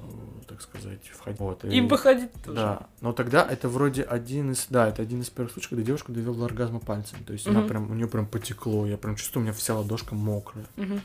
так 0.48 0.62
сказать, 0.62 1.00
входить. 1.14 1.40
Вот, 1.40 1.64
И 1.66 1.82
выходить 1.82 2.32
тоже. 2.44 2.56
Да, 2.56 2.88
но 3.02 3.14
тогда 3.14 3.46
это 3.50 3.70
вроде 3.70 4.04
один 4.04 4.52
из, 4.52 4.68
да, 4.70 4.88
это 4.90 5.02
один 5.02 5.22
из 5.22 5.30
первых 5.30 5.54
случаев, 5.54 5.70
когда 5.72 5.84
девушка 5.84 6.12
довела 6.12 6.36
до 6.36 6.46
оргазма 6.46 6.80
пальцем, 6.80 7.24
то 7.26 7.34
есть 7.34 7.48
она 7.48 7.60
Мгм. 7.62 7.70
прям, 7.70 7.92
у 7.92 7.94
нее 7.94 8.08
прям 8.08 8.26
потекло, 8.26 8.86
я 8.86 8.98
прям 8.98 9.16
чувствую, 9.16 9.42
у 9.42 9.46
меня 9.46 9.54
вся 9.54 9.76
ладошка 9.76 10.16
мокрая. 10.16 10.66
Вот. 10.78 11.00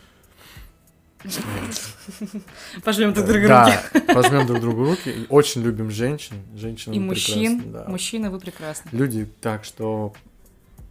Пожмем 2.84 3.12
друг 3.12 3.26
другу 3.26 3.42
руки. 3.42 3.72
Да, 4.06 4.14
возьмем 4.14 4.46
друг 4.46 4.60
другу 4.60 4.84
руки. 4.84 5.10
И 5.10 5.26
Очень 5.28 5.62
любим 5.62 5.90
женщин. 5.90 6.36
Женщины 6.56 6.94
И 6.94 6.98
мужчин. 6.98 7.72
да. 7.72 7.84
Мужчины, 7.88 8.30
вы 8.30 8.38
прекрасны. 8.40 8.88
Люди, 8.92 9.26
так 9.42 9.64
что 9.64 10.14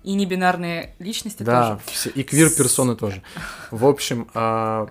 И 0.03 0.13
небинарные 0.13 0.95
личности 0.99 1.41
да, 1.43 1.71
тоже. 1.77 1.81
все, 1.87 2.09
и 2.11 2.23
квир-персоны 2.23 2.95
тоже. 2.95 3.23
В 3.71 3.85
общем, 3.87 4.29
а, 4.35 4.89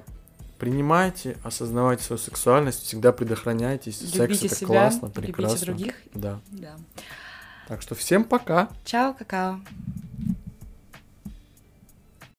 принимайте, 0.59 1.37
осознавайте 1.43 2.03
свою 2.03 2.19
сексуальность, 2.19 2.85
всегда 2.85 3.13
предохраняйтесь. 3.13 3.99
Секс 3.99 4.15
Любите 4.15 4.47
это 4.47 4.55
себя, 4.57 4.67
классно, 4.67 5.07
любите 5.07 5.23
прекрасно. 5.33 5.67
других. 5.67 5.95
Да. 6.15 6.41
Да. 6.51 6.77
Так 7.69 7.83
что 7.83 7.95
всем 7.95 8.25
пока. 8.25 8.69
Чао, 8.85 9.15
какао. 9.15 9.61